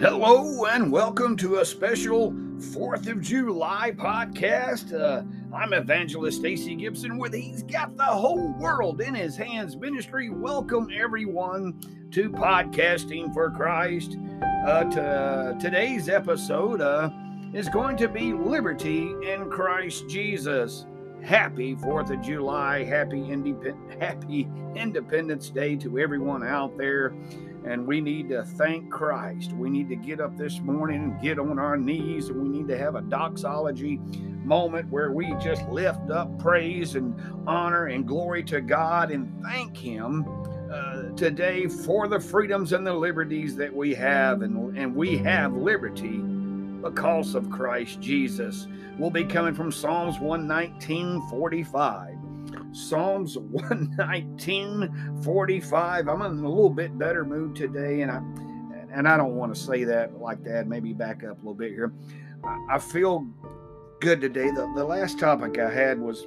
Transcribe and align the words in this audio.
Hello 0.00 0.64
and 0.66 0.92
welcome 0.92 1.36
to 1.38 1.56
a 1.56 1.64
special 1.64 2.30
4th 2.30 3.08
of 3.08 3.20
July 3.20 3.90
podcast. 3.96 4.94
Uh, 4.94 5.24
I'm 5.52 5.72
evangelist 5.72 6.38
Stacey 6.38 6.76
Gibson 6.76 7.18
with 7.18 7.34
He's 7.34 7.64
Got 7.64 7.96
the 7.96 8.04
Whole 8.04 8.52
World 8.60 9.00
in 9.00 9.12
His 9.12 9.36
Hands 9.36 9.76
Ministry. 9.76 10.30
Welcome 10.30 10.88
everyone 10.96 11.80
to 12.12 12.30
Podcasting 12.30 13.34
for 13.34 13.50
Christ. 13.50 14.16
Uh, 14.64 14.84
to, 14.84 15.58
today's 15.60 16.08
episode 16.08 16.80
uh, 16.80 17.10
is 17.52 17.68
going 17.68 17.96
to 17.96 18.06
be 18.06 18.32
Liberty 18.32 19.10
in 19.28 19.50
Christ 19.50 20.08
Jesus. 20.08 20.86
Happy 21.24 21.74
4th 21.74 22.12
of 22.12 22.22
July. 22.22 22.84
Happy, 22.84 23.16
independ- 23.16 24.00
happy 24.00 24.48
Independence 24.76 25.50
Day 25.50 25.74
to 25.74 25.98
everyone 25.98 26.46
out 26.46 26.78
there 26.78 27.12
and 27.64 27.86
we 27.86 28.00
need 28.00 28.28
to 28.30 28.44
thank 28.44 28.90
Christ. 28.90 29.52
We 29.52 29.70
need 29.70 29.88
to 29.88 29.96
get 29.96 30.20
up 30.20 30.36
this 30.36 30.60
morning 30.60 31.02
and 31.02 31.20
get 31.20 31.38
on 31.38 31.58
our 31.58 31.76
knees, 31.76 32.28
and 32.28 32.42
we 32.42 32.48
need 32.48 32.68
to 32.68 32.78
have 32.78 32.94
a 32.94 33.02
doxology 33.02 33.98
moment 34.44 34.90
where 34.90 35.12
we 35.12 35.34
just 35.34 35.68
lift 35.68 36.10
up 36.10 36.38
praise 36.38 36.94
and 36.94 37.14
honor 37.46 37.86
and 37.86 38.06
glory 38.06 38.42
to 38.44 38.60
God 38.60 39.10
and 39.10 39.42
thank 39.42 39.76
Him 39.76 40.26
uh, 40.72 41.10
today 41.16 41.66
for 41.66 42.08
the 42.08 42.20
freedoms 42.20 42.72
and 42.72 42.86
the 42.86 42.92
liberties 42.92 43.56
that 43.56 43.74
we 43.74 43.94
have, 43.94 44.42
and, 44.42 44.76
and 44.76 44.94
we 44.94 45.16
have 45.18 45.54
liberty 45.54 46.18
because 46.82 47.34
of 47.34 47.50
Christ 47.50 48.00
Jesus. 48.00 48.66
We'll 48.98 49.10
be 49.10 49.24
coming 49.24 49.54
from 49.54 49.72
Psalms 49.72 50.18
119 50.18 51.28
45. 51.28 52.17
Psalms 52.72 53.38
119, 53.38 55.20
45. 55.22 56.08
I'm 56.08 56.22
in 56.22 56.44
a 56.44 56.48
little 56.48 56.70
bit 56.70 56.98
better 56.98 57.24
mood 57.24 57.56
today, 57.56 58.02
and 58.02 58.10
I 58.10 58.20
and 58.92 59.06
I 59.06 59.16
don't 59.16 59.36
want 59.36 59.54
to 59.54 59.60
say 59.60 59.84
that 59.84 60.18
like 60.20 60.42
that. 60.44 60.66
Maybe 60.66 60.92
back 60.92 61.24
up 61.24 61.36
a 61.36 61.40
little 61.40 61.54
bit 61.54 61.72
here. 61.72 61.92
I, 62.70 62.78
feel 62.78 63.26
good 64.00 64.20
today. 64.20 64.50
The, 64.50 64.72
the 64.76 64.84
last 64.84 65.18
topic 65.18 65.58
I 65.58 65.70
had 65.70 65.98
was 65.98 66.26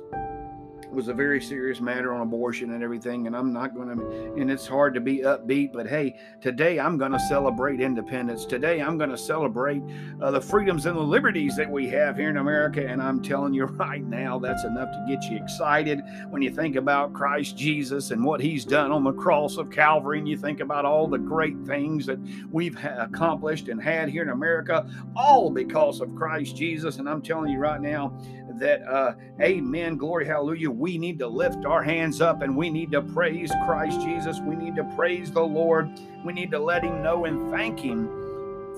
was 0.91 1.07
a 1.07 1.13
very 1.13 1.41
serious 1.41 1.79
matter 1.79 2.13
on 2.13 2.21
abortion 2.21 2.73
and 2.73 2.83
everything. 2.83 3.27
And 3.27 3.35
I'm 3.35 3.53
not 3.53 3.73
going 3.73 3.97
to, 3.97 4.33
and 4.39 4.51
it's 4.51 4.67
hard 4.67 4.93
to 4.95 5.01
be 5.01 5.19
upbeat, 5.19 5.71
but 5.73 5.87
hey, 5.87 6.17
today 6.41 6.79
I'm 6.79 6.97
going 6.97 7.13
to 7.13 7.19
celebrate 7.19 7.79
independence. 7.79 8.45
Today 8.45 8.81
I'm 8.81 8.97
going 8.97 9.09
to 9.09 9.17
celebrate 9.17 9.81
uh, 10.21 10.31
the 10.31 10.41
freedoms 10.41 10.85
and 10.85 10.97
the 10.97 11.01
liberties 11.01 11.55
that 11.55 11.69
we 11.69 11.87
have 11.89 12.17
here 12.17 12.29
in 12.29 12.37
America. 12.37 12.85
And 12.85 13.01
I'm 13.01 13.21
telling 13.21 13.53
you 13.53 13.65
right 13.81 14.03
now, 14.03 14.37
that's 14.39 14.63
enough 14.63 14.91
to 14.91 15.05
get 15.07 15.23
you 15.31 15.37
excited 15.37 16.01
when 16.29 16.41
you 16.41 16.51
think 16.51 16.75
about 16.75 17.13
Christ 17.13 17.57
Jesus 17.57 18.11
and 18.11 18.23
what 18.23 18.41
he's 18.41 18.65
done 18.65 18.91
on 18.91 19.03
the 19.03 19.13
cross 19.13 19.57
of 19.57 19.71
Calvary. 19.71 20.19
And 20.19 20.27
you 20.27 20.37
think 20.37 20.59
about 20.59 20.85
all 20.85 21.07
the 21.07 21.17
great 21.17 21.57
things 21.65 22.05
that 22.05 22.19
we've 22.51 22.77
accomplished 22.83 23.69
and 23.69 23.81
had 23.81 24.09
here 24.09 24.23
in 24.23 24.29
America, 24.29 24.89
all 25.15 25.49
because 25.49 26.01
of 26.01 26.13
Christ 26.15 26.55
Jesus. 26.57 26.97
And 26.97 27.07
I'm 27.07 27.21
telling 27.21 27.51
you 27.51 27.59
right 27.59 27.81
now, 27.81 28.17
that, 28.59 28.83
uh, 28.87 29.13
amen, 29.41 29.97
glory, 29.97 30.25
hallelujah, 30.25 30.69
we 30.81 30.97
need 30.97 31.19
to 31.19 31.27
lift 31.27 31.63
our 31.63 31.83
hands 31.83 32.21
up 32.21 32.41
and 32.41 32.57
we 32.57 32.67
need 32.67 32.91
to 32.91 33.03
praise 33.03 33.51
Christ 33.67 34.01
Jesus. 34.01 34.39
We 34.39 34.55
need 34.55 34.75
to 34.77 34.83
praise 34.95 35.31
the 35.31 35.43
Lord. 35.43 35.91
We 36.25 36.33
need 36.33 36.49
to 36.49 36.57
let 36.57 36.83
Him 36.83 37.03
know 37.03 37.25
and 37.25 37.51
thank 37.51 37.79
Him 37.79 38.07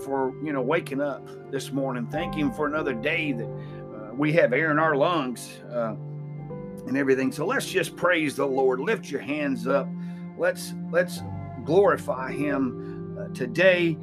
for, 0.03 0.33
you 0.43 0.51
know, 0.51 0.61
waking 0.61 0.99
up 0.99 1.25
this 1.49 1.71
morning. 1.71 2.05
Thank 2.07 2.35
Him 2.35 2.51
for 2.51 2.67
another 2.67 2.93
day 2.93 3.31
that 3.31 3.47
uh, 3.47 4.13
we 4.15 4.33
have 4.33 4.51
air 4.51 4.69
in 4.71 4.79
our 4.79 4.97
lungs 4.97 5.61
uh, 5.71 5.95
and 6.87 6.97
everything. 6.97 7.31
So 7.31 7.45
let's 7.45 7.67
just 7.67 7.95
praise 7.95 8.35
the 8.35 8.45
Lord. 8.45 8.81
Lift 8.81 9.09
your 9.09 9.21
hands 9.21 9.65
up. 9.65 9.87
Let's, 10.37 10.73
let's 10.91 11.21
glorify 11.63 12.33
Him 12.33 13.17
uh, 13.17 13.33
today 13.33 13.97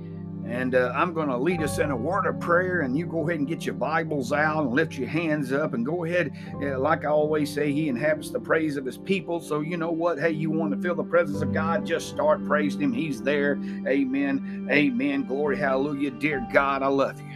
and 0.50 0.74
uh, 0.74 0.92
I'm 0.96 1.14
going 1.14 1.28
to 1.28 1.38
lead 1.38 1.62
us 1.62 1.78
in 1.78 1.92
a 1.92 1.96
word 1.96 2.26
of 2.26 2.40
prayer, 2.40 2.80
and 2.80 2.98
you 2.98 3.06
go 3.06 3.28
ahead 3.28 3.38
and 3.38 3.46
get 3.46 3.64
your 3.64 3.76
Bibles 3.76 4.32
out 4.32 4.64
and 4.64 4.72
lift 4.74 4.98
your 4.98 5.08
hands 5.08 5.52
up 5.52 5.74
and 5.74 5.86
go 5.86 6.04
ahead. 6.04 6.32
Uh, 6.60 6.76
like 6.76 7.04
I 7.04 7.08
always 7.08 7.52
say, 7.52 7.72
He 7.72 7.88
inhabits 7.88 8.30
the 8.30 8.40
praise 8.40 8.76
of 8.76 8.84
His 8.84 8.98
people. 8.98 9.40
So, 9.40 9.60
you 9.60 9.76
know 9.76 9.92
what? 9.92 10.18
Hey, 10.18 10.32
you 10.32 10.50
want 10.50 10.74
to 10.74 10.80
feel 10.80 10.96
the 10.96 11.04
presence 11.04 11.40
of 11.40 11.52
God? 11.52 11.86
Just 11.86 12.08
start 12.08 12.44
praising 12.44 12.80
Him. 12.82 12.92
He's 12.92 13.22
there. 13.22 13.60
Amen. 13.86 14.66
Amen. 14.70 15.22
Glory. 15.22 15.56
Hallelujah. 15.56 16.10
Dear 16.10 16.44
God, 16.52 16.82
I 16.82 16.88
love 16.88 17.20
you. 17.20 17.26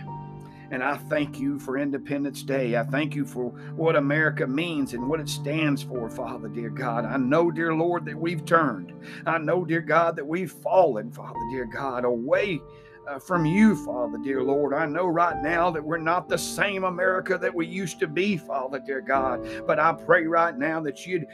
And 0.73 0.83
I 0.83 0.97
thank 0.97 1.39
you 1.39 1.61
for 1.61 1.79
Independence 1.79 2.43
Day. 2.43 2.77
I 2.77 2.83
thank 2.83 3.15
you 3.15 3.25
for 3.25 3.51
what 3.77 3.95
America 3.95 4.45
means 4.45 4.93
and 4.93 5.09
what 5.09 5.21
it 5.21 5.29
stands 5.29 5.85
for, 5.85 6.11
Father, 6.11 6.49
dear 6.49 6.71
God. 6.71 7.05
I 7.05 7.17
know, 7.17 7.53
dear 7.53 7.75
Lord, 7.75 8.05
that 8.07 8.19
we've 8.19 8.45
turned. 8.45 8.93
I 9.25 9.39
know, 9.39 9.65
dear 9.65 9.83
God, 9.83 10.17
that 10.17 10.27
we've 10.27 10.51
fallen, 10.51 11.13
Father, 11.13 11.39
dear 11.53 11.67
God, 11.67 12.05
away 12.05 12.61
uh, 13.07 13.19
from 13.19 13.45
you, 13.45 13.77
Father, 13.85 14.19
dear 14.19 14.43
Lord. 14.43 14.75
I 14.75 14.87
know 14.87 15.07
right 15.07 15.43
now 15.43 15.71
that 15.71 15.83
we're 15.85 15.99
not 15.99 16.29
the 16.29 16.39
same 16.39 16.85
America 16.85 17.39
that 17.39 17.55
we 17.55 17.67
used 17.67 17.99
to 18.01 18.07
be, 18.07 18.37
Father, 18.37 18.79
dear 18.79 19.01
God. 19.01 19.47
But 19.67 19.79
I 19.79 19.93
pray 19.93 20.27
right 20.27 20.57
now 20.57 20.81
that 20.81 21.07
you'd 21.07 21.27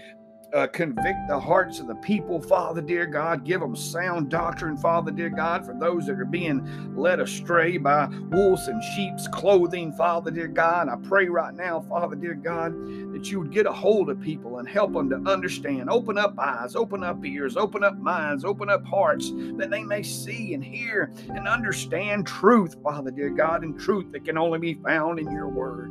uh, 0.52 0.66
convict 0.68 1.28
the 1.28 1.38
hearts 1.38 1.80
of 1.80 1.86
the 1.86 1.94
people, 1.96 2.40
Father, 2.40 2.80
dear 2.80 3.06
God. 3.06 3.44
Give 3.44 3.60
them 3.60 3.76
sound 3.76 4.30
doctrine, 4.30 4.76
Father, 4.76 5.10
dear 5.10 5.30
God, 5.30 5.64
for 5.64 5.74
those 5.74 6.06
that 6.06 6.18
are 6.18 6.24
being 6.24 6.96
led 6.96 7.20
astray 7.20 7.76
by 7.76 8.06
wolves 8.30 8.68
and 8.68 8.82
sheep's 8.82 9.28
clothing, 9.28 9.92
Father, 9.92 10.30
dear 10.30 10.48
God. 10.48 10.88
I 10.88 10.96
pray 11.08 11.26
right 11.28 11.54
now, 11.54 11.80
Father, 11.80 12.16
dear 12.16 12.34
God, 12.34 12.72
that 13.12 13.30
you 13.30 13.40
would 13.40 13.52
get 13.52 13.66
a 13.66 13.72
hold 13.72 14.10
of 14.10 14.20
people 14.20 14.58
and 14.58 14.68
help 14.68 14.92
them 14.92 15.10
to 15.10 15.30
understand. 15.30 15.88
Open 15.90 16.18
up 16.18 16.38
eyes, 16.38 16.74
open 16.74 17.04
up 17.04 17.24
ears, 17.24 17.56
open 17.56 17.84
up 17.84 17.96
minds, 17.98 18.44
open 18.44 18.68
up 18.68 18.84
hearts 18.84 19.30
that 19.56 19.70
they 19.70 19.82
may 19.82 20.02
see 20.02 20.54
and 20.54 20.64
hear 20.64 21.12
and 21.28 21.46
understand 21.46 22.26
truth, 22.26 22.76
Father, 22.82 23.10
dear 23.10 23.30
God, 23.30 23.62
and 23.62 23.78
truth 23.78 24.10
that 24.12 24.24
can 24.24 24.38
only 24.38 24.58
be 24.58 24.74
found 24.74 25.18
in 25.18 25.30
your 25.30 25.48
word. 25.48 25.90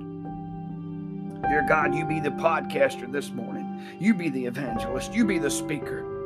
Dear 1.44 1.66
God, 1.68 1.96
you 1.96 2.06
be 2.06 2.20
the 2.20 2.30
podcaster 2.30 3.12
this 3.12 3.32
morning. 3.32 3.69
You 4.00 4.14
be 4.14 4.30
the 4.30 4.46
evangelist. 4.46 5.14
You 5.14 5.26
be 5.26 5.40
the 5.40 5.50
speaker. 5.50 6.19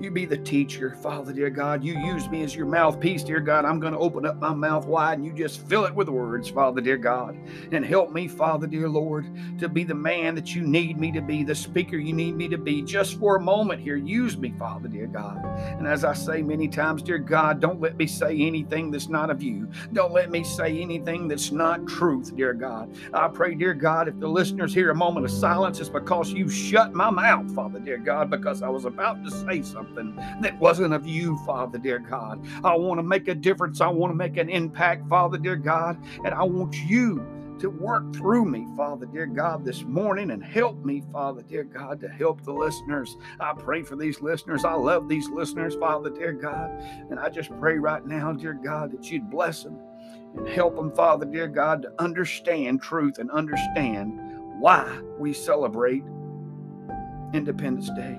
You 0.00 0.10
be 0.10 0.24
the 0.24 0.38
teacher, 0.38 0.96
Father, 1.02 1.30
dear 1.30 1.50
God. 1.50 1.84
You 1.84 1.92
use 1.98 2.26
me 2.30 2.42
as 2.42 2.56
your 2.56 2.64
mouthpiece, 2.64 3.22
dear 3.22 3.38
God. 3.38 3.66
I'm 3.66 3.78
going 3.78 3.92
to 3.92 3.98
open 3.98 4.24
up 4.24 4.36
my 4.36 4.54
mouth 4.54 4.86
wide 4.86 5.18
and 5.18 5.26
you 5.26 5.32
just 5.34 5.60
fill 5.68 5.84
it 5.84 5.94
with 5.94 6.08
words, 6.08 6.48
Father, 6.48 6.80
dear 6.80 6.96
God. 6.96 7.36
And 7.70 7.84
help 7.84 8.10
me, 8.10 8.26
Father, 8.26 8.66
dear 8.66 8.88
Lord, 8.88 9.26
to 9.58 9.68
be 9.68 9.84
the 9.84 9.94
man 9.94 10.34
that 10.36 10.54
you 10.54 10.62
need 10.62 10.98
me 10.98 11.12
to 11.12 11.20
be, 11.20 11.44
the 11.44 11.54
speaker 11.54 11.98
you 11.98 12.14
need 12.14 12.34
me 12.34 12.48
to 12.48 12.56
be, 12.56 12.80
just 12.80 13.18
for 13.18 13.36
a 13.36 13.40
moment 13.40 13.82
here. 13.82 13.96
Use 13.96 14.38
me, 14.38 14.54
Father, 14.58 14.88
dear 14.88 15.06
God. 15.06 15.44
And 15.58 15.86
as 15.86 16.02
I 16.02 16.14
say 16.14 16.40
many 16.40 16.66
times, 16.66 17.02
dear 17.02 17.18
God, 17.18 17.60
don't 17.60 17.78
let 17.78 17.98
me 17.98 18.06
say 18.06 18.40
anything 18.40 18.90
that's 18.90 19.10
not 19.10 19.28
of 19.28 19.42
you. 19.42 19.68
Don't 19.92 20.14
let 20.14 20.30
me 20.30 20.44
say 20.44 20.80
anything 20.80 21.28
that's 21.28 21.52
not 21.52 21.86
truth, 21.86 22.34
dear 22.34 22.54
God. 22.54 22.90
I 23.12 23.28
pray, 23.28 23.54
dear 23.54 23.74
God, 23.74 24.08
if 24.08 24.18
the 24.18 24.28
listeners 24.28 24.72
hear 24.72 24.92
a 24.92 24.94
moment 24.94 25.26
of 25.26 25.30
silence, 25.30 25.78
it's 25.78 25.90
because 25.90 26.32
you 26.32 26.48
shut 26.48 26.94
my 26.94 27.10
mouth, 27.10 27.54
Father, 27.54 27.80
dear 27.80 27.98
God, 27.98 28.30
because 28.30 28.62
I 28.62 28.70
was 28.70 28.86
about 28.86 29.22
to 29.26 29.30
say 29.30 29.60
something 29.60 29.89
something 29.90 30.16
that 30.40 30.58
wasn't 30.58 30.94
of 30.94 31.06
you, 31.06 31.36
Father, 31.38 31.78
dear 31.78 31.98
God. 31.98 32.44
I 32.64 32.74
want 32.74 32.98
to 32.98 33.02
make 33.02 33.28
a 33.28 33.34
difference. 33.34 33.80
I 33.80 33.88
want 33.88 34.10
to 34.10 34.16
make 34.16 34.36
an 34.36 34.48
impact, 34.48 35.08
Father, 35.08 35.38
dear 35.38 35.56
God. 35.56 36.02
And 36.24 36.34
I 36.34 36.42
want 36.42 36.74
you 36.76 37.24
to 37.60 37.68
work 37.68 38.14
through 38.14 38.46
me, 38.46 38.66
Father, 38.74 39.04
dear 39.04 39.26
God, 39.26 39.64
this 39.64 39.82
morning 39.82 40.30
and 40.30 40.42
help 40.42 40.82
me, 40.82 41.02
Father, 41.12 41.42
dear 41.42 41.64
God, 41.64 42.00
to 42.00 42.08
help 42.08 42.42
the 42.42 42.52
listeners. 42.52 43.16
I 43.38 43.52
pray 43.52 43.82
for 43.82 43.96
these 43.96 44.20
listeners. 44.22 44.64
I 44.64 44.72
love 44.72 45.08
these 45.08 45.28
listeners, 45.28 45.74
Father, 45.74 46.08
dear 46.08 46.32
God. 46.32 46.70
And 47.10 47.18
I 47.18 47.28
just 47.28 47.50
pray 47.58 47.76
right 47.76 48.04
now, 48.06 48.32
dear 48.32 48.54
God, 48.54 48.92
that 48.92 49.10
you'd 49.10 49.30
bless 49.30 49.62
them 49.62 49.78
and 50.36 50.48
help 50.48 50.76
them, 50.76 50.90
Father, 50.92 51.26
dear 51.26 51.48
God, 51.48 51.82
to 51.82 51.92
understand 51.98 52.80
truth 52.80 53.18
and 53.18 53.30
understand 53.30 54.18
why 54.58 55.00
we 55.18 55.34
celebrate 55.34 56.04
Independence 57.34 57.90
Day. 57.90 58.18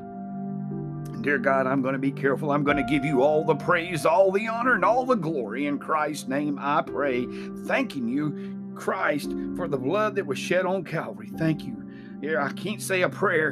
Dear 1.22 1.38
God, 1.38 1.68
I'm 1.68 1.84
going 1.84 1.94
to 1.94 2.00
be 2.00 2.12
careful. 2.12 2.52
I'm 2.52 2.64
going 2.64 2.78
to 2.78 2.84
give 2.84 3.06
you 3.06 3.22
all 3.22 3.46
the 3.46 3.56
praise, 3.56 4.08
all 4.08 4.32
the 4.32 4.48
honor, 4.48 4.74
and 4.74 4.84
all 4.84 5.06
the 5.06 5.16
glory. 5.16 5.68
In 5.68 5.78
Christ's 5.78 6.28
name, 6.28 6.58
I 6.60 6.82
pray. 6.82 7.28
Thanking 7.68 8.08
you, 8.08 8.74
Christ, 8.76 9.32
for 9.56 9.68
the 9.68 9.78
blood 9.78 10.16
that 10.16 10.26
was 10.26 10.40
shed 10.40 10.66
on 10.66 10.84
Calvary. 10.84 11.30
Thank 11.38 11.64
you. 11.64 11.78
Yeah, 12.22 12.44
I 12.44 12.52
can't 12.54 12.82
say 12.82 13.04
a 13.04 13.10
prayer. 13.10 13.52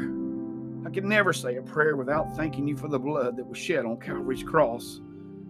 I 0.84 0.90
can 0.90 1.08
never 1.08 1.32
say 1.32 1.58
a 1.58 1.62
prayer 1.62 1.96
without 1.96 2.36
thanking 2.36 2.68
you 2.68 2.76
for 2.76 2.88
the 2.88 3.00
blood 3.00 3.38
that 3.38 3.46
was 3.46 3.58
shed 3.60 3.86
on 3.86 4.00
Calvary's 4.00 4.44
cross. 4.44 5.02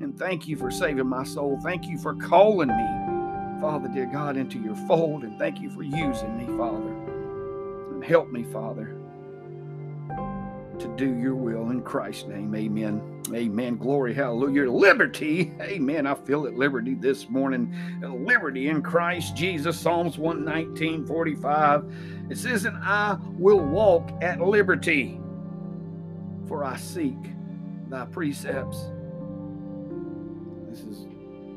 And 0.01 0.17
thank 0.17 0.45
you 0.45 0.57
for 0.57 0.71
saving 0.71 1.07
my 1.07 1.23
soul. 1.23 1.57
Thank 1.63 1.85
you 1.85 1.97
for 1.97 2.15
calling 2.15 2.69
me, 2.69 3.61
Father, 3.61 3.87
dear 3.87 4.07
God, 4.07 4.35
into 4.35 4.59
your 4.59 4.75
fold. 4.87 5.23
And 5.23 5.39
thank 5.39 5.61
you 5.61 5.69
for 5.69 5.83
using 5.83 6.37
me, 6.37 6.45
Father. 6.57 6.93
And 7.93 8.03
help 8.03 8.29
me, 8.29 8.43
Father 8.43 8.98
to 10.79 10.87
do 10.95 11.15
your 11.15 11.35
will 11.35 11.69
in 11.69 11.81
Christ's 11.81 12.25
name. 12.25 12.55
Amen. 12.55 13.21
Amen. 13.33 13.77
Glory, 13.77 14.13
hallelujah. 14.13 14.71
Liberty. 14.71 15.53
Amen. 15.61 16.07
I 16.07 16.15
feel 16.15 16.45
at 16.47 16.55
liberty 16.55 16.95
this 16.95 17.29
morning. 17.29 17.75
Liberty 18.01 18.69
in 18.69 18.81
Christ 18.81 19.35
Jesus. 19.35 19.79
Psalms 19.79 20.17
119, 20.17 21.05
45. 21.05 21.93
It 22.29 22.37
says, 22.37 22.65
And 22.65 22.77
I 22.77 23.17
will 23.37 23.59
walk 23.59 24.09
at 24.21 24.39
liberty, 24.41 25.19
for 26.47 26.63
I 26.63 26.77
seek 26.77 27.17
thy 27.89 28.05
precepts. 28.05 28.77
This 30.69 30.79
is 30.81 31.07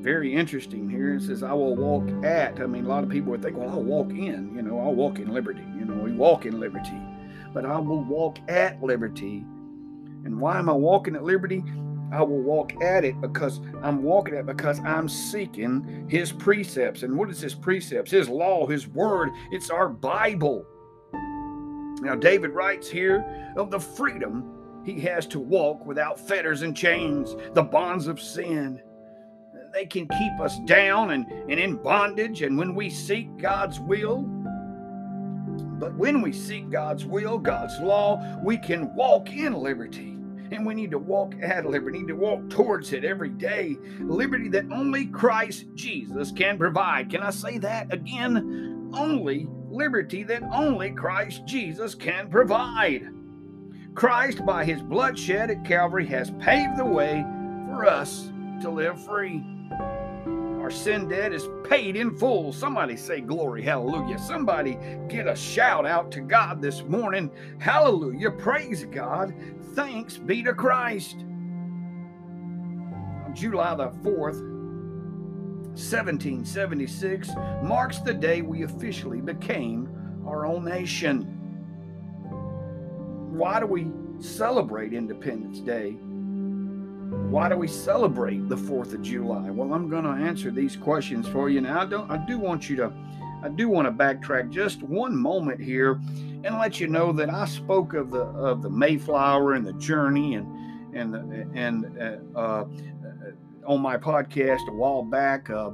very 0.00 0.34
interesting 0.34 0.90
here. 0.90 1.14
It 1.14 1.22
says, 1.22 1.42
I 1.42 1.52
will 1.52 1.76
walk 1.76 2.24
at. 2.24 2.60
I 2.60 2.66
mean, 2.66 2.86
a 2.86 2.88
lot 2.88 3.04
of 3.04 3.10
people 3.10 3.30
would 3.30 3.42
think, 3.42 3.56
well, 3.56 3.70
I'll 3.70 3.82
walk 3.82 4.10
in. 4.10 4.52
You 4.54 4.62
know, 4.62 4.80
I'll 4.80 4.94
walk 4.94 5.18
in 5.20 5.32
liberty. 5.32 5.64
You 5.78 5.84
know, 5.84 6.02
we 6.02 6.12
walk 6.12 6.44
in 6.44 6.58
liberty. 6.58 7.00
But 7.52 7.66
I 7.66 7.78
will 7.78 8.02
walk 8.04 8.38
at 8.48 8.82
liberty. 8.82 9.44
And 10.24 10.40
why 10.40 10.58
am 10.58 10.68
I 10.68 10.72
walking 10.72 11.16
at 11.16 11.24
liberty? 11.24 11.64
I 12.12 12.22
will 12.22 12.42
walk 12.42 12.74
at 12.82 13.04
it 13.04 13.20
because 13.20 13.60
I'm 13.82 14.02
walking 14.02 14.34
at 14.34 14.44
because 14.44 14.78
I'm 14.80 15.08
seeking 15.08 16.06
his 16.08 16.30
precepts. 16.30 17.02
And 17.02 17.16
what 17.16 17.30
is 17.30 17.40
his 17.40 17.54
precepts? 17.54 18.10
His 18.10 18.28
law, 18.28 18.66
his 18.66 18.86
word. 18.86 19.30
It's 19.50 19.70
our 19.70 19.88
Bible. 19.88 20.66
Now, 22.02 22.14
David 22.14 22.50
writes 22.50 22.90
here 22.90 23.24
of 23.56 23.70
the 23.70 23.80
freedom 23.80 24.52
he 24.84 25.00
has 25.00 25.26
to 25.28 25.38
walk 25.38 25.86
without 25.86 26.18
fetters 26.18 26.62
and 26.62 26.76
chains, 26.76 27.36
the 27.54 27.62
bonds 27.62 28.08
of 28.08 28.20
sin. 28.20 28.82
They 29.72 29.86
can 29.86 30.06
keep 30.08 30.40
us 30.40 30.58
down 30.66 31.12
and, 31.12 31.26
and 31.30 31.58
in 31.58 31.76
bondage. 31.76 32.42
And 32.42 32.58
when 32.58 32.74
we 32.74 32.90
seek 32.90 33.38
God's 33.38 33.80
will, 33.80 34.28
but 35.82 35.96
when 35.96 36.22
we 36.22 36.30
seek 36.30 36.70
God's 36.70 37.04
will, 37.04 37.38
God's 37.38 37.80
law, 37.80 38.38
we 38.44 38.56
can 38.56 38.94
walk 38.94 39.30
in 39.30 39.52
liberty. 39.52 40.16
And 40.52 40.64
we 40.64 40.74
need 40.74 40.92
to 40.92 40.98
walk 41.00 41.34
at 41.42 41.66
liberty, 41.66 41.98
we 41.98 42.02
need 42.04 42.08
to 42.08 42.14
walk 42.14 42.48
towards 42.50 42.92
it 42.92 43.04
every 43.04 43.30
day. 43.30 43.76
Liberty 43.98 44.48
that 44.50 44.70
only 44.70 45.06
Christ 45.06 45.64
Jesus 45.74 46.30
can 46.30 46.56
provide. 46.56 47.10
Can 47.10 47.20
I 47.20 47.30
say 47.30 47.58
that 47.58 47.92
again? 47.92 48.92
Only 48.94 49.48
liberty 49.70 50.22
that 50.22 50.44
only 50.52 50.92
Christ 50.92 51.46
Jesus 51.46 51.96
can 51.96 52.30
provide. 52.30 53.08
Christ, 53.96 54.46
by 54.46 54.64
his 54.64 54.82
bloodshed 54.82 55.50
at 55.50 55.64
Calvary, 55.64 56.06
has 56.06 56.30
paved 56.38 56.76
the 56.76 56.84
way 56.84 57.24
for 57.66 57.86
us 57.86 58.30
to 58.60 58.70
live 58.70 59.04
free. 59.04 59.44
Our 60.62 60.70
sin 60.70 61.08
debt 61.08 61.32
is 61.32 61.48
paid 61.64 61.96
in 61.96 62.16
full. 62.16 62.52
Somebody 62.52 62.96
say 62.96 63.20
glory, 63.20 63.62
hallelujah. 63.62 64.16
Somebody 64.16 64.78
get 65.08 65.26
a 65.26 65.34
shout 65.34 65.84
out 65.84 66.12
to 66.12 66.20
God 66.20 66.62
this 66.62 66.84
morning. 66.84 67.32
Hallelujah. 67.58 68.30
Praise 68.30 68.84
God. 68.84 69.34
Thanks 69.74 70.18
be 70.18 70.40
to 70.44 70.54
Christ. 70.54 71.16
On 73.26 73.32
July 73.34 73.74
the 73.74 73.88
4th, 73.88 74.40
1776 75.74 77.30
marks 77.64 77.98
the 77.98 78.14
day 78.14 78.42
we 78.42 78.62
officially 78.62 79.20
became 79.20 79.90
our 80.24 80.46
own 80.46 80.64
nation. 80.64 81.22
Why 83.32 83.58
do 83.58 83.66
we 83.66 83.90
celebrate 84.20 84.92
Independence 84.92 85.58
Day? 85.58 85.96
Why 87.32 87.48
do 87.48 87.56
we 87.56 87.66
celebrate 87.66 88.46
the 88.50 88.56
4th 88.56 88.92
of 88.92 89.00
July? 89.00 89.48
Well, 89.48 89.72
I'm 89.72 89.88
going 89.88 90.04
to 90.04 90.10
answer 90.10 90.50
these 90.50 90.76
questions 90.76 91.26
for 91.26 91.48
you. 91.48 91.62
Now, 91.62 91.80
I 91.80 91.86
don't 91.86 92.10
I 92.10 92.18
do 92.26 92.38
want 92.38 92.68
you 92.68 92.76
to 92.76 92.92
I 93.42 93.48
do 93.48 93.70
want 93.70 93.86
to 93.86 93.90
backtrack 93.90 94.50
just 94.50 94.82
one 94.82 95.16
moment 95.16 95.58
here 95.58 95.98
and 96.44 96.58
let 96.58 96.78
you 96.78 96.88
know 96.88 97.10
that 97.12 97.30
I 97.30 97.46
spoke 97.46 97.94
of 97.94 98.10
the 98.10 98.20
of 98.20 98.60
the 98.60 98.68
Mayflower 98.68 99.54
and 99.54 99.66
the 99.66 99.72
journey 99.72 100.34
and 100.34 100.46
and 100.94 101.56
and 101.56 101.98
uh, 102.36 102.38
uh, 102.38 102.64
on 103.64 103.80
my 103.80 103.96
podcast 103.96 104.68
a 104.68 104.74
while 104.74 105.02
back. 105.02 105.48
Uh, 105.48 105.70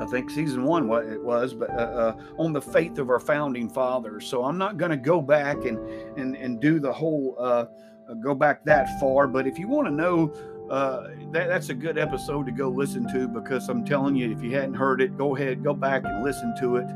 I 0.00 0.06
think 0.06 0.30
season 0.30 0.64
one 0.64 0.88
what 0.88 1.04
it 1.04 1.22
was, 1.22 1.52
but 1.52 1.68
uh, 1.68 1.74
uh, 1.74 2.16
on 2.38 2.54
the 2.54 2.62
faith 2.62 2.96
of 2.96 3.10
our 3.10 3.20
founding 3.20 3.68
fathers. 3.68 4.26
So 4.26 4.42
I'm 4.42 4.56
not 4.56 4.78
going 4.78 4.90
to 4.90 4.96
go 4.96 5.20
back 5.20 5.66
and 5.66 5.78
and 6.18 6.34
and 6.34 6.62
do 6.62 6.80
the 6.80 6.94
whole 6.94 7.36
uh, 7.38 7.66
go 8.14 8.34
back 8.34 8.64
that 8.64 8.88
far. 9.00 9.26
But 9.26 9.46
if 9.46 9.58
you 9.58 9.68
want 9.68 9.86
to 9.88 9.92
know, 9.92 10.32
uh, 10.70 11.08
that, 11.32 11.48
that's 11.48 11.68
a 11.68 11.74
good 11.74 11.98
episode 11.98 12.46
to 12.46 12.52
go 12.52 12.68
listen 12.68 13.10
to 13.12 13.28
because 13.28 13.68
I'm 13.68 13.84
telling 13.84 14.16
you, 14.16 14.30
if 14.30 14.42
you 14.42 14.52
hadn't 14.52 14.74
heard 14.74 15.00
it, 15.00 15.16
go 15.16 15.36
ahead, 15.36 15.62
go 15.62 15.74
back 15.74 16.04
and 16.04 16.24
listen 16.24 16.54
to 16.60 16.76
it. 16.76 16.86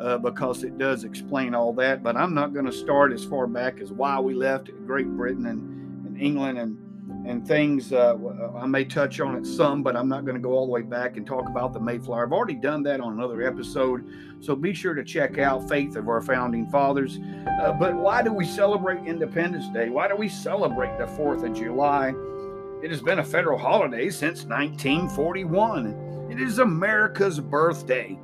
Uh, 0.00 0.18
because 0.18 0.62
it 0.62 0.76
does 0.76 1.04
explain 1.04 1.54
all 1.54 1.72
that, 1.72 2.02
but 2.02 2.18
I'm 2.18 2.34
not 2.34 2.52
going 2.52 2.66
to 2.66 2.72
start 2.72 3.14
as 3.14 3.24
far 3.24 3.46
back 3.46 3.80
as 3.80 3.90
why 3.90 4.20
we 4.20 4.34
left 4.34 4.68
Great 4.86 5.06
Britain 5.06 5.46
and, 5.46 6.06
and 6.06 6.20
England 6.20 6.58
and 6.58 6.76
and 7.26 7.46
things. 7.46 7.92
Uh, 7.92 8.16
I 8.56 8.66
may 8.66 8.84
touch 8.84 9.20
on 9.20 9.36
it 9.36 9.44
some, 9.44 9.82
but 9.82 9.96
I'm 9.96 10.08
not 10.08 10.24
going 10.24 10.36
to 10.36 10.40
go 10.40 10.52
all 10.52 10.66
the 10.66 10.72
way 10.72 10.82
back 10.82 11.16
and 11.16 11.26
talk 11.26 11.48
about 11.48 11.72
the 11.72 11.80
Mayflower. 11.80 12.24
I've 12.24 12.32
already 12.32 12.54
done 12.54 12.82
that 12.84 13.00
on 13.00 13.12
another 13.12 13.42
episode, 13.42 14.04
so 14.40 14.54
be 14.54 14.72
sure 14.72 14.94
to 14.94 15.04
check 15.04 15.38
out 15.38 15.68
Faith 15.68 15.96
of 15.96 16.08
Our 16.08 16.20
Founding 16.22 16.66
Fathers. 16.68 17.18
Uh, 17.60 17.72
but 17.72 17.94
why 17.94 18.22
do 18.22 18.32
we 18.32 18.44
celebrate 18.44 19.04
Independence 19.06 19.68
Day? 19.74 19.90
Why 19.90 20.08
do 20.08 20.16
we 20.16 20.28
celebrate 20.28 20.96
the 20.98 21.06
4th 21.06 21.44
of 21.44 21.54
July? 21.54 22.14
It 22.82 22.90
has 22.90 23.02
been 23.02 23.18
a 23.18 23.24
federal 23.24 23.58
holiday 23.58 24.10
since 24.10 24.44
1941. 24.44 26.28
It 26.30 26.40
is 26.40 26.58
America's 26.58 27.40
birthday. 27.40 28.18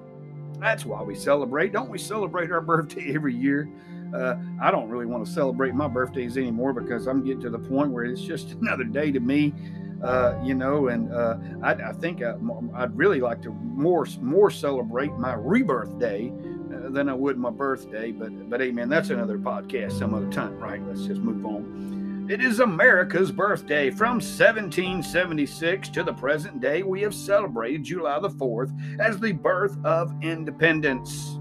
That's 0.58 0.84
why 0.84 1.02
we 1.02 1.16
celebrate. 1.16 1.72
Don't 1.72 1.90
we 1.90 1.98
celebrate 1.98 2.52
our 2.52 2.60
birthday 2.60 3.12
every 3.14 3.34
year? 3.34 3.68
Uh, 4.14 4.36
I 4.60 4.70
don't 4.70 4.88
really 4.88 5.06
want 5.06 5.24
to 5.26 5.32
celebrate 5.32 5.74
my 5.74 5.88
birthdays 5.88 6.36
anymore 6.36 6.72
because 6.72 7.06
I'm 7.06 7.24
getting 7.24 7.40
to 7.42 7.50
the 7.50 7.58
point 7.58 7.90
where 7.90 8.04
it's 8.04 8.20
just 8.20 8.50
another 8.60 8.84
day 8.84 9.10
to 9.10 9.20
me. 9.20 9.54
Uh, 10.02 10.36
you 10.42 10.52
know, 10.52 10.88
and 10.88 11.12
uh, 11.12 11.36
I, 11.62 11.74
I, 11.74 11.92
think 11.92 12.22
I, 12.24 12.34
would 12.34 12.98
really 12.98 13.20
like 13.20 13.40
to 13.42 13.50
more 13.50 14.04
more 14.20 14.50
celebrate 14.50 15.12
my 15.12 15.34
rebirth 15.34 15.96
day 16.00 16.32
uh, 16.74 16.90
than 16.90 17.08
I 17.08 17.14
would 17.14 17.38
my 17.38 17.50
birthday. 17.50 18.10
But 18.10 18.50
but 18.50 18.60
amen, 18.60 18.88
that's 18.88 19.10
another 19.10 19.38
podcast 19.38 19.96
some 20.00 20.12
other 20.12 20.30
time, 20.32 20.58
right? 20.58 20.84
Let's 20.88 21.06
just 21.06 21.20
move 21.20 21.46
on. 21.46 22.26
It 22.28 22.40
is 22.40 22.60
America's 22.60 23.30
birthday. 23.30 23.90
From 23.90 24.14
1776 24.14 25.88
to 25.90 26.02
the 26.02 26.12
present 26.14 26.60
day, 26.60 26.82
we 26.82 27.02
have 27.02 27.14
celebrated 27.14 27.84
July 27.84 28.18
the 28.20 28.30
4th 28.30 28.72
as 29.00 29.20
the 29.20 29.32
birth 29.32 29.76
of 29.84 30.12
independence 30.22 31.38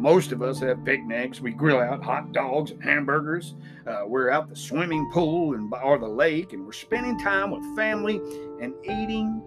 most 0.00 0.32
of 0.32 0.40
us 0.40 0.60
have 0.60 0.82
picnics. 0.84 1.40
We 1.40 1.52
grill 1.52 1.78
out 1.78 2.02
hot 2.02 2.32
dogs 2.32 2.70
and 2.70 2.82
hamburgers. 2.82 3.54
Uh, 3.86 4.04
we're 4.06 4.30
out 4.30 4.48
the 4.48 4.56
swimming 4.56 5.10
pool 5.12 5.54
and 5.54 5.72
or 5.82 5.98
the 5.98 6.08
lake, 6.08 6.54
and 6.54 6.64
we're 6.64 6.72
spending 6.72 7.18
time 7.18 7.50
with 7.50 7.62
family 7.76 8.16
and 8.62 8.72
eating, 8.84 9.42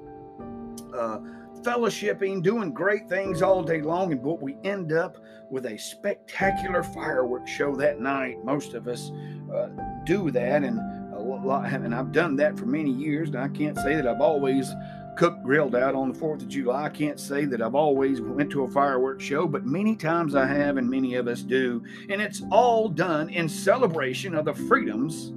uh, 0.96 1.20
fellowshipping, 1.64 2.44
doing 2.44 2.72
great 2.72 3.10
things 3.10 3.42
all 3.42 3.64
day 3.64 3.82
long. 3.82 4.12
And 4.12 4.24
but 4.24 4.42
we 4.42 4.56
end 4.64 4.94
up 4.94 5.18
with 5.50 5.66
a 5.66 5.78
spectacular 5.78 6.84
fireworks 6.84 7.50
show 7.50 7.75
that 7.77 8.00
night. 8.00 8.44
Most 8.46 8.75
of 8.75 8.88
us 8.88 9.12
uh, 9.51 9.70
do 10.04 10.30
that, 10.32 10.63
and 10.63 10.80
a 11.16 11.20
lot, 11.20 11.66
and 11.66 11.96
I've 11.96 12.12
done 12.12 12.36
that 12.36 12.60
for 12.60 12.68
many 12.68 12.92
years. 12.92 13.30
And 13.30 13.39
I 13.39 13.48
can't 13.48 13.77
say 13.77 13.96
that 13.96 14.08
I've 14.08 14.22
always 14.22 14.72
cooked 15.15 15.43
grilled 15.43 15.75
out 15.75 15.96
on 15.96 16.12
the 16.12 16.20
4th 16.20 16.41
of 16.41 16.48
July. 16.48 16.86
I 16.86 16.89
can't 16.89 17.20
say 17.20 17.46
that 17.46 17.62
I've 17.62 17.75
always 17.75 18.22
went 18.22 18.50
to 18.51 18.63
a 18.63 18.70
fireworks 18.70 19.24
show, 19.24 19.48
but 19.48 19.65
many 19.65 19.96
times 19.96 20.36
I 20.36 20.46
have 20.46 20.77
and 20.77 20.89
many 20.89 21.15
of 21.15 21.27
us 21.27 21.41
do. 21.41 21.84
And 22.10 22.22
it's 22.22 22.41
all 22.51 22.89
done 22.89 23.29
in 23.29 23.48
celebration 23.48 24.36
of 24.36 24.46
the 24.46 24.53
freedoms 24.53 25.29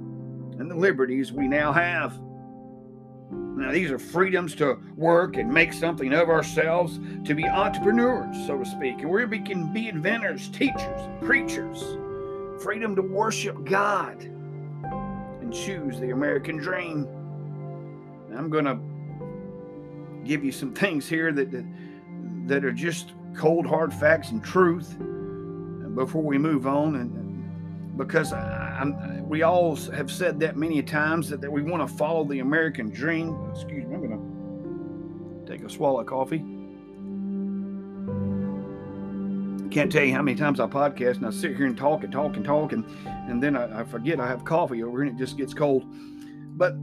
and 0.59 0.69
the 0.69 0.75
liberties 0.75 1.31
we 1.31 1.47
now 1.47 1.71
have. 1.71 2.19
Now, 3.31 3.71
these 3.71 3.89
are 3.89 3.99
freedoms 3.99 4.53
to 4.55 4.79
work 4.95 5.37
and 5.37 5.51
make 5.51 5.73
something 5.73 6.13
of 6.13 6.29
ourselves, 6.29 6.99
to 7.25 7.33
be 7.33 7.45
entrepreneurs, 7.45 8.35
so 8.45 8.59
to 8.59 8.65
speak, 8.65 9.01
and 9.01 9.09
we 9.09 9.39
can 9.39 9.73
be 9.73 9.89
inventors, 9.89 10.47
teachers, 10.49 11.01
preachers. 11.21 11.83
Freedom 12.61 12.95
to 12.95 13.01
worship 13.01 13.63
God 13.63 14.21
and 14.23 15.53
choose 15.53 15.99
the 15.99 16.11
American 16.11 16.57
dream. 16.57 17.07
I'm 18.35 18.51
going 18.51 18.65
to 18.65 18.79
give 20.27 20.43
you 20.43 20.51
some 20.51 20.73
things 20.73 21.07
here 21.07 21.31
that, 21.31 21.65
that, 22.47 22.65
are 22.65 22.71
just 22.71 23.13
cold 23.35 23.65
hard 23.65 23.93
facts 23.93 24.31
and 24.31 24.43
truth 24.43 24.95
before 25.95 26.21
we 26.21 26.37
move 26.37 26.67
on 26.67 26.95
and 26.95 27.97
because 27.97 28.31
I'm, 28.31 29.27
we 29.27 29.41
all 29.41 29.75
have 29.75 30.11
said 30.11 30.39
that 30.41 30.55
many 30.55 30.83
times 30.83 31.29
that, 31.29 31.41
that 31.41 31.51
we 31.51 31.63
want 31.63 31.87
to 31.87 31.95
follow 31.95 32.23
the 32.23 32.39
American 32.39 32.89
dream. 32.89 33.35
Excuse 33.51 33.85
me, 33.85 33.95
I'm 33.95 34.07
going 34.07 35.45
to 35.45 35.51
take 35.51 35.65
a 35.65 35.69
swallow 35.69 36.01
of 36.01 36.05
coffee. 36.05 36.43
Can't 39.71 39.91
tell 39.91 40.03
you 40.03 40.13
how 40.13 40.21
many 40.21 40.37
times 40.37 40.59
I 40.59 40.67
podcast 40.67 41.17
and 41.17 41.25
I 41.25 41.31
sit 41.31 41.57
here 41.57 41.65
and 41.65 41.77
talk 41.77 42.03
and 42.03 42.11
talk 42.11 42.35
and 42.35 42.45
talk 42.45 42.71
and, 42.71 42.85
and 43.07 43.41
then 43.41 43.57
I, 43.57 43.81
I 43.81 43.83
forget 43.83 44.19
I 44.19 44.27
have 44.27 44.45
coffee 44.45 44.83
over 44.83 45.01
and 45.01 45.11
it 45.11 45.17
just 45.17 45.37
gets 45.37 45.53
cold. 45.53 45.83
But 46.55 46.75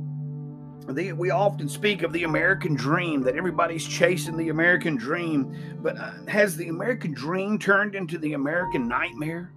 the, 0.89 1.13
we 1.13 1.31
often 1.31 1.69
speak 1.69 2.03
of 2.03 2.13
the 2.13 2.25
American 2.25 2.75
dream, 2.75 3.23
that 3.23 3.37
everybody's 3.37 3.87
chasing 3.87 4.37
the 4.37 4.51
American 4.51 4.97
dream, 4.97 5.79
but 5.81 5.99
uh, 5.99 6.13
has 6.29 6.57
the 6.57 6.69
American 6.69 7.13
dream 7.13 7.59
turned 7.59 7.95
into 7.95 8.19
the 8.19 8.35
American 8.35 8.87
nightmare? 8.87 9.53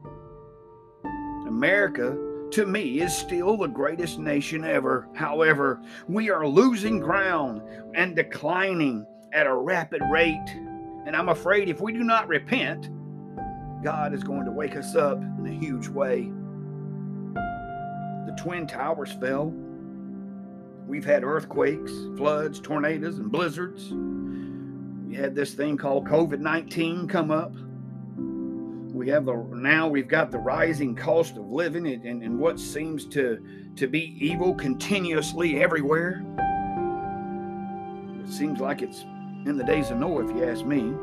America, 1.47 2.17
to 2.51 2.65
me, 2.65 3.01
is 3.01 3.15
still 3.15 3.57
the 3.57 3.67
greatest 3.67 4.19
nation 4.19 4.63
ever. 4.63 5.09
However, 5.15 5.81
we 6.07 6.29
are 6.29 6.47
losing 6.47 6.99
ground 6.99 7.61
and 7.95 8.15
declining 8.15 9.05
at 9.33 9.47
a 9.47 9.53
rapid 9.53 10.01
rate. 10.11 10.49
And 11.05 11.15
I'm 11.15 11.29
afraid 11.29 11.67
if 11.69 11.81
we 11.81 11.91
do 11.91 12.03
not 12.03 12.27
repent, 12.27 12.89
God 13.83 14.13
is 14.13 14.23
going 14.23 14.45
to 14.45 14.51
wake 14.51 14.75
us 14.75 14.95
up 14.95 15.21
in 15.21 15.47
a 15.47 15.51
huge 15.51 15.87
way. 15.87 16.31
The 18.25 18.35
Twin 18.37 18.67
Towers 18.67 19.11
fell 19.13 19.53
We've 20.87 21.03
had 21.03 21.25
earthquakes, 21.25 21.91
floods, 22.15 22.61
tornadoes, 22.61 23.17
and 23.17 23.29
blizzards. 23.29 23.91
We 25.05 25.15
had 25.15 25.35
this 25.35 25.53
thing 25.53 25.75
called 25.75 26.07
COVID 26.07 26.39
19 26.39 27.09
come 27.09 27.29
up. 27.29 27.53
We 28.93 29.09
have 29.09 29.25
the 29.25 29.35
now 29.51 29.89
we've 29.89 30.07
got 30.07 30.31
the 30.31 30.39
rising 30.39 30.95
cost 30.95 31.35
of 31.35 31.45
living 31.49 31.87
and, 31.87 32.05
and, 32.05 32.23
and 32.23 32.39
what 32.39 32.57
seems 32.57 33.05
to, 33.07 33.43
to 33.75 33.87
be 33.87 34.15
evil 34.25 34.55
continuously 34.55 35.61
everywhere. 35.61 36.23
It 38.23 38.31
seems 38.31 38.61
like 38.61 38.81
it's 38.81 39.01
in 39.45 39.57
the 39.57 39.65
days 39.65 39.91
of 39.91 39.97
Noah, 39.97 40.23
if 40.23 40.35
you 40.35 40.45
ask 40.45 40.65
me. 40.65 40.93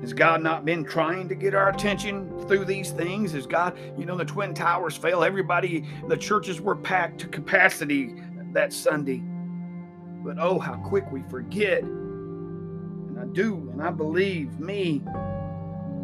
Has 0.00 0.12
God 0.12 0.42
not 0.42 0.64
been 0.64 0.84
trying 0.84 1.28
to 1.28 1.34
get 1.36 1.54
our 1.54 1.70
attention 1.70 2.28
through 2.46 2.64
these 2.64 2.90
things? 2.90 3.32
Has 3.32 3.46
God, 3.46 3.78
you 3.96 4.04
know, 4.04 4.16
the 4.16 4.24
Twin 4.24 4.52
Towers 4.52 4.96
fell. 4.96 5.24
Everybody, 5.24 5.88
the 6.08 6.16
churches 6.16 6.60
were 6.60 6.76
packed 6.76 7.20
to 7.20 7.28
capacity 7.28 8.14
that 8.54 8.72
Sunday. 8.72 9.22
But 10.24 10.38
oh, 10.38 10.58
how 10.58 10.76
quick 10.76 11.10
we 11.12 11.22
forget. 11.24 11.82
And 11.82 13.18
I 13.20 13.26
do, 13.26 13.68
and 13.72 13.82
I 13.82 13.90
believe 13.90 14.58
me, 14.58 15.02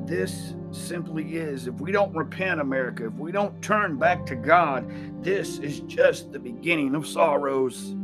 this 0.04 0.54
simply 0.72 1.36
is. 1.36 1.66
If 1.66 1.80
we 1.80 1.92
don't 1.92 2.14
repent, 2.14 2.60
America, 2.60 3.06
if 3.06 3.14
we 3.14 3.32
don't 3.32 3.60
turn 3.62 3.96
back 3.96 4.26
to 4.26 4.34
God, 4.34 4.90
this 5.22 5.58
is 5.58 5.80
just 5.80 6.32
the 6.32 6.38
beginning 6.38 6.94
of 6.94 7.06
sorrows. 7.06 7.94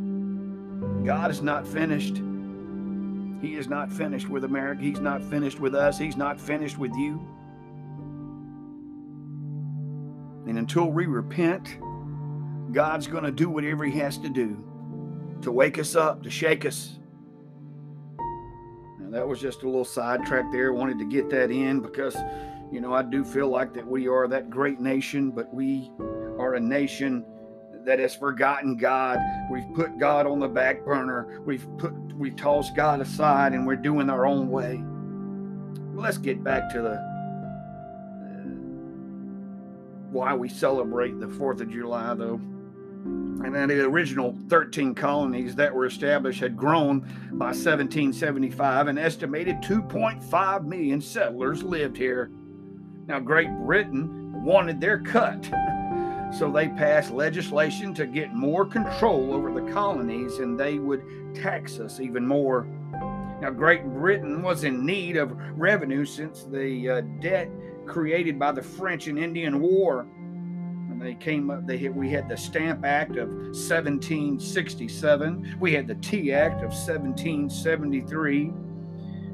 God 1.05 1.31
is 1.31 1.43
not 1.43 1.67
finished. 1.67 2.23
He 3.41 3.57
is 3.57 3.69
not 3.69 3.93
finished 3.93 4.29
with 4.29 4.45
America. 4.45 4.83
He's 4.83 5.01
not 5.01 5.23
finished 5.23 5.61
with 5.61 5.75
us. 5.75 5.99
He's 5.99 6.17
not 6.17 6.41
finished 6.41 6.79
with 6.79 6.93
you. 6.95 7.21
And 10.47 10.59
until 10.59 10.91
we 10.91 11.07
repent, 11.07 11.79
God's 12.73 13.07
going 13.07 13.25
to 13.25 13.33
do 13.33 13.49
whatever 13.49 13.85
He 13.85 13.99
has 13.99 14.19
to 14.19 14.29
do 14.29 14.63
to 15.43 15.53
wake 15.53 15.79
us 15.79 15.95
up, 15.95 16.23
to 16.23 16.31
shake 16.31 16.65
us. 16.65 16.99
Now, 18.99 19.11
that 19.11 19.29
was 19.29 19.41
just 19.41 19.63
a 19.63 19.67
little 19.67 19.85
sidetrack 19.85 20.51
there. 20.51 20.73
Wanted 20.73 20.99
to 20.99 21.05
get 21.05 21.31
that 21.31 21.51
in 21.51 21.81
because, 21.81 22.17
you 22.73 22.81
know, 22.81 22.93
I 22.93 23.03
do 23.03 23.25
feel 23.25 23.49
like 23.49 23.73
that 23.75 23.87
we 23.87 24.09
are 24.09 24.27
that 24.29 24.51
great 24.51 24.81
nation, 24.81 25.31
but 25.31 25.53
we 25.55 25.93
are 26.39 26.55
a 26.55 26.61
nation 26.61 27.25
that 27.85 28.01
has 28.01 28.17
forgotten 28.17 28.77
God. 28.77 29.19
We've 29.51 29.73
put 29.75 29.99
God 29.99 30.27
on 30.27 30.41
the 30.41 30.49
back 30.49 30.85
burner. 30.85 31.41
We've 31.47 31.67
put 31.79 31.93
we 32.17 32.33
tossed 32.33 32.75
God 32.75 33.01
aside 33.01 33.53
and 33.53 33.67
we're 33.67 33.77
doing 33.77 34.11
our 34.11 34.27
own 34.27 34.51
way. 34.51 34.83
Let's 35.95 36.19
get 36.19 36.43
back 36.43 36.71
to 36.73 36.83
the 36.83 36.95
uh, 38.25 38.43
why 40.11 40.35
we 40.35 40.49
celebrate 40.49 41.21
the 41.21 41.27
4th 41.27 41.61
of 41.61 41.71
July 41.71 42.15
though. 42.15 42.41
And 43.45 43.71
the 43.71 43.85
original 43.85 44.37
13 44.49 44.95
colonies 44.95 45.55
that 45.55 45.75
were 45.75 45.87
established 45.87 46.41
had 46.41 46.57
grown 46.57 47.01
by 47.33 47.47
1775. 47.47 48.89
An 48.89 48.99
estimated 48.99 49.63
2.5 49.63 50.65
million 50.65 51.01
settlers 51.01 51.63
lived 51.63 51.97
here. 51.97 52.31
Now, 53.07 53.21
Great 53.21 53.51
Britain 53.65 54.45
wanted 54.45 54.81
their 54.81 54.99
cut. 54.99 55.51
So 56.37 56.51
they 56.51 56.69
passed 56.69 57.13
legislation 57.13 57.95
to 57.95 58.05
get 58.05 58.35
more 58.35 58.67
control 58.67 59.33
over 59.33 59.53
the 59.53 59.73
colonies 59.73 60.39
and 60.39 60.59
they 60.59 60.79
would 60.79 61.05
tax 61.37 61.79
us 61.79 62.01
even 62.01 62.27
more. 62.27 62.67
Now, 63.41 63.51
Great 63.51 63.85
Britain 63.85 64.43
was 64.43 64.65
in 64.65 64.85
need 64.85 65.17
of 65.17 65.39
revenue 65.57 66.05
since 66.05 66.43
the 66.43 66.91
uh, 66.91 67.01
debt 67.21 67.49
created 67.87 68.39
by 68.39 68.51
the 68.51 68.61
French 68.61 69.07
and 69.07 69.19
Indian 69.19 69.61
War. 69.61 70.07
They 70.99 71.15
came 71.15 71.51
up, 71.51 71.67
they 71.67 71.89
we 71.89 72.11
had 72.11 72.29
the 72.29 72.37
Stamp 72.37 72.85
Act 72.85 73.17
of 73.17 73.29
1767, 73.29 75.57
we 75.61 75.73
had 75.73 75.87
the 75.87 75.95
Tea 75.97 76.33
Act 76.33 76.57
of 76.57 76.71
1773, 76.71 78.53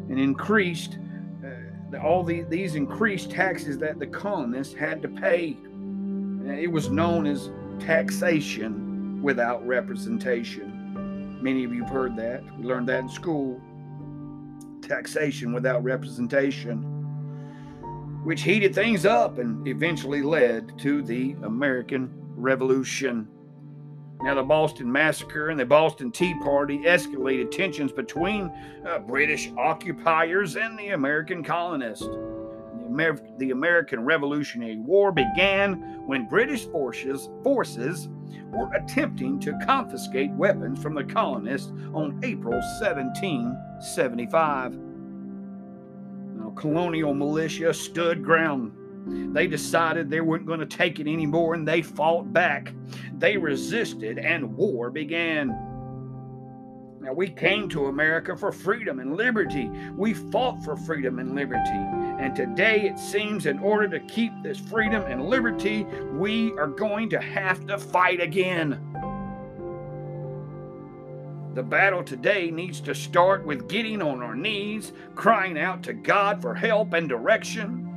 and 0.09 0.19
increased 0.19 0.99
uh, 1.45 1.99
all 1.99 2.25
the, 2.25 2.43
these 2.43 2.75
increased 2.75 3.31
taxes 3.31 3.79
that 3.79 3.99
the 3.99 4.07
colonists 4.07 4.75
had 4.75 5.01
to 5.03 5.09
pay. 5.09 5.57
It 6.45 6.71
was 6.71 6.91
known 6.91 7.27
as 7.27 7.51
taxation 7.79 9.23
without 9.23 9.67
representation. 9.67 11.39
Many 11.43 11.65
of 11.65 11.73
you 11.73 11.83
have 11.83 11.93
heard 11.93 12.17
that. 12.17 12.43
We 12.59 12.65
learned 12.65 12.89
that 12.89 13.01
in 13.01 13.09
school. 13.09 13.61
Taxation 14.81 15.53
without 15.53 15.83
representation, 15.83 16.92
which 18.23 18.43
heated 18.43 18.75
things 18.75 19.05
up 19.05 19.39
and 19.39 19.67
eventually 19.67 20.23
led 20.23 20.79
to 20.79 21.03
the 21.03 21.35
American 21.43 22.11
Revolution. 22.37 23.27
Now, 24.23 24.37
the 24.37 24.43
Boston 24.43 24.91
Massacre 24.91 25.51
and 25.51 25.59
the 25.59 25.67
Boston 25.67 26.13
Tea 26.13 26.33
Party 26.43 26.79
escalated 26.79 27.51
tensions 27.51 27.91
between 27.91 28.53
uh, 28.87 29.01
British 29.01 29.51
occupiers 29.59 30.55
and 30.55 30.79
the 30.79 30.91
American 30.91 31.43
colonists. 31.43 32.07
Amer- 32.87 33.19
the 33.39 33.51
American 33.51 34.05
Revolutionary 34.05 34.79
War 34.79 35.11
began 35.11 36.07
when 36.07 36.29
British 36.29 36.67
forces, 36.67 37.29
forces 37.43 38.09
were 38.53 38.73
attempting 38.75 39.41
to 39.41 39.59
confiscate 39.65 40.31
weapons 40.33 40.81
from 40.81 40.95
the 40.95 41.03
colonists 41.03 41.73
on 41.93 42.21
April 42.23 42.55
1775. 42.81 44.92
Colonial 46.57 47.15
militia 47.15 47.73
stood 47.75 48.23
ground. 48.25 48.73
They 49.35 49.47
decided 49.47 50.09
they 50.09 50.21
weren't 50.21 50.47
going 50.47 50.61
to 50.61 50.67
take 50.67 51.01
it 51.01 51.09
anymore 51.09 51.55
and 51.55 51.67
they 51.67 51.83
fought 51.83 52.33
back. 52.33 52.73
They 53.19 53.37
resisted 53.37 54.19
and 54.19 54.55
war 54.57 54.91
began. 54.91 55.49
Now, 57.01 57.13
we 57.13 57.29
came 57.29 57.69
to 57.71 57.87
America 57.87 58.37
for 58.37 58.53
freedom 58.53 59.01
and 59.01 59.17
liberty. 59.17 59.69
We 59.97 60.15
fought 60.15 60.63
for 60.63 60.77
freedom 60.77 61.19
and 61.19 61.35
liberty. 61.35 61.61
And 61.69 62.37
today 62.37 62.83
it 62.83 62.97
seems 62.97 63.47
in 63.47 63.59
order 63.59 63.89
to 63.89 64.07
keep 64.07 64.33
this 64.45 64.59
freedom 64.59 65.03
and 65.03 65.27
liberty, 65.27 65.83
we 66.13 66.53
are 66.53 66.69
going 66.69 67.11
to 67.11 67.19
have 67.19 67.67
to 67.67 67.77
fight 67.77 68.21
again. 68.21 68.92
The 71.55 71.63
battle 71.63 72.03
today 72.03 72.51
needs 72.51 72.81
to 72.81 72.95
start 72.95 73.45
with 73.45 73.69
getting 73.69 74.01
on 74.01 74.23
our 74.23 74.35
knees, 74.35 74.93
crying 75.15 75.59
out 75.59 75.83
to 75.83 75.93
God 75.93 76.41
for 76.41 76.55
help 76.55 76.95
and 76.95 77.07
direction. 77.07 77.89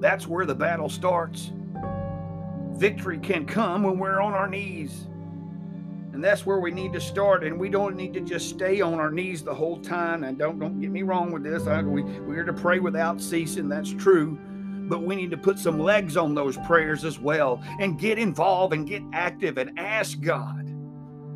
That's 0.00 0.26
where 0.26 0.44
the 0.44 0.54
battle 0.54 0.90
starts. 0.90 1.50
Victory 2.74 3.18
can 3.18 3.46
come 3.46 3.84
when 3.84 3.98
we're 3.98 4.20
on 4.20 4.34
our 4.34 4.48
knees. 4.48 5.06
And 6.12 6.22
that's 6.22 6.44
where 6.44 6.58
we 6.58 6.70
need 6.70 6.92
to 6.92 7.00
start. 7.00 7.42
And 7.42 7.58
we 7.58 7.70
don't 7.70 7.96
need 7.96 8.12
to 8.12 8.20
just 8.20 8.50
stay 8.50 8.82
on 8.82 9.00
our 9.00 9.10
knees 9.10 9.42
the 9.42 9.54
whole 9.54 9.78
time. 9.78 10.24
And 10.24 10.36
don't 10.36 10.58
don't 10.58 10.78
get 10.78 10.90
me 10.90 11.04
wrong 11.04 11.32
with 11.32 11.42
this. 11.42 11.66
I, 11.66 11.80
we 11.80 12.02
we're 12.02 12.44
to 12.44 12.52
pray 12.52 12.80
without 12.80 13.18
ceasing. 13.18 13.66
That's 13.66 13.94
true. 13.94 14.38
But 14.90 15.04
we 15.04 15.16
need 15.16 15.30
to 15.30 15.38
put 15.38 15.58
some 15.58 15.78
legs 15.78 16.18
on 16.18 16.34
those 16.34 16.58
prayers 16.66 17.06
as 17.06 17.18
well 17.18 17.62
and 17.80 17.98
get 17.98 18.18
involved 18.18 18.74
and 18.74 18.86
get 18.86 19.02
active 19.14 19.56
and 19.56 19.78
ask 19.78 20.20
God. 20.20 20.61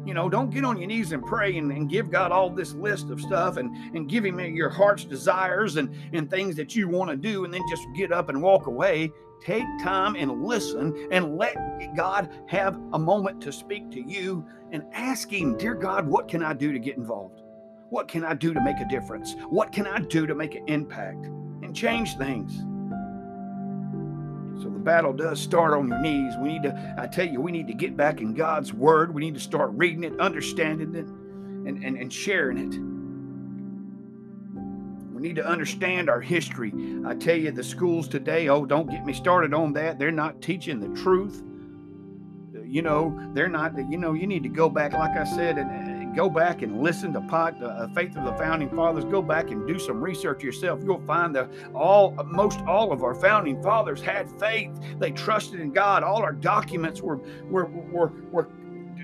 You 0.06 0.14
know, 0.14 0.28
don't 0.28 0.50
get 0.50 0.64
on 0.64 0.78
your 0.78 0.86
knees 0.86 1.10
and 1.10 1.24
pray 1.26 1.56
and, 1.58 1.72
and 1.72 1.90
give 1.90 2.10
God 2.12 2.30
all 2.30 2.48
this 2.48 2.74
list 2.74 3.10
of 3.10 3.20
stuff 3.20 3.56
and, 3.56 3.74
and 3.96 4.08
give 4.08 4.24
Him 4.24 4.38
your 4.38 4.70
heart's 4.70 5.04
desires 5.04 5.76
and, 5.76 5.92
and 6.12 6.30
things 6.30 6.54
that 6.56 6.76
you 6.76 6.88
want 6.88 7.10
to 7.10 7.16
do 7.16 7.44
and 7.44 7.52
then 7.52 7.62
just 7.68 7.82
get 7.96 8.12
up 8.12 8.28
and 8.28 8.40
walk 8.40 8.68
away. 8.68 9.10
Take 9.44 9.64
time 9.82 10.14
and 10.14 10.44
listen 10.44 11.08
and 11.10 11.36
let 11.36 11.56
God 11.96 12.30
have 12.46 12.80
a 12.92 12.98
moment 12.98 13.42
to 13.42 13.52
speak 13.52 13.90
to 13.90 14.00
you 14.00 14.46
and 14.70 14.84
ask 14.92 15.30
Him, 15.30 15.56
Dear 15.56 15.74
God, 15.74 16.06
what 16.06 16.28
can 16.28 16.42
I 16.42 16.52
do 16.52 16.72
to 16.72 16.78
get 16.78 16.96
involved? 16.96 17.42
What 17.90 18.06
can 18.06 18.24
I 18.24 18.34
do 18.34 18.54
to 18.54 18.60
make 18.60 18.78
a 18.78 18.88
difference? 18.88 19.34
What 19.48 19.72
can 19.72 19.88
I 19.88 19.98
do 19.98 20.26
to 20.26 20.34
make 20.36 20.54
an 20.54 20.68
impact 20.68 21.26
and 21.26 21.74
change 21.74 22.16
things? 22.16 22.64
So 24.58 24.64
the 24.64 24.78
battle 24.78 25.12
does 25.12 25.40
start 25.40 25.74
on 25.74 25.88
your 25.88 25.98
knees. 25.98 26.34
We 26.40 26.48
need 26.48 26.62
to, 26.64 26.94
I 26.98 27.06
tell 27.06 27.26
you, 27.26 27.40
we 27.40 27.52
need 27.52 27.66
to 27.68 27.74
get 27.74 27.96
back 27.96 28.20
in 28.20 28.34
God's 28.34 28.72
word. 28.72 29.14
We 29.14 29.22
need 29.22 29.34
to 29.34 29.40
start 29.40 29.70
reading 29.72 30.04
it, 30.04 30.18
understanding 30.18 30.94
it, 30.94 31.06
and, 31.06 31.84
and, 31.84 31.96
and 31.98 32.12
sharing 32.12 32.58
it. 32.58 32.78
We 35.14 35.22
need 35.22 35.36
to 35.36 35.46
understand 35.46 36.08
our 36.08 36.20
history. 36.20 36.72
I 37.06 37.14
tell 37.14 37.36
you, 37.36 37.50
the 37.50 37.64
schools 37.64 38.08
today, 38.08 38.48
oh, 38.48 38.64
don't 38.66 38.90
get 38.90 39.04
me 39.04 39.12
started 39.12 39.54
on 39.54 39.72
that. 39.74 39.98
They're 39.98 40.10
not 40.10 40.42
teaching 40.42 40.80
the 40.80 41.00
truth 41.00 41.42
you 42.66 42.82
know, 42.82 43.18
they're 43.32 43.48
not, 43.48 43.76
you 43.90 43.96
know, 43.96 44.12
you 44.12 44.26
need 44.26 44.42
to 44.42 44.48
go 44.48 44.68
back, 44.68 44.92
like 44.92 45.16
I 45.16 45.24
said, 45.24 45.56
and, 45.58 45.70
and 45.70 45.95
go 46.16 46.30
back 46.30 46.62
and 46.62 46.82
listen 46.82 47.12
to 47.12 47.20
pot, 47.20 47.62
uh, 47.62 47.86
Faith 47.88 48.16
of 48.16 48.24
the 48.24 48.32
Founding 48.32 48.70
Fathers. 48.70 49.04
Go 49.04 49.22
back 49.22 49.50
and 49.50 49.66
do 49.68 49.78
some 49.78 50.00
research 50.00 50.42
yourself. 50.42 50.80
You'll 50.82 51.04
find 51.06 51.34
that 51.36 51.50
all, 51.74 52.12
most 52.24 52.60
all 52.60 52.90
of 52.92 53.04
our 53.04 53.14
founding 53.14 53.62
fathers 53.62 54.00
had 54.00 54.28
faith. 54.40 54.72
They 54.98 55.12
trusted 55.12 55.60
in 55.60 55.70
God. 55.70 56.02
All 56.02 56.22
our 56.22 56.32
documents 56.32 57.02
were, 57.02 57.20
were, 57.44 57.66
were, 57.66 58.12
were 58.32 58.48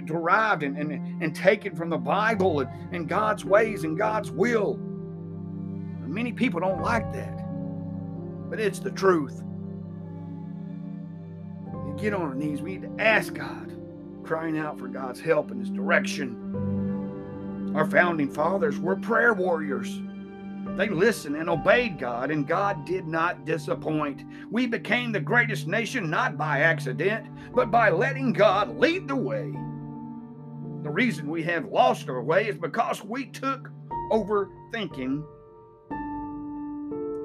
derived 0.07 0.62
and, 0.62 0.76
and, 0.76 1.23
and 1.23 1.37
taken 1.37 1.76
from 1.76 1.90
the 1.90 1.99
Bible 1.99 2.61
and, 2.61 2.95
and 2.95 3.09
God's 3.09 3.45
ways 3.45 3.85
and 3.85 3.97
God's 3.97 4.31
will. 4.31 4.78
Many 6.00 6.33
people 6.33 6.61
don't 6.61 6.83
like 6.83 7.12
that, 7.12 7.38
but 8.50 8.59
it's 8.59 8.81
the 8.81 8.90
truth 8.90 9.42
get 12.02 12.14
on 12.14 12.23
our 12.23 12.35
knees. 12.35 12.61
We 12.61 12.78
need 12.78 12.97
to 12.97 13.02
ask 13.02 13.35
God. 13.35 13.69
crying 14.25 14.59
out 14.59 14.78
for 14.78 14.88
God's 14.88 15.21
help 15.21 15.50
and 15.50 15.61
His 15.61 15.71
direction. 15.71 16.81
Our 17.74 17.88
founding 17.88 18.30
fathers 18.30 18.78
were 18.78 18.96
prayer 18.96 19.32
warriors. 19.32 20.00
They 20.76 20.88
listened 20.88 21.36
and 21.36 21.48
obeyed 21.48 21.98
God, 21.98 22.30
and 22.30 22.46
God 22.46 22.84
did 22.84 23.06
not 23.06 23.44
disappoint. 23.44 24.24
We 24.50 24.66
became 24.66 25.12
the 25.12 25.20
greatest 25.20 25.66
nation 25.66 26.08
not 26.08 26.36
by 26.38 26.60
accident, 26.60 27.26
but 27.54 27.70
by 27.70 27.90
letting 27.90 28.32
God 28.32 28.78
lead 28.78 29.08
the 29.08 29.16
way. 29.16 29.52
The 30.82 30.90
reason 30.90 31.28
we 31.28 31.42
have 31.44 31.66
lost 31.66 32.08
our 32.08 32.22
way 32.22 32.48
is 32.48 32.56
because 32.56 33.04
we 33.04 33.26
took 33.26 33.70
over 34.10 34.50
thinking 34.72 35.24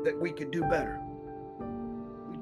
that 0.04 0.18
we 0.20 0.32
could 0.32 0.52
do 0.52 0.62
better. 0.62 1.07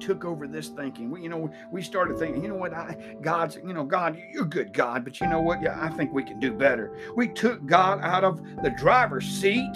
Took 0.00 0.24
over 0.24 0.46
this 0.46 0.68
thinking. 0.68 1.10
We, 1.10 1.22
you 1.22 1.28
know, 1.28 1.50
we 1.70 1.82
started 1.82 2.18
thinking, 2.18 2.42
you 2.42 2.48
know 2.48 2.54
what, 2.54 2.72
I, 2.74 2.96
God's, 3.20 3.56
you 3.56 3.72
know, 3.72 3.84
God, 3.84 4.20
you're 4.32 4.44
good, 4.44 4.72
God, 4.72 5.04
but 5.04 5.20
you 5.20 5.26
know 5.26 5.40
what? 5.40 5.62
Yeah, 5.62 5.78
I 5.80 5.88
think 5.88 6.12
we 6.12 6.22
can 6.22 6.38
do 6.38 6.52
better. 6.52 6.96
We 7.16 7.28
took 7.28 7.66
God 7.66 8.00
out 8.02 8.24
of 8.24 8.40
the 8.62 8.70
driver's 8.70 9.26
seat 9.26 9.74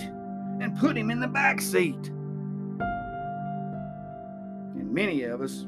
and 0.61 0.79
put 0.79 0.97
him 0.97 1.11
in 1.11 1.21
the 1.21 1.29
back 1.29 1.61
seat. 1.61 2.09
And 4.77 4.93
many 4.93 5.23
of 5.25 5.41
us, 5.41 5.67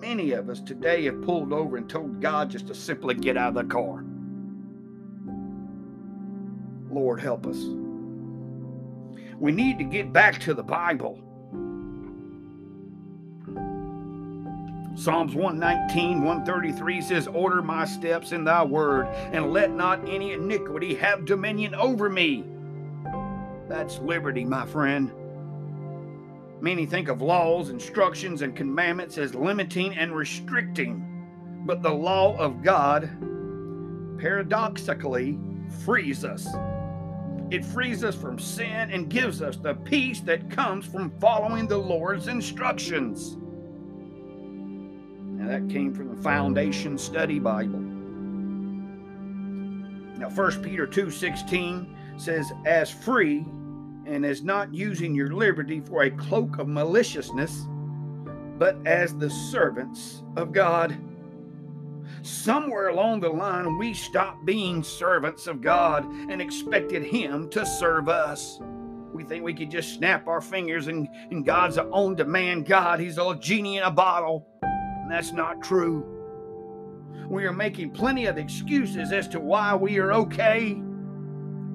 many 0.00 0.32
of 0.32 0.50
us 0.50 0.60
today 0.60 1.04
have 1.04 1.22
pulled 1.22 1.52
over 1.52 1.76
and 1.76 1.88
told 1.88 2.20
God 2.20 2.50
just 2.50 2.66
to 2.66 2.74
simply 2.74 3.14
get 3.14 3.36
out 3.36 3.50
of 3.50 3.54
the 3.54 3.64
car. 3.64 4.04
Lord, 6.90 7.20
help 7.20 7.46
us. 7.46 7.58
We 9.38 9.52
need 9.52 9.78
to 9.78 9.84
get 9.84 10.12
back 10.12 10.38
to 10.40 10.54
the 10.54 10.62
Bible. 10.62 11.20
Psalms 14.94 15.34
119, 15.34 16.22
133 16.22 17.00
says, 17.00 17.26
Order 17.26 17.62
my 17.62 17.86
steps 17.86 18.32
in 18.32 18.44
thy 18.44 18.62
word, 18.62 19.06
and 19.32 19.52
let 19.52 19.70
not 19.72 20.06
any 20.06 20.32
iniquity 20.32 20.94
have 20.94 21.24
dominion 21.24 21.74
over 21.74 22.10
me. 22.10 22.44
That's 23.68 23.98
liberty, 24.00 24.44
my 24.44 24.66
friend. 24.66 25.10
Many 26.60 26.84
think 26.84 27.08
of 27.08 27.22
laws, 27.22 27.70
instructions, 27.70 28.42
and 28.42 28.54
commandments 28.54 29.16
as 29.16 29.34
limiting 29.34 29.96
and 29.96 30.14
restricting, 30.14 31.62
but 31.66 31.82
the 31.82 31.90
law 31.90 32.36
of 32.36 32.62
God 32.62 33.08
paradoxically 34.18 35.38
frees 35.84 36.22
us. 36.22 36.46
It 37.50 37.64
frees 37.64 38.04
us 38.04 38.14
from 38.14 38.38
sin 38.38 38.90
and 38.90 39.08
gives 39.08 39.40
us 39.40 39.56
the 39.56 39.74
peace 39.74 40.20
that 40.20 40.50
comes 40.50 40.84
from 40.84 41.10
following 41.18 41.66
the 41.66 41.78
Lord's 41.78 42.28
instructions. 42.28 43.38
Now 45.42 45.48
that 45.48 45.68
came 45.68 45.92
from 45.92 46.14
the 46.14 46.22
Foundation 46.22 46.96
Study 46.96 47.40
Bible. 47.40 47.80
Now 50.20 50.30
1 50.30 50.62
Peter 50.62 50.86
2:16 50.86 51.96
says 52.16 52.52
as 52.64 52.92
free 52.92 53.44
and 54.06 54.24
as 54.24 54.44
not 54.44 54.72
using 54.72 55.16
your 55.16 55.32
liberty 55.32 55.80
for 55.80 56.04
a 56.04 56.10
cloak 56.12 56.58
of 56.58 56.68
maliciousness, 56.68 57.66
but 58.56 58.76
as 58.86 59.16
the 59.16 59.30
servants 59.30 60.22
of 60.36 60.52
God. 60.52 60.96
Somewhere 62.22 62.90
along 62.90 63.18
the 63.18 63.28
line, 63.28 63.78
we 63.78 63.94
stopped 63.94 64.46
being 64.46 64.84
servants 64.84 65.48
of 65.48 65.60
God 65.60 66.04
and 66.04 66.40
expected 66.40 67.02
Him 67.02 67.50
to 67.50 67.66
serve 67.66 68.08
us. 68.08 68.60
We 69.12 69.24
think 69.24 69.42
we 69.42 69.54
could 69.54 69.72
just 69.72 69.94
snap 69.94 70.28
our 70.28 70.40
fingers 70.40 70.86
and, 70.86 71.08
and 71.32 71.44
God's 71.44 71.78
an 71.78 71.88
on 71.90 72.14
demand 72.14 72.66
God. 72.66 73.00
He's 73.00 73.18
a 73.18 73.36
genie 73.40 73.78
in 73.78 73.82
a 73.82 73.90
bottle. 73.90 74.46
And 75.02 75.10
that's 75.10 75.32
not 75.32 75.62
true. 75.62 76.06
We 77.28 77.44
are 77.44 77.52
making 77.52 77.90
plenty 77.90 78.26
of 78.26 78.38
excuses 78.38 79.12
as 79.12 79.28
to 79.28 79.40
why 79.40 79.74
we 79.74 79.98
are 79.98 80.12
okay 80.12 80.80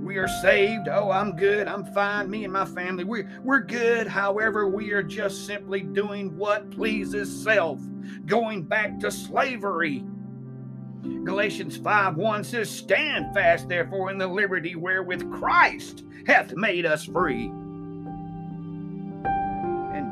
we 0.08 0.18
are 0.18 0.28
saved. 0.28 0.88
Oh, 0.88 1.12
I'm 1.12 1.36
good. 1.36 1.68
I'm 1.68 1.84
fine. 1.84 2.30
Me 2.30 2.46
and 2.46 2.54
my 2.54 2.64
family, 2.64 3.04
we're, 3.04 3.30
we're 3.44 3.60
good. 3.60 4.08
However, 4.08 4.68
we 4.68 4.92
are 4.92 5.04
just 5.04 5.46
simply 5.46 5.82
doing 5.82 6.36
what 6.38 6.72
pleases 6.72 7.44
self, 7.44 7.82
going 8.26 8.64
back 8.64 9.00
to 9.02 9.12
slavery. 9.12 10.06
Galatians 11.26 11.76
5 11.76 12.16
1 12.16 12.44
says, 12.46 12.70
Stand 12.70 13.34
fast, 13.34 13.68
therefore, 13.68 14.10
in 14.10 14.18
the 14.18 14.28
liberty 14.28 14.76
wherewith 14.76 15.30
Christ 15.30 16.06
hath 16.26 16.56
made 16.56 16.86
us 16.86 17.04
free. 17.04 17.52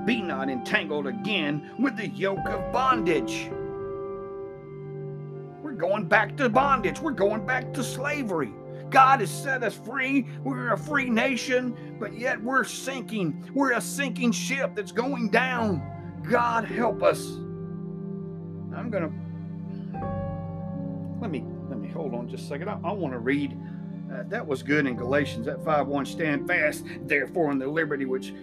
Be 0.05 0.21
not 0.21 0.49
entangled 0.49 1.07
again 1.07 1.71
with 1.79 1.97
the 1.97 2.07
yoke 2.07 2.47
of 2.47 2.71
bondage. 2.71 3.49
We're 5.63 5.73
going 5.73 6.05
back 6.05 6.37
to 6.37 6.47
bondage. 6.47 6.99
We're 6.99 7.11
going 7.11 7.45
back 7.45 7.73
to 7.73 7.83
slavery. 7.83 8.53
God 8.89 9.19
has 9.19 9.31
set 9.31 9.63
us 9.63 9.75
free. 9.75 10.27
We're 10.43 10.73
a 10.73 10.77
free 10.77 11.09
nation, 11.09 11.97
but 11.99 12.13
yet 12.13 12.41
we're 12.41 12.63
sinking. 12.63 13.49
We're 13.53 13.73
a 13.73 13.81
sinking 13.81 14.31
ship 14.31 14.75
that's 14.75 14.91
going 14.91 15.29
down. 15.29 15.81
God 16.29 16.65
help 16.65 17.01
us. 17.01 17.25
I'm 18.75 18.89
going 18.91 19.09
to 19.09 19.25
let 21.19 21.31
me 21.31 21.45
let 21.67 21.79
me 21.79 21.89
hold 21.89 22.13
on 22.13 22.29
just 22.29 22.43
a 22.43 22.47
second. 22.47 22.69
I, 22.69 22.79
I 22.83 22.91
want 22.91 23.13
to 23.13 23.19
read 23.19 23.57
uh, 24.13 24.23
that 24.27 24.45
was 24.45 24.61
good 24.61 24.85
in 24.85 24.95
Galatians 24.95 25.45
that 25.47 25.63
5 25.63 25.87
1 25.87 26.05
stand 26.05 26.47
fast, 26.47 26.85
therefore, 27.01 27.51
in 27.51 27.57
the 27.57 27.67
liberty 27.67 28.05
which 28.05 28.33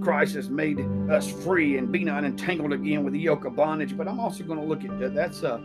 Christ 0.00 0.34
has 0.34 0.50
made 0.50 0.80
us 1.10 1.30
free 1.30 1.78
and 1.78 1.90
be 1.90 2.04
not 2.04 2.24
entangled 2.24 2.72
again 2.72 3.04
with 3.04 3.12
the 3.14 3.20
yoke 3.20 3.44
of 3.44 3.56
bondage. 3.56 3.96
But 3.96 4.08
I'm 4.08 4.20
also 4.20 4.44
going 4.44 4.58
to 4.58 4.64
look 4.64 4.84
at 4.84 4.90
uh, 5.02 5.08
that's 5.08 5.42
uh, 5.42 5.60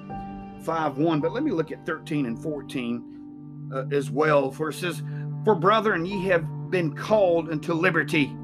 5 0.61 0.97
1, 0.97 1.19
but 1.19 1.31
let 1.31 1.43
me 1.43 1.51
look 1.51 1.71
at 1.71 1.85
13 1.85 2.25
and 2.25 2.41
14 2.41 3.69
uh, 3.73 3.85
as 3.91 4.09
well. 4.09 4.51
For 4.51 4.69
it 4.69 4.73
says, 4.73 5.01
For 5.43 5.55
brethren, 5.55 6.05
ye 6.05 6.25
have 6.27 6.45
been 6.69 6.95
called 6.95 7.49
into 7.49 7.73
liberty. 7.73 8.35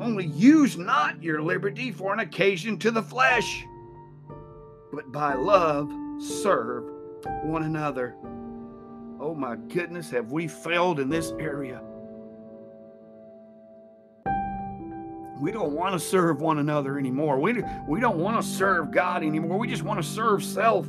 Only 0.00 0.26
use 0.26 0.78
not 0.78 1.22
your 1.22 1.42
liberty 1.42 1.92
for 1.92 2.12
an 2.12 2.20
occasion 2.20 2.78
to 2.78 2.90
the 2.90 3.02
flesh, 3.02 3.64
but 4.92 5.12
by 5.12 5.34
love 5.34 5.92
serve 6.18 6.84
one 7.42 7.64
another. 7.64 8.16
Oh 9.20 9.34
my 9.34 9.56
goodness, 9.56 10.10
have 10.10 10.32
we 10.32 10.48
failed 10.48 11.00
in 11.00 11.10
this 11.10 11.32
area? 11.38 11.82
We 15.40 15.52
don't 15.52 15.72
want 15.72 15.94
to 15.94 15.98
serve 15.98 16.42
one 16.42 16.58
another 16.58 16.98
anymore. 16.98 17.40
We, 17.40 17.62
we 17.88 17.98
don't 17.98 18.18
want 18.18 18.42
to 18.42 18.46
serve 18.46 18.90
God 18.90 19.22
anymore. 19.22 19.58
We 19.58 19.68
just 19.68 19.82
want 19.82 20.02
to 20.02 20.06
serve 20.06 20.44
self. 20.44 20.86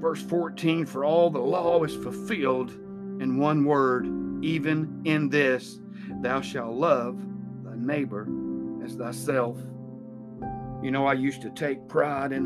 Verse 0.00 0.20
14 0.20 0.84
For 0.84 1.04
all 1.04 1.30
the 1.30 1.38
law 1.38 1.82
is 1.82 1.94
fulfilled 1.94 2.72
in 3.20 3.38
one 3.38 3.64
word, 3.64 4.06
even 4.44 5.00
in 5.04 5.30
this 5.30 5.80
thou 6.20 6.42
shalt 6.42 6.74
love 6.74 7.18
thy 7.64 7.74
neighbor 7.74 8.28
as 8.84 8.94
thyself. 8.94 9.56
You 10.82 10.90
know, 10.90 11.06
I 11.06 11.14
used 11.14 11.40
to 11.40 11.50
take 11.50 11.88
pride 11.88 12.32
in, 12.32 12.44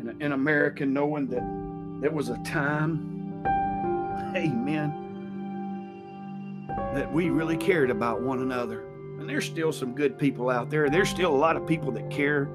in, 0.00 0.16
in 0.20 0.32
America 0.32 0.86
knowing 0.86 1.26
that 1.26 1.42
there 2.00 2.12
was 2.12 2.28
a 2.28 2.38
time, 2.44 3.42
amen, 4.36 5.01
that 6.94 7.12
we 7.12 7.30
really 7.30 7.56
cared 7.56 7.90
about 7.90 8.22
one 8.22 8.40
another. 8.40 8.86
And 9.18 9.28
there's 9.28 9.44
still 9.44 9.72
some 9.72 9.94
good 9.94 10.18
people 10.18 10.50
out 10.50 10.70
there. 10.70 10.88
There's 10.90 11.08
still 11.08 11.34
a 11.34 11.36
lot 11.36 11.56
of 11.56 11.66
people 11.66 11.92
that 11.92 12.10
care 12.10 12.48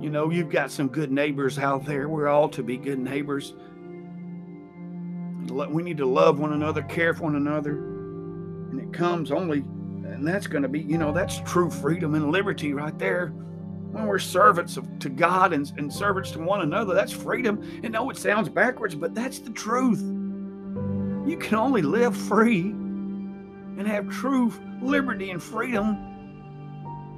you 0.00 0.10
know, 0.10 0.30
you've 0.30 0.50
got 0.50 0.70
some 0.70 0.88
good 0.88 1.10
neighbors 1.10 1.58
out 1.58 1.84
there. 1.84 2.08
We're 2.08 2.28
all 2.28 2.48
to 2.50 2.62
be 2.62 2.76
good 2.76 3.00
neighbors. 3.00 3.54
We 5.50 5.82
need 5.82 5.96
to 5.96 6.06
love 6.06 6.38
one 6.38 6.52
another, 6.52 6.82
care 6.82 7.14
for 7.14 7.24
one 7.24 7.34
another. 7.34 7.72
And 7.72 8.80
it 8.80 8.92
comes 8.92 9.32
only, 9.32 9.58
and 9.58 10.26
that's 10.26 10.46
going 10.46 10.62
to 10.62 10.68
be, 10.68 10.80
you 10.80 10.98
know, 10.98 11.10
that's 11.10 11.40
true 11.40 11.68
freedom 11.68 12.14
and 12.14 12.30
liberty 12.30 12.74
right 12.74 12.96
there. 12.96 13.28
When 13.90 14.06
we're 14.06 14.18
servants 14.20 14.76
of, 14.76 14.98
to 15.00 15.08
God 15.08 15.52
and, 15.52 15.72
and 15.78 15.92
servants 15.92 16.30
to 16.32 16.38
one 16.38 16.60
another, 16.60 16.94
that's 16.94 17.12
freedom. 17.12 17.60
And 17.82 17.92
no, 17.92 18.08
it 18.10 18.18
sounds 18.18 18.48
backwards, 18.48 18.94
but 18.94 19.14
that's 19.14 19.40
the 19.40 19.50
truth. 19.50 20.00
You 20.00 21.36
can 21.40 21.56
only 21.56 21.82
live 21.82 22.16
free 22.16 22.72
and 23.78 23.86
have 23.86 24.08
true 24.10 24.52
liberty 24.82 25.30
and 25.30 25.42
freedom 25.42 25.96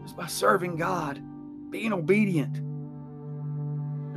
is 0.05 0.12
by 0.12 0.27
serving 0.27 0.77
God, 0.77 1.20
being 1.70 1.92
obedient 1.92 2.61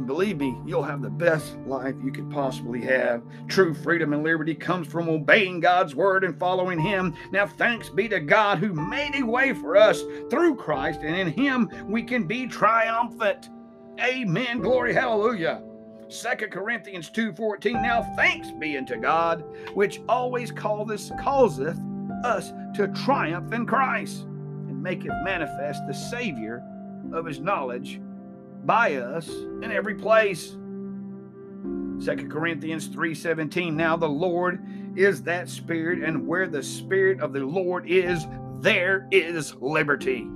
and 0.03 0.07
believe 0.07 0.37
me, 0.37 0.57
you'll 0.65 0.83
have 0.83 1.01
the 1.01 1.09
best 1.09 1.55
life 1.67 1.95
you 2.03 2.11
could 2.11 2.29
possibly 2.29 2.81
have. 2.81 3.21
True 3.47 3.73
freedom 3.73 4.11
and 4.11 4.21
liberty 4.21 4.53
comes 4.53 4.85
from 4.85 5.07
obeying 5.07 5.61
God's 5.61 5.95
word 5.95 6.23
and 6.23 6.37
following 6.37 6.77
Him. 6.77 7.13
Now, 7.31 7.45
thanks 7.47 7.89
be 7.89 8.09
to 8.09 8.19
God 8.19 8.57
who 8.57 8.73
made 8.73 9.15
a 9.15 9.25
way 9.25 9.53
for 9.53 9.77
us 9.77 10.03
through 10.29 10.55
Christ, 10.55 11.01
and 11.03 11.15
in 11.15 11.27
Him 11.27 11.69
we 11.87 12.03
can 12.03 12.25
be 12.25 12.47
triumphant. 12.47 13.49
Amen. 14.01 14.59
Glory, 14.59 14.93
hallelujah. 14.93 15.63
Second 16.09 16.51
Corinthians 16.51 17.09
2:14. 17.09 17.81
Now 17.81 18.01
thanks 18.17 18.51
be 18.51 18.77
unto 18.77 18.99
God, 18.99 19.45
which 19.73 20.01
always 20.09 20.51
calleth, 20.51 21.11
causeth 21.21 21.79
us 22.23 22.51
to 22.75 22.87
triumph 22.89 23.53
in 23.53 23.65
Christ, 23.65 24.21
and 24.23 24.81
maketh 24.81 25.13
manifest 25.23 25.81
the 25.87 25.93
Savior 25.93 26.63
of 27.13 27.25
his 27.25 27.39
knowledge 27.39 27.99
by 28.65 28.95
us 28.95 29.29
in 29.29 29.71
every 29.71 29.95
place. 29.95 30.51
2 32.03 32.29
Corinthians 32.29 32.87
3:17 32.87 33.75
Now 33.75 33.95
the 33.95 34.09
Lord 34.09 34.63
is 34.95 35.23
that 35.23 35.49
spirit 35.49 36.03
and 36.03 36.27
where 36.27 36.47
the 36.47 36.63
spirit 36.63 37.19
of 37.19 37.33
the 37.33 37.39
Lord 37.39 37.89
is 37.89 38.25
there 38.59 39.07
is 39.11 39.55
liberty. 39.55 40.27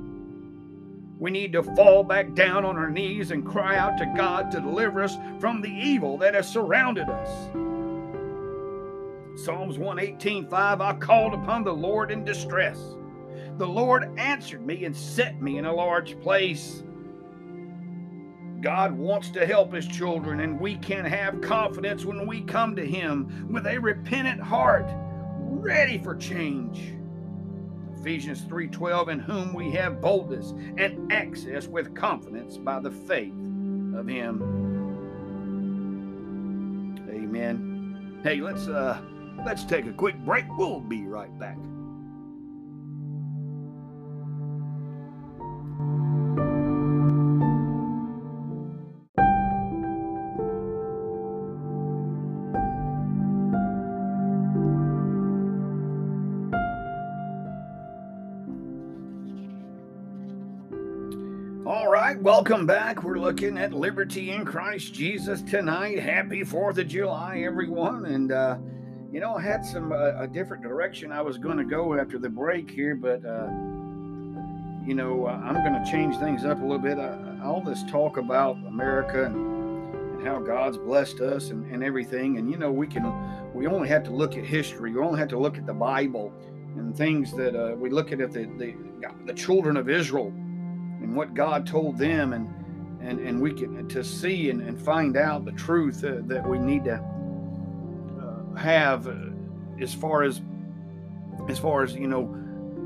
We 1.19 1.31
need 1.31 1.53
to 1.53 1.63
fall 1.63 2.03
back 2.03 2.35
down 2.35 2.63
on 2.63 2.77
our 2.77 2.89
knees 2.89 3.31
and 3.31 3.45
cry 3.45 3.77
out 3.77 3.97
to 3.97 4.13
God 4.15 4.51
to 4.51 4.59
deliver 4.59 5.01
us 5.01 5.17
from 5.39 5.61
the 5.61 5.71
evil 5.71 6.17
that 6.19 6.35
has 6.35 6.47
surrounded 6.47 7.09
us. 7.09 7.49
Psalms 9.37 9.77
118:5 9.77 10.81
I 10.81 10.93
called 10.93 11.35
upon 11.35 11.63
the 11.63 11.71
Lord 11.71 12.09
in 12.09 12.25
distress. 12.25 12.79
The 13.57 13.67
Lord 13.67 14.09
answered 14.17 14.65
me 14.65 14.85
and 14.85 14.95
set 14.95 15.39
me 15.39 15.59
in 15.59 15.65
a 15.65 15.73
large 15.73 16.19
place. 16.21 16.83
God 18.61 18.97
wants 18.97 19.29
to 19.31 19.45
help 19.45 19.71
his 19.71 19.85
children, 19.85 20.39
and 20.39 20.59
we 20.59 20.75
can 20.77 21.05
have 21.05 21.39
confidence 21.41 22.03
when 22.03 22.25
we 22.25 22.41
come 22.41 22.75
to 22.75 22.85
him 22.85 23.47
with 23.51 23.67
a 23.67 23.77
repentant 23.77 24.41
heart, 24.41 24.89
ready 25.37 25.99
for 25.99 26.15
change. 26.15 26.95
Ephesians 27.99 28.41
3:12 28.41 29.07
in 29.07 29.19
whom 29.19 29.53
we 29.53 29.69
have 29.71 30.01
boldness 30.01 30.55
and 30.77 31.11
access 31.11 31.67
with 31.67 31.93
confidence 31.93 32.57
by 32.57 32.79
the 32.79 32.91
faith 32.91 33.37
of 33.95 34.07
him. 34.07 34.41
Amen. 37.07 38.19
Hey, 38.23 38.41
let's 38.41 38.67
uh 38.67 38.99
let's 39.45 39.63
take 39.63 39.85
a 39.85 39.93
quick 39.93 40.17
break. 40.25 40.45
We'll 40.57 40.79
be 40.79 41.05
right 41.05 41.37
back. 41.39 41.57
All 61.65 61.91
right, 61.91 62.21
welcome 62.21 62.65
back. 62.65 63.03
We're 63.03 63.19
looking 63.19 63.57
at 63.57 63.73
liberty 63.73 64.31
in 64.31 64.45
Christ 64.45 64.93
Jesus 64.93 65.41
tonight. 65.41 65.99
Happy 65.99 66.41
4th 66.41 66.77
of 66.77 66.87
July, 66.87 67.43
everyone. 67.45 68.05
And, 68.05 68.31
uh, 68.31 68.57
you 69.17 69.21
know, 69.21 69.35
I 69.35 69.41
had 69.41 69.65
some 69.65 69.91
uh, 69.91 70.21
a 70.21 70.27
different 70.27 70.61
direction 70.61 71.11
I 71.11 71.23
was 71.23 71.39
going 71.39 71.57
to 71.57 71.63
go 71.63 71.99
after 71.99 72.19
the 72.19 72.29
break 72.29 72.69
here, 72.69 72.93
but, 72.93 73.25
uh, 73.25 73.47
you 74.85 74.93
know, 74.93 75.25
uh, 75.25 75.41
I'm 75.43 75.55
going 75.55 75.73
to 75.73 75.91
change 75.91 76.17
things 76.17 76.45
up 76.45 76.59
a 76.59 76.61
little 76.61 76.77
bit. 76.77 76.99
All 77.43 77.59
this 77.59 77.83
talk 77.85 78.17
about 78.17 78.57
America 78.57 79.25
and, 79.25 79.35
and 80.13 80.27
how 80.27 80.37
God's 80.37 80.77
blessed 80.77 81.21
us 81.21 81.49
and, 81.49 81.65
and 81.73 81.83
everything. 81.83 82.37
And, 82.37 82.47
you 82.51 82.57
know, 82.57 82.71
we 82.71 82.85
can, 82.85 83.11
we 83.55 83.65
only 83.65 83.89
have 83.89 84.03
to 84.03 84.11
look 84.11 84.37
at 84.37 84.43
history, 84.43 84.93
we 84.93 84.99
only 84.99 85.17
have 85.17 85.29
to 85.29 85.39
look 85.39 85.57
at 85.57 85.65
the 85.65 85.73
Bible 85.73 86.31
and 86.75 86.95
things 86.95 87.33
that 87.37 87.55
uh, 87.59 87.75
we 87.75 87.89
look 87.89 88.11
at, 88.11 88.21
at 88.21 88.31
the, 88.31 88.43
the, 88.59 88.75
the 89.25 89.33
children 89.33 89.77
of 89.77 89.89
Israel 89.89 90.27
and 90.27 91.15
what 91.15 91.33
God 91.33 91.65
told 91.65 91.97
them, 91.97 92.33
and 92.33 92.53
and 93.01 93.19
and 93.19 93.41
we 93.41 93.51
can 93.51 93.87
to 93.89 94.03
see 94.03 94.51
and, 94.51 94.61
and 94.61 94.79
find 94.79 95.17
out 95.17 95.43
the 95.45 95.51
truth 95.53 96.03
uh, 96.03 96.17
that 96.25 96.47
we 96.47 96.59
need 96.59 96.83
to 96.85 97.03
have 98.57 99.07
uh, 99.07 99.15
as 99.79 99.93
far 99.93 100.23
as 100.23 100.41
as 101.49 101.59
far 101.59 101.83
as 101.83 101.93
you 101.93 102.07
know 102.07 102.33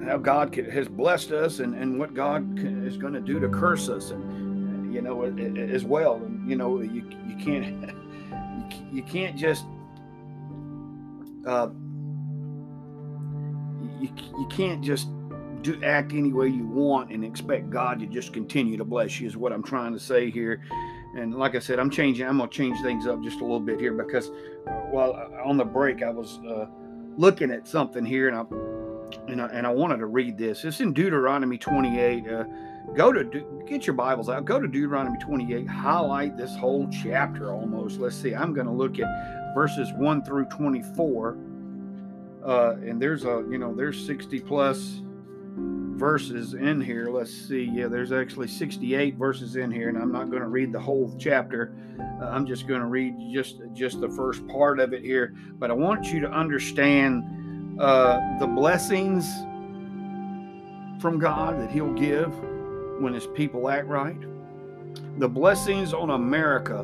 how 0.06 0.18
God 0.18 0.54
has 0.56 0.88
blessed 0.88 1.32
us 1.32 1.60
and 1.60 1.76
and 1.76 1.98
what 2.00 2.14
God 2.14 2.60
is 2.60 2.98
going 2.98 3.14
to 3.14 3.22
do 3.22 3.40
to 3.40 3.50
curse 3.50 3.90
us 3.90 4.12
and 4.12 4.94
you 4.94 5.02
know 5.02 5.24
as 5.24 5.84
well 5.84 6.16
and 6.16 6.50
you 6.50 6.56
know 6.56 6.82
you 6.82 7.04
you 7.28 7.36
can't 7.38 7.94
you 8.92 9.04
can't 9.04 9.38
just 9.38 9.66
uh, 11.46 11.70
you, 14.00 14.10
you 14.38 14.48
can't 14.50 14.84
just 14.84 15.08
do 15.62 15.82
act 15.84 16.14
any 16.14 16.34
way 16.34 16.48
you 16.48 16.66
want 16.66 17.12
and 17.12 17.24
expect 17.24 17.70
God 17.70 18.00
to 18.00 18.06
just 18.06 18.34
continue 18.34 18.78
to 18.78 18.84
bless 18.84 19.20
you 19.20 19.28
is 19.28 19.38
what 19.38 19.54
I'm 19.54 19.64
trying 19.64 19.94
to 19.94 20.00
say 20.00 20.32
here. 20.32 20.62
And 21.16 21.36
like 21.36 21.56
I 21.56 21.60
said, 21.60 21.80
I'm 21.80 21.90
changing. 21.90 22.26
I'm 22.28 22.38
gonna 22.38 22.50
change 22.50 22.82
things 22.82 23.06
up 23.06 23.22
just 23.24 23.40
a 23.40 23.44
little 23.44 23.60
bit 23.60 23.80
here 23.80 23.94
because 23.94 24.32
while 24.92 25.14
uh, 25.14 25.48
on 25.48 25.58
the 25.58 25.66
break 25.66 26.04
I 26.04 26.10
was 26.10 26.40
uh, 26.48 26.66
looking 27.18 27.52
at 27.52 27.68
something 27.68 28.06
here 28.06 28.28
and 28.28 28.38
I 28.38 28.44
and 29.28 29.42
I, 29.42 29.48
and 29.48 29.68
I 29.68 29.70
wanted 29.72 29.98
to 29.98 30.06
read 30.06 30.38
this. 30.38 30.64
It's 30.64 30.80
in 30.80 30.94
Deuteronomy 30.94 31.58
28. 31.58 32.28
Uh, 32.28 32.44
go 32.96 33.12
to 33.12 33.64
get 33.68 33.86
your 33.86 33.94
Bibles 33.94 34.30
out. 34.30 34.46
Go 34.46 34.60
to 34.60 34.68
Deuteronomy 34.68 35.18
28. 35.20 35.68
Highlight 35.68 36.38
this 36.38 36.56
whole 36.56 36.88
chapter 37.04 37.52
almost. 37.52 38.00
Let's 38.00 38.16
see. 38.16 38.34
I'm 38.34 38.54
going 38.54 38.68
to 38.68 38.74
look 38.74 39.00
at 39.00 39.54
verses 39.54 39.92
1 39.94 40.24
through 40.24 40.46
24. 40.46 41.38
Uh, 42.44 42.76
and 42.82 43.02
there's 43.02 43.26
a 43.26 43.46
you 43.50 43.58
know 43.58 43.76
there's 43.76 44.04
60 44.06 44.40
plus 44.40 45.02
verses 46.02 46.56
in 46.56 46.82
here. 46.82 47.12
Let's 47.12 47.32
see. 47.32 47.64
Yeah, 47.64 47.88
there's 47.88 48.12
actually 48.12 48.48
68 48.48 49.18
verses 49.18 49.56
in 49.56 49.70
here, 49.70 49.88
and 49.88 49.98
I'm 50.00 50.12
not 50.12 50.32
going 50.32 50.42
to 50.42 50.48
read 50.48 50.74
the 50.74 50.80
whole 50.80 51.16
chapter. 51.20 51.76
Uh, 52.20 52.26
I'm 52.26 52.48
just 52.48 52.68
going 52.68 52.82
to 52.82 52.88
read 52.88 53.14
just 53.32 53.62
just 53.74 54.02
the 54.02 54.10
first 54.10 54.46
part 54.48 54.80
of 54.80 54.94
it 54.94 55.04
here. 55.04 55.36
But 55.54 55.70
I 55.70 55.76
want 55.76 56.08
you 56.08 56.20
to 56.22 56.28
understand 56.28 57.80
uh, 57.80 58.20
the 58.40 58.48
blessings 58.48 59.32
from 61.00 61.20
God 61.20 61.62
that 61.62 61.70
He'll 61.70 61.94
give 61.94 62.36
when 63.00 63.14
His 63.14 63.28
people 63.28 63.70
act 63.70 63.86
right. 63.88 64.20
The 65.20 65.30
blessings 65.30 65.94
on 65.94 66.10
America. 66.10 66.84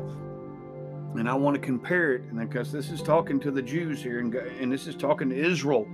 And 1.16 1.28
I 1.28 1.34
want 1.34 1.54
to 1.54 1.60
compare 1.60 2.14
it, 2.14 2.22
and 2.30 2.38
because 2.38 2.70
this 2.70 2.90
is 2.90 3.02
talking 3.02 3.40
to 3.40 3.50
the 3.50 3.62
Jews 3.62 4.00
here, 4.00 4.20
and, 4.20 4.32
and 4.32 4.70
this 4.70 4.86
is 4.86 4.94
talking 4.94 5.30
to 5.30 5.34
Israel 5.36 5.88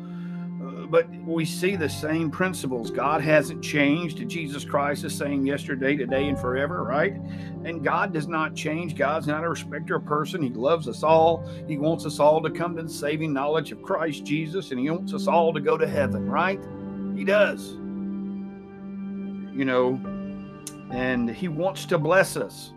but 0.90 1.08
we 1.24 1.44
see 1.44 1.76
the 1.76 1.88
same 1.88 2.30
principles. 2.30 2.90
God 2.90 3.20
hasn't 3.20 3.62
changed. 3.62 4.26
Jesus 4.28 4.64
Christ 4.64 5.04
is 5.04 5.14
saying 5.14 5.46
yesterday, 5.46 5.96
today, 5.96 6.28
and 6.28 6.38
forever, 6.38 6.84
right? 6.84 7.14
And 7.64 7.82
God 7.82 8.12
does 8.12 8.28
not 8.28 8.54
change. 8.54 8.96
God's 8.96 9.26
not 9.26 9.44
a 9.44 9.48
respecter 9.48 9.96
of 9.96 10.04
person. 10.04 10.42
He 10.42 10.50
loves 10.50 10.88
us 10.88 11.02
all. 11.02 11.46
He 11.66 11.78
wants 11.78 12.06
us 12.06 12.20
all 12.20 12.42
to 12.42 12.50
come 12.50 12.76
to 12.76 12.82
the 12.82 12.88
saving 12.88 13.32
knowledge 13.32 13.72
of 13.72 13.82
Christ 13.82 14.24
Jesus, 14.24 14.70
and 14.70 14.80
He 14.80 14.90
wants 14.90 15.14
us 15.14 15.26
all 15.26 15.52
to 15.52 15.60
go 15.60 15.76
to 15.76 15.86
heaven, 15.86 16.28
right? 16.28 16.60
He 17.16 17.24
does. 17.24 17.72
You 19.52 19.64
know, 19.64 20.00
and 20.90 21.30
He 21.30 21.48
wants 21.48 21.86
to 21.86 21.98
bless 21.98 22.36
us. 22.36 22.72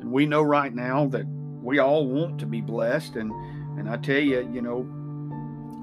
And 0.00 0.10
we 0.10 0.26
know 0.26 0.42
right 0.42 0.74
now 0.74 1.06
that 1.08 1.26
we 1.62 1.78
all 1.78 2.06
want 2.06 2.38
to 2.40 2.46
be 2.46 2.60
blessed. 2.60 3.16
And 3.16 3.30
and 3.78 3.88
I 3.88 3.96
tell 3.96 4.20
you, 4.20 4.48
you 4.52 4.60
know, 4.60 4.86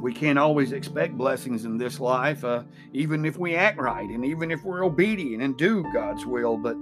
we 0.01 0.13
can't 0.13 0.39
always 0.39 0.71
expect 0.71 1.17
blessings 1.17 1.65
in 1.65 1.77
this 1.77 1.99
life, 1.99 2.43
uh, 2.43 2.63
even 2.93 3.25
if 3.25 3.37
we 3.37 3.55
act 3.55 3.79
right 3.79 4.09
and 4.09 4.25
even 4.25 4.49
if 4.49 4.63
we're 4.63 4.85
obedient 4.85 5.43
and 5.43 5.57
do 5.57 5.83
God's 5.93 6.25
will. 6.25 6.57
But 6.57 6.77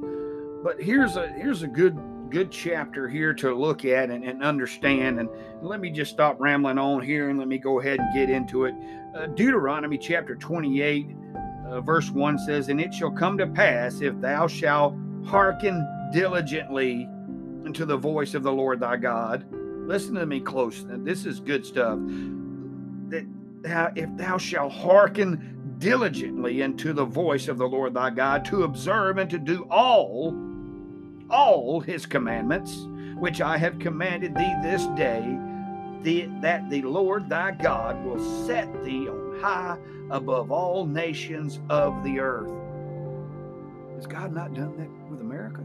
but 0.63 0.81
here's 0.81 1.17
a 1.17 1.27
here's 1.29 1.63
a 1.63 1.67
good 1.67 1.97
good 2.29 2.51
chapter 2.51 3.07
here 3.07 3.33
to 3.33 3.55
look 3.55 3.85
at 3.85 4.09
and, 4.09 4.23
and 4.23 4.43
understand. 4.43 5.19
And 5.19 5.29
let 5.61 5.79
me 5.79 5.89
just 5.89 6.11
stop 6.11 6.35
rambling 6.39 6.77
on 6.77 7.01
here 7.01 7.29
and 7.29 7.39
let 7.39 7.47
me 7.47 7.57
go 7.57 7.79
ahead 7.79 7.99
and 7.99 8.13
get 8.13 8.29
into 8.29 8.65
it. 8.65 8.75
Uh, 9.15 9.27
Deuteronomy 9.27 9.97
chapter 9.97 10.35
28, 10.35 11.07
uh, 11.69 11.81
verse 11.81 12.09
1 12.11 12.37
says, 12.39 12.67
And 12.67 12.81
it 12.81 12.93
shall 12.93 13.11
come 13.11 13.37
to 13.37 13.47
pass 13.47 14.01
if 14.01 14.19
thou 14.19 14.45
shalt 14.45 14.93
hearken 15.25 15.87
diligently 16.11 17.09
unto 17.65 17.85
the 17.85 17.97
voice 17.97 18.33
of 18.33 18.43
the 18.43 18.51
Lord 18.51 18.81
thy 18.81 18.97
God. 18.97 19.45
Listen 19.87 20.15
to 20.15 20.25
me 20.25 20.41
close. 20.41 20.85
This 20.85 21.25
is 21.25 21.39
good 21.39 21.65
stuff 21.65 21.97
that 23.09 23.25
thou, 23.61 23.91
if 23.95 24.09
thou 24.17 24.37
shalt 24.37 24.71
hearken 24.71 25.75
diligently 25.79 26.63
unto 26.63 26.93
the 26.93 27.05
voice 27.05 27.47
of 27.47 27.57
the 27.57 27.67
Lord 27.67 27.93
thy 27.93 28.09
God 28.09 28.45
to 28.45 28.63
observe 28.63 29.17
and 29.17 29.29
to 29.29 29.37
do 29.37 29.67
all 29.69 30.35
all 31.29 31.81
his 31.81 32.05
commandments 32.05 32.87
which 33.17 33.41
I 33.41 33.57
have 33.57 33.79
commanded 33.79 34.35
thee 34.35 34.53
this 34.63 34.85
day 34.87 35.37
the, 36.03 36.29
that 36.41 36.69
the 36.69 36.81
Lord 36.83 37.29
thy 37.29 37.51
God 37.51 38.03
will 38.05 38.45
set 38.45 38.83
thee 38.83 39.09
on 39.09 39.39
high 39.41 39.77
above 40.09 40.51
all 40.51 40.85
nations 40.85 41.59
of 41.69 42.03
the 42.03 42.19
earth. 42.19 42.51
Has 43.95 44.07
God 44.07 44.33
not 44.33 44.53
done 44.53 44.77
that 44.77 45.11
with 45.11 45.21
America? 45.21 45.63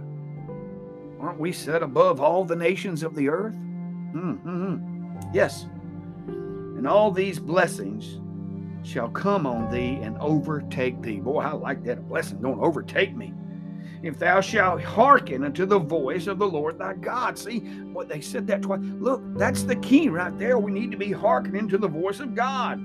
Aren't 1.21 1.39
we 1.39 1.53
set 1.53 1.83
above 1.83 2.21
all 2.21 2.45
the 2.45 2.57
nations 2.57 3.03
of 3.03 3.15
the 3.15 3.29
earth? 3.29 3.55
Mm-hmm. 3.55 5.33
Yes, 5.33 5.67
and 6.83 6.89
all 6.89 7.13
these 7.13 7.39
blessings 7.39 8.19
shall 8.83 9.09
come 9.09 9.47
on 9.47 9.71
thee 9.71 10.01
and 10.03 10.19
overtake 10.19 11.01
thee. 11.01 11.21
Boy, 11.21 11.39
I 11.39 11.53
like 11.53 11.85
that. 11.85 11.99
A 11.99 12.01
blessing 12.01 12.41
going 12.41 12.57
to 12.57 12.65
overtake 12.65 13.15
me. 13.15 13.33
If 14.03 14.19
thou 14.19 14.41
shalt 14.41 14.83
hearken 14.83 15.45
unto 15.45 15.65
the 15.65 15.79
voice 15.79 16.27
of 16.27 16.41
the 16.41 16.49
Lord 16.49 16.81
thy 16.81 16.95
God. 16.95 17.39
See 17.39 17.61
what 17.93 18.09
they 18.09 18.21
said 18.21 18.49
that 18.49 18.63
twice. 18.63 18.81
Look, 18.83 19.23
that's 19.39 19.63
the 19.63 19.77
key 19.77 20.09
right 20.09 20.37
there. 20.41 20.59
We 20.59 20.73
need 20.73 20.91
to 20.91 20.97
be 20.97 21.13
hearkening 21.13 21.69
to 21.69 21.79
the 21.79 21.87
voice 21.87 22.19
of 22.19 22.35
God. 22.35 22.81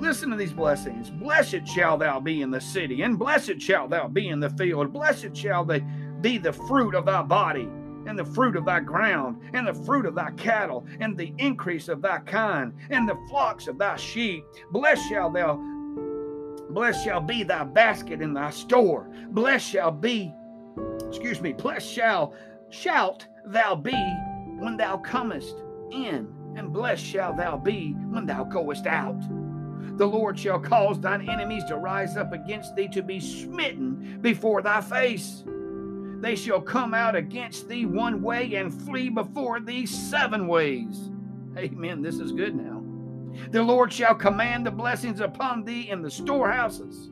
Listen 0.00 0.30
to 0.30 0.36
these 0.36 0.52
blessings. 0.52 1.08
Blessed 1.08 1.64
shall 1.64 1.96
thou 1.96 2.18
be 2.18 2.42
in 2.42 2.50
the 2.50 2.60
city, 2.60 3.02
and 3.02 3.16
blessed 3.16 3.60
shall 3.60 3.86
thou 3.86 4.08
be 4.08 4.30
in 4.30 4.40
the 4.40 4.50
field. 4.50 4.92
Blessed 4.92 5.36
shall 5.36 5.64
they 5.64 5.84
be 6.20 6.38
the 6.38 6.52
fruit 6.52 6.96
of 6.96 7.06
thy 7.06 7.22
body 7.22 7.68
and 8.06 8.18
the 8.18 8.24
fruit 8.24 8.56
of 8.56 8.64
thy 8.64 8.80
ground, 8.80 9.40
and 9.52 9.66
the 9.66 9.74
fruit 9.74 10.06
of 10.06 10.14
thy 10.14 10.30
cattle, 10.32 10.86
and 11.00 11.16
the 11.16 11.34
increase 11.38 11.88
of 11.88 12.02
thy 12.02 12.18
kind, 12.20 12.72
and 12.90 13.08
the 13.08 13.18
flocks 13.28 13.66
of 13.66 13.78
thy 13.78 13.96
sheep. 13.96 14.44
Blessed 14.70 15.08
shall 15.08 15.30
thou, 15.30 15.56
blessed 16.70 17.04
shall 17.04 17.20
be 17.20 17.42
thy 17.42 17.64
basket 17.64 18.20
and 18.20 18.36
thy 18.36 18.50
store. 18.50 19.08
Blessed 19.30 19.68
shall 19.68 19.90
be, 19.90 20.32
excuse 21.06 21.40
me, 21.40 21.52
blessed 21.52 21.90
shall 21.90 22.34
shalt 22.70 23.26
thou 23.44 23.74
be 23.74 23.92
when 24.58 24.76
thou 24.76 24.96
comest 24.96 25.56
in, 25.90 26.32
and 26.56 26.72
blessed 26.72 27.04
shall 27.04 27.34
thou 27.34 27.56
be 27.56 27.92
when 28.10 28.26
thou 28.26 28.44
goest 28.44 28.86
out. 28.86 29.20
The 29.98 30.06
Lord 30.06 30.38
shall 30.38 30.58
cause 30.58 31.00
thine 31.00 31.28
enemies 31.28 31.64
to 31.64 31.76
rise 31.76 32.16
up 32.16 32.32
against 32.32 32.76
thee 32.76 32.88
to 32.88 33.02
be 33.02 33.18
smitten 33.18 34.18
before 34.20 34.60
thy 34.60 34.80
face. 34.80 35.44
They 36.20 36.34
shall 36.34 36.60
come 36.60 36.94
out 36.94 37.14
against 37.14 37.68
thee 37.68 37.86
one 37.86 38.22
way 38.22 38.54
and 38.54 38.72
flee 38.72 39.08
before 39.10 39.60
thee 39.60 39.86
seven 39.86 40.48
ways. 40.48 41.10
Amen. 41.56 42.02
This 42.02 42.18
is 42.18 42.32
good 42.32 42.54
now. 42.54 42.82
The 43.50 43.62
Lord 43.62 43.92
shall 43.92 44.14
command 44.14 44.66
the 44.66 44.70
blessings 44.70 45.20
upon 45.20 45.64
thee 45.64 45.90
in 45.90 46.02
the 46.02 46.10
storehouses 46.10 47.10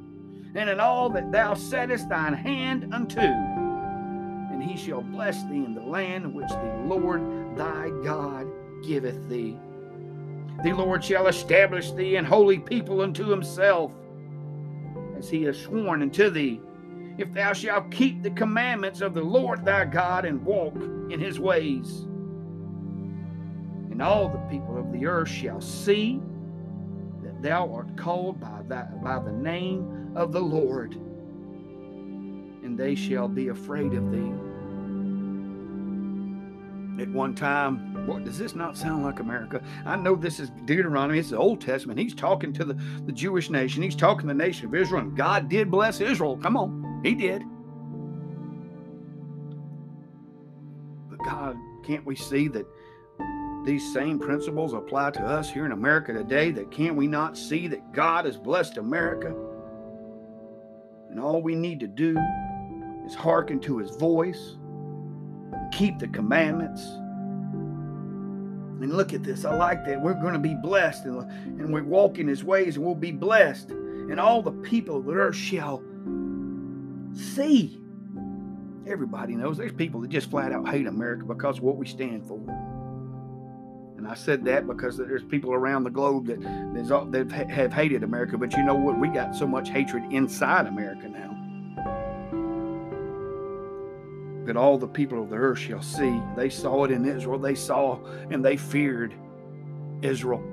and 0.54 0.70
in 0.70 0.80
all 0.80 1.10
that 1.10 1.32
thou 1.32 1.54
settest 1.54 2.08
thine 2.08 2.32
hand 2.32 2.94
unto. 2.94 3.20
And 3.20 4.62
he 4.62 4.76
shall 4.76 5.02
bless 5.02 5.42
thee 5.44 5.64
in 5.64 5.74
the 5.74 5.82
land 5.82 6.32
which 6.32 6.48
the 6.48 6.82
Lord 6.86 7.56
thy 7.56 7.90
God 8.02 8.46
giveth 8.86 9.28
thee. 9.28 9.58
The 10.62 10.72
Lord 10.72 11.04
shall 11.04 11.26
establish 11.26 11.90
thee 11.90 12.16
an 12.16 12.24
holy 12.24 12.58
people 12.58 13.00
unto 13.00 13.26
himself, 13.26 13.92
as 15.18 15.28
he 15.28 15.42
has 15.42 15.58
sworn 15.58 16.02
unto 16.02 16.30
thee 16.30 16.60
if 17.18 17.32
thou 17.32 17.52
shalt 17.52 17.90
keep 17.90 18.22
the 18.22 18.30
commandments 18.30 19.00
of 19.00 19.14
the 19.14 19.22
Lord 19.22 19.64
thy 19.64 19.84
God 19.84 20.24
and 20.24 20.44
walk 20.44 20.74
in 21.10 21.20
his 21.20 21.38
ways. 21.38 22.06
And 23.90 24.02
all 24.02 24.28
the 24.28 24.38
people 24.50 24.76
of 24.76 24.90
the 24.92 25.06
earth 25.06 25.28
shall 25.28 25.60
see 25.60 26.20
that 27.22 27.40
thou 27.42 27.72
art 27.72 27.96
called 27.96 28.40
by, 28.40 28.62
that, 28.68 29.02
by 29.02 29.20
the 29.20 29.30
name 29.30 30.12
of 30.16 30.32
the 30.32 30.40
Lord, 30.40 30.94
and 32.64 32.76
they 32.76 32.96
shall 32.96 33.28
be 33.28 33.48
afraid 33.48 33.94
of 33.94 34.10
thee. 34.10 34.32
At 37.00 37.08
one 37.10 37.34
time, 37.34 38.06
what 38.06 38.24
does 38.24 38.38
this 38.38 38.54
not 38.54 38.76
sound 38.76 39.04
like 39.04 39.20
America? 39.20 39.60
I 39.84 39.96
know 39.96 40.16
this 40.16 40.40
is 40.40 40.50
Deuteronomy, 40.64 41.18
it's 41.18 41.30
the 41.30 41.38
Old 41.38 41.60
Testament. 41.60 41.98
He's 41.98 42.14
talking 42.14 42.52
to 42.52 42.64
the, 42.64 42.74
the 43.06 43.12
Jewish 43.12 43.50
nation, 43.50 43.82
he's 43.82 43.96
talking 43.96 44.28
to 44.28 44.34
the 44.34 44.34
nation 44.34 44.66
of 44.66 44.74
Israel, 44.74 45.02
and 45.02 45.16
God 45.16 45.48
did 45.48 45.70
bless 45.70 46.00
Israel. 46.00 46.36
Come 46.36 46.56
on. 46.56 46.83
He 47.04 47.14
did. 47.14 47.44
But 51.10 51.18
God, 51.22 51.56
can't 51.84 52.04
we 52.06 52.16
see 52.16 52.48
that 52.48 52.66
these 53.66 53.92
same 53.92 54.18
principles 54.18 54.72
apply 54.72 55.10
to 55.12 55.22
us 55.22 55.50
here 55.50 55.66
in 55.66 55.72
America 55.72 56.14
today? 56.14 56.50
That 56.50 56.70
can't 56.70 56.96
we 56.96 57.06
not 57.06 57.36
see 57.36 57.68
that 57.68 57.92
God 57.92 58.24
has 58.24 58.38
blessed 58.38 58.78
America? 58.78 59.34
And 61.10 61.20
all 61.20 61.42
we 61.42 61.54
need 61.54 61.78
to 61.80 61.86
do 61.86 62.18
is 63.06 63.14
hearken 63.14 63.60
to 63.60 63.76
his 63.76 63.94
voice 63.96 64.56
and 65.52 65.72
keep 65.72 65.98
the 65.98 66.08
commandments. 66.08 66.82
And 68.80 68.94
look 68.94 69.12
at 69.12 69.22
this. 69.22 69.44
I 69.44 69.54
like 69.54 69.84
that. 69.84 70.00
We're 70.00 70.14
going 70.14 70.32
to 70.32 70.38
be 70.38 70.54
blessed 70.54 71.04
and, 71.04 71.20
and 71.60 71.72
we 71.72 71.82
walk 71.82 72.18
in 72.18 72.26
his 72.26 72.42
ways 72.44 72.76
and 72.76 72.84
we'll 72.84 72.94
be 72.94 73.12
blessed. 73.12 73.70
And 73.70 74.18
all 74.18 74.40
the 74.40 74.52
people 74.52 74.96
of 74.96 75.04
the 75.04 75.12
earth 75.12 75.36
shall 75.36 75.82
see. 77.14 77.80
Everybody 78.86 79.34
knows 79.34 79.56
there's 79.56 79.72
people 79.72 80.00
that 80.02 80.10
just 80.10 80.30
flat 80.30 80.52
out 80.52 80.68
hate 80.68 80.86
America 80.86 81.24
because 81.24 81.58
of 81.58 81.64
what 81.64 81.76
we 81.76 81.86
stand 81.86 82.26
for. 82.26 82.38
And 83.96 84.06
I 84.06 84.14
said 84.14 84.44
that 84.44 84.66
because 84.66 84.98
there's 84.98 85.22
people 85.22 85.54
around 85.54 85.84
the 85.84 85.90
globe 85.90 86.26
that 86.26 86.40
that 87.12 87.50
have 87.50 87.72
hated 87.72 88.02
America. 88.02 88.36
But 88.36 88.52
you 88.52 88.62
know 88.62 88.74
what? 88.74 88.98
We 88.98 89.08
got 89.08 89.34
so 89.34 89.46
much 89.46 89.70
hatred 89.70 90.04
inside 90.12 90.66
America 90.66 91.08
now. 91.08 91.30
That 94.44 94.58
all 94.58 94.76
the 94.76 94.88
people 94.88 95.22
of 95.22 95.30
the 95.30 95.36
earth 95.36 95.60
shall 95.60 95.80
see. 95.80 96.20
They 96.36 96.50
saw 96.50 96.84
it 96.84 96.90
in 96.90 97.06
Israel. 97.06 97.38
They 97.38 97.54
saw 97.54 97.98
and 98.30 98.44
they 98.44 98.58
feared 98.58 99.14
Israel 100.02 100.44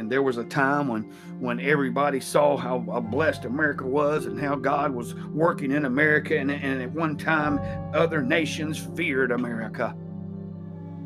and 0.00 0.10
there 0.10 0.22
was 0.22 0.38
a 0.38 0.44
time 0.44 0.88
when 0.88 1.02
when 1.40 1.60
everybody 1.60 2.20
saw 2.20 2.56
how 2.56 2.78
blessed 2.78 3.44
America 3.44 3.86
was 3.86 4.24
and 4.24 4.40
how 4.40 4.56
God 4.56 4.94
was 4.94 5.14
working 5.14 5.72
in 5.72 5.84
America 5.84 6.38
and, 6.38 6.50
and 6.50 6.82
at 6.82 6.90
one 6.90 7.18
time 7.18 7.60
other 7.94 8.22
nations 8.22 8.78
feared 8.96 9.30
America. 9.30 9.94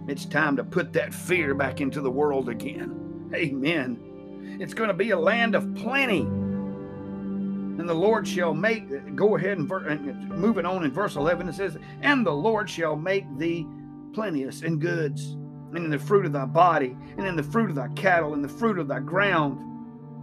It's 0.07 0.25
time 0.25 0.57
to 0.57 0.65
put 0.65 0.93
that 0.93 1.13
fear 1.13 1.55
back 1.55 1.81
into 1.81 2.01
the 2.01 2.11
world 2.11 2.49
again. 2.49 3.31
Amen. 3.35 4.59
It's 4.61 4.75
going 4.75 4.89
to 4.89 4.95
be 4.95 5.11
a 5.11 5.19
land 5.19 5.57
of 5.57 5.75
plenty. 5.75 6.21
And 6.21 7.89
the 7.89 7.95
Lord 7.95 8.29
shall 8.29 8.55
make, 8.55 9.17
go 9.17 9.37
ahead 9.37 9.59
and, 9.59 9.71
and 9.73 10.29
moving 10.31 10.67
on 10.67 10.85
in 10.85 10.93
verse 10.93 11.17
11, 11.17 11.49
it 11.49 11.55
says, 11.57 11.77
And 12.01 12.25
the 12.25 12.33
Lord 12.33 12.71
shall 12.71 12.95
make 12.95 13.25
thee 13.39 13.67
plenteous 14.13 14.63
in 14.63 14.79
goods 14.79 15.37
and 15.75 15.85
in 15.85 15.91
the 15.91 15.99
fruit 15.99 16.25
of 16.25 16.33
thy 16.33 16.45
body, 16.45 16.97
and 17.17 17.27
in 17.27 17.35
the 17.35 17.43
fruit 17.43 17.71
of 17.71 17.77
thy 17.77 17.89
cattle, 17.89 18.35
and 18.35 18.45
the 18.45 18.49
fruit 18.49 18.79
of 18.79 18.87
thy 18.87 19.01
ground, 19.01 19.59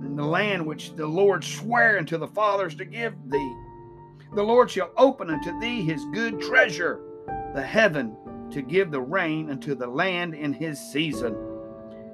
and 0.02 0.18
the 0.18 0.26
land 0.26 0.66
which 0.66 0.96
the 0.96 1.06
Lord 1.06 1.44
sware 1.44 1.98
unto 1.98 2.18
the 2.18 2.28
fathers 2.28 2.74
to 2.76 2.86
give 2.86 3.14
thee. 3.30 3.56
The 4.34 4.44
Lord 4.44 4.72
shall 4.72 4.92
open 4.96 5.30
unto 5.30 5.60
thee 5.60 5.82
his 5.82 6.06
good 6.14 6.40
treasure, 6.40 7.02
the 7.54 7.62
heaven, 7.62 8.16
to 8.52 8.62
give 8.62 8.92
the 8.92 9.02
rain 9.02 9.50
unto 9.50 9.76
the 9.76 9.88
land 9.88 10.34
in 10.36 10.54
his 10.54 10.80
season, 10.80 11.36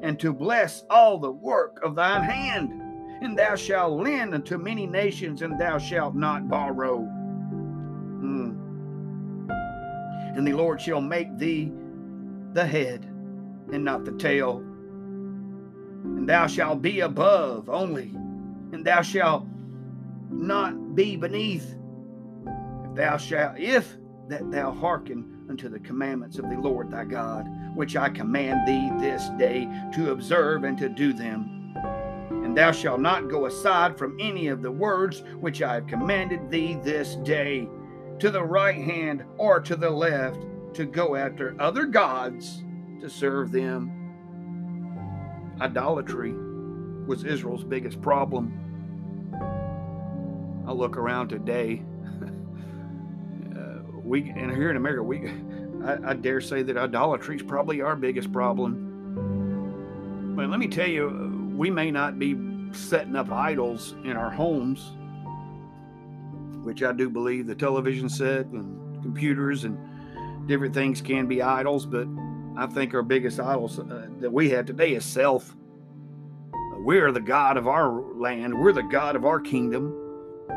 and 0.02 0.20
to 0.20 0.34
bless 0.34 0.84
all 0.90 1.20
the 1.20 1.32
work 1.32 1.80
of 1.84 1.96
thine 1.96 2.24
hand. 2.24 2.82
And 3.22 3.38
thou 3.38 3.56
shalt 3.56 4.00
lend 4.00 4.34
unto 4.34 4.58
many 4.58 4.88
nations, 4.88 5.44
and 5.44 5.60
thou 5.60 5.78
shalt 5.78 6.16
not 6.16 6.48
borrow. 6.48 7.00
Mm. 8.20 8.58
And 10.36 10.46
the 10.46 10.54
Lord 10.54 10.82
shall 10.82 11.02
make 11.02 11.38
thee 11.38 11.72
the 12.54 12.66
head 12.66 13.12
and 13.72 13.84
not 13.84 14.06
the 14.06 14.12
tail. 14.14 14.58
And 16.04 16.28
thou 16.28 16.48
shalt 16.48 16.82
be 16.82 17.02
above 17.02 17.70
only, 17.70 18.12
and 18.72 18.86
thou 18.86 19.02
shalt 19.02 19.46
not 20.30 20.96
be 20.96 21.16
beneath. 21.16 21.76
If 22.86 22.96
thou 22.96 23.18
shalt, 23.18 23.58
if 23.58 23.98
that 24.28 24.52
thou 24.52 24.72
hearken 24.72 25.46
unto 25.50 25.70
the 25.70 25.80
commandments 25.80 26.38
of 26.38 26.50
the 26.50 26.58
Lord 26.58 26.92
thy 26.92 27.06
God, 27.06 27.48
which 27.76 27.96
I 27.96 28.10
command 28.10 28.68
thee 28.68 28.90
this 29.00 29.30
day 29.38 29.68
to 29.94 30.12
observe 30.12 30.64
and 30.64 30.78
to 30.78 30.90
do 30.90 31.14
them. 31.14 31.74
And 32.30 32.58
thou 32.58 32.72
shalt 32.72 33.00
not 33.00 33.30
go 33.30 33.46
aside 33.46 33.98
from 33.98 34.18
any 34.20 34.48
of 34.48 34.62
the 34.62 34.72
words 34.72 35.24
which 35.40 35.62
I 35.62 35.76
have 35.76 35.88
commanded 35.88 36.50
thee 36.50 36.78
this 36.84 37.16
day, 37.16 37.68
to 38.20 38.30
the 38.30 38.44
right 38.44 38.76
hand 38.76 39.24
or 39.38 39.60
to 39.62 39.76
the 39.76 39.90
left, 39.90 40.40
to 40.74 40.86
go 40.86 41.16
after 41.16 41.56
other 41.60 41.86
gods 41.86 42.64
to 43.02 43.10
serve 43.10 43.52
them. 43.52 43.92
Idolatry 45.60 46.34
was 47.08 47.24
Israel's 47.24 47.64
biggest 47.64 48.02
problem. 48.02 48.54
I 50.68 50.72
look 50.72 50.98
around 50.98 51.30
today. 51.30 51.82
uh, 53.56 53.80
we 54.04 54.30
and 54.30 54.52
here 54.52 54.70
in 54.70 54.76
America, 54.78 55.02
we 55.04 55.32
I, 55.84 56.12
I 56.12 56.14
dare 56.14 56.42
say 56.42 56.62
that 56.64 56.78
idolatry 56.78 57.38
is 57.38 57.44
probably 57.44 57.82
our 57.82 57.96
biggest 57.96 58.32
problem. 58.32 58.84
But 60.36 60.50
let 60.50 60.60
me 60.60 60.68
tell 60.68 60.88
you, 60.88 61.54
we 61.56 61.70
may 61.70 61.90
not 61.90 62.20
be 62.20 62.38
setting 62.74 63.16
up 63.16 63.32
idols 63.32 63.96
in 64.04 64.12
our 64.12 64.30
homes, 64.30 64.92
which 66.64 66.84
I 66.84 66.92
do 66.92 67.10
believe 67.10 67.48
the 67.48 67.56
television 67.56 68.10
set 68.10 68.46
and 68.48 69.02
computers 69.02 69.64
and 69.64 69.78
different 70.48 70.74
things 70.74 71.02
can 71.02 71.28
be 71.28 71.42
idols, 71.42 71.86
but 71.86 72.08
I 72.58 72.66
think 72.66 72.96
our 72.96 73.04
biggest 73.04 73.40
idols 73.40 73.78
uh, 73.78 74.08
that 74.20 74.34
we 74.34 74.50
have 74.50 74.66
today 74.66 74.96
is 74.96 75.06
self. 75.06 75.56
We're 76.80 77.12
the 77.12 77.22
God 77.22 77.56
of 77.56 77.68
our 77.68 77.92
land. 78.16 78.60
We're 78.60 78.74
the 78.74 78.82
God 78.82 79.16
of 79.16 79.26
our 79.26 79.40
kingdom. 79.40 79.94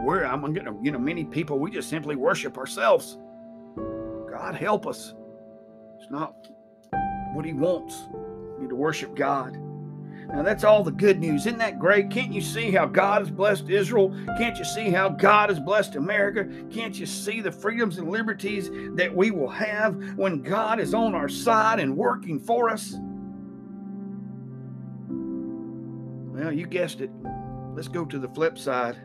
We're, 0.05 0.25
I'm 0.25 0.41
gonna, 0.41 0.75
you 0.83 0.93
know, 0.93 0.99
many 0.99 1.25
people, 1.25 1.59
we 1.59 1.71
just 1.71 1.91
simply 1.91 2.17
worship 2.17 2.57
ourselves. 2.57 3.19
God 4.31 4.55
help 4.55 4.87
us. 4.87 5.15
It's 5.99 6.11
not 6.11 6.35
what 7.35 7.45
He 7.45 7.53
wants. 7.53 8.09
We 8.57 8.63
need 8.63 8.71
to 8.71 8.77
worship 8.77 9.15
God. 9.15 9.59
Now, 10.33 10.43
that's 10.43 10.63
all 10.63 10.85
the 10.85 10.93
good 10.93 11.19
news. 11.19 11.47
Isn't 11.47 11.59
that 11.59 11.81
great? 11.81 12.09
Can't 12.11 12.33
you 12.33 12.41
see 12.41 12.71
how 12.71 12.87
God 12.87 13.23
has 13.23 13.31
blessed 13.31 13.69
Israel? 13.69 14.15
Can't 14.39 14.57
you 14.59 14.65
see 14.65 14.91
how 14.91 15.09
God 15.09 15.49
has 15.49 15.59
blessed 15.59 15.97
America? 15.97 16.49
Can't 16.71 16.99
you 16.99 17.05
see 17.05 17.41
the 17.41 17.51
freedoms 17.51 17.99
and 17.99 18.09
liberties 18.09 18.71
that 18.95 19.15
we 19.15 19.33
will 19.33 19.49
have 19.49 20.17
when 20.17 20.43
God 20.43 20.79
is 20.79 20.95
on 20.95 21.15
our 21.15 21.29
side 21.29 21.81
and 21.81 21.97
working 21.97 22.39
for 22.39 22.71
us? 22.71 22.95
Well, 25.09 26.53
you 26.53 26.67
guessed 26.67 27.01
it. 27.01 27.11
Let's 27.75 27.89
go 27.89 28.05
to 28.05 28.19
the 28.19 28.29
flip 28.29 28.57
side. 28.57 28.99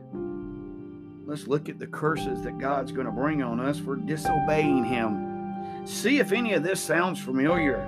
Let's 1.25 1.47
look 1.47 1.69
at 1.69 1.79
the 1.79 1.87
curses 1.87 2.43
that 2.43 2.59
God's 2.59 2.91
going 2.91 3.07
to 3.07 3.11
bring 3.11 3.41
on 3.41 3.59
us 3.59 3.79
for 3.79 3.95
disobeying 3.95 4.85
Him. 4.85 5.85
See 5.87 6.19
if 6.19 6.31
any 6.31 6.53
of 6.53 6.63
this 6.63 6.79
sounds 6.79 7.19
familiar. 7.19 7.83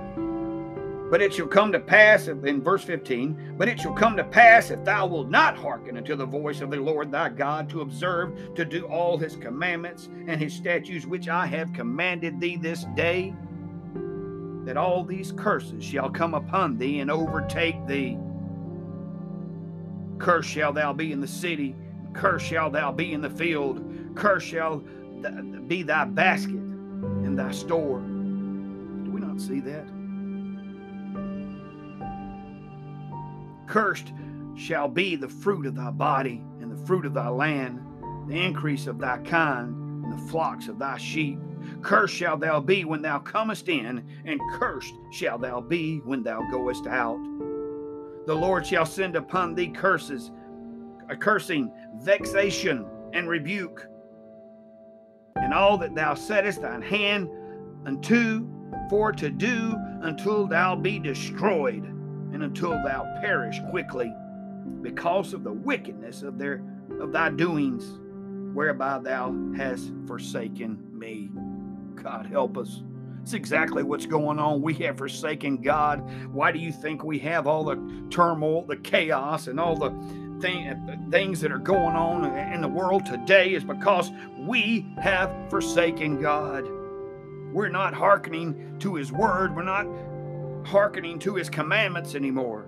But 1.10 1.22
it 1.22 1.32
shall 1.32 1.46
come 1.46 1.72
to 1.72 1.80
pass, 1.80 2.28
in 2.28 2.62
verse 2.62 2.84
15, 2.84 3.54
but 3.56 3.66
it 3.66 3.80
shall 3.80 3.94
come 3.94 4.14
to 4.18 4.24
pass 4.24 4.70
if 4.70 4.84
thou 4.84 5.06
wilt 5.06 5.30
not 5.30 5.56
hearken 5.56 5.96
unto 5.96 6.14
the 6.14 6.26
voice 6.26 6.60
of 6.60 6.70
the 6.70 6.76
Lord 6.76 7.10
thy 7.10 7.30
God 7.30 7.70
to 7.70 7.80
observe, 7.80 8.54
to 8.54 8.64
do 8.64 8.84
all 8.86 9.16
his 9.16 9.34
commandments 9.34 10.10
and 10.26 10.38
his 10.38 10.52
statutes 10.52 11.06
which 11.06 11.28
I 11.28 11.46
have 11.46 11.72
commanded 11.72 12.38
thee 12.38 12.56
this 12.56 12.84
day, 12.94 13.34
that 14.66 14.76
all 14.76 15.02
these 15.02 15.32
curses 15.32 15.82
shall 15.82 16.10
come 16.10 16.34
upon 16.34 16.76
thee 16.76 17.00
and 17.00 17.10
overtake 17.10 17.86
thee. 17.86 18.18
Cursed 20.18 20.50
shall 20.50 20.74
thou 20.74 20.92
be 20.92 21.12
in 21.12 21.22
the 21.22 21.26
city, 21.26 21.74
cursed 22.12 22.44
shall 22.44 22.68
thou 22.68 22.92
be 22.92 23.14
in 23.14 23.22
the 23.22 23.30
field, 23.30 23.82
cursed 24.14 24.46
shall 24.46 24.82
be 25.68 25.82
thy 25.82 26.04
basket 26.04 26.56
and 26.56 27.38
thy 27.38 27.50
store. 27.50 28.00
Do 28.00 29.10
we 29.10 29.20
not 29.20 29.40
see 29.40 29.60
that? 29.60 29.88
Cursed 33.68 34.14
shall 34.56 34.88
be 34.88 35.14
the 35.14 35.28
fruit 35.28 35.66
of 35.66 35.76
thy 35.76 35.90
body 35.90 36.42
and 36.60 36.72
the 36.72 36.86
fruit 36.86 37.04
of 37.04 37.12
thy 37.12 37.28
land, 37.28 37.80
the 38.26 38.42
increase 38.42 38.86
of 38.86 38.98
thy 38.98 39.18
kind 39.18 40.04
and 40.04 40.12
the 40.12 40.30
flocks 40.30 40.68
of 40.68 40.78
thy 40.78 40.96
sheep. 40.96 41.38
Cursed 41.82 42.14
shall 42.14 42.38
thou 42.38 42.60
be 42.60 42.86
when 42.86 43.02
thou 43.02 43.18
comest 43.18 43.68
in, 43.68 44.04
and 44.24 44.40
cursed 44.54 44.94
shall 45.12 45.38
thou 45.38 45.60
be 45.60 45.98
when 45.98 46.22
thou 46.22 46.40
goest 46.50 46.86
out. 46.86 47.22
The 48.26 48.34
Lord 48.34 48.66
shall 48.66 48.86
send 48.86 49.16
upon 49.16 49.54
thee 49.54 49.68
curses, 49.68 50.30
a 51.10 51.16
cursing, 51.16 51.70
vexation, 51.96 52.86
and 53.12 53.28
rebuke. 53.28 53.86
And 55.36 55.52
all 55.52 55.76
that 55.78 55.94
thou 55.94 56.14
settest 56.14 56.62
thine 56.62 56.82
hand 56.82 57.28
unto 57.86 58.48
for 58.88 59.12
to 59.12 59.28
do 59.30 59.76
until 60.00 60.46
thou 60.46 60.74
be 60.74 60.98
destroyed 60.98 61.94
and 62.32 62.42
until 62.42 62.70
thou 62.70 63.04
perish 63.20 63.60
quickly 63.70 64.12
because 64.82 65.32
of 65.32 65.44
the 65.44 65.52
wickedness 65.52 66.22
of 66.22 66.38
their 66.38 66.62
of 67.00 67.12
thy 67.12 67.30
doings 67.30 67.98
whereby 68.54 68.98
thou 68.98 69.34
hast 69.56 69.92
forsaken 70.06 70.82
me. 70.92 71.30
God 72.02 72.26
help 72.26 72.56
us. 72.56 72.82
It's 73.22 73.34
exactly 73.34 73.82
what's 73.82 74.06
going 74.06 74.38
on. 74.38 74.62
We 74.62 74.74
have 74.74 74.96
forsaken 74.98 75.58
god. 75.58 76.02
Why 76.32 76.50
do 76.50 76.58
you 76.58 76.72
think 76.72 77.04
we 77.04 77.18
have 77.20 77.46
all 77.46 77.64
the 77.64 77.76
turmoil 78.10 78.64
the 78.64 78.76
chaos 78.76 79.48
and 79.48 79.60
all 79.60 79.76
the 79.76 79.90
thing, 80.40 81.08
things 81.10 81.40
that 81.40 81.52
are 81.52 81.58
going 81.58 81.94
on 81.94 82.24
in 82.52 82.62
the 82.62 82.68
world 82.68 83.04
today 83.04 83.52
is 83.52 83.64
because 83.64 84.10
we 84.38 84.86
have 85.00 85.30
forsaken 85.50 86.22
god? 86.22 86.64
We're 87.52 87.68
not 87.68 87.94
hearkening 87.94 88.76
to 88.80 88.94
his 88.94 89.12
word. 89.12 89.54
We're 89.54 89.62
not 89.62 89.86
hearkening 90.68 91.18
to 91.20 91.34
his 91.34 91.48
commandments 91.48 92.14
anymore. 92.14 92.66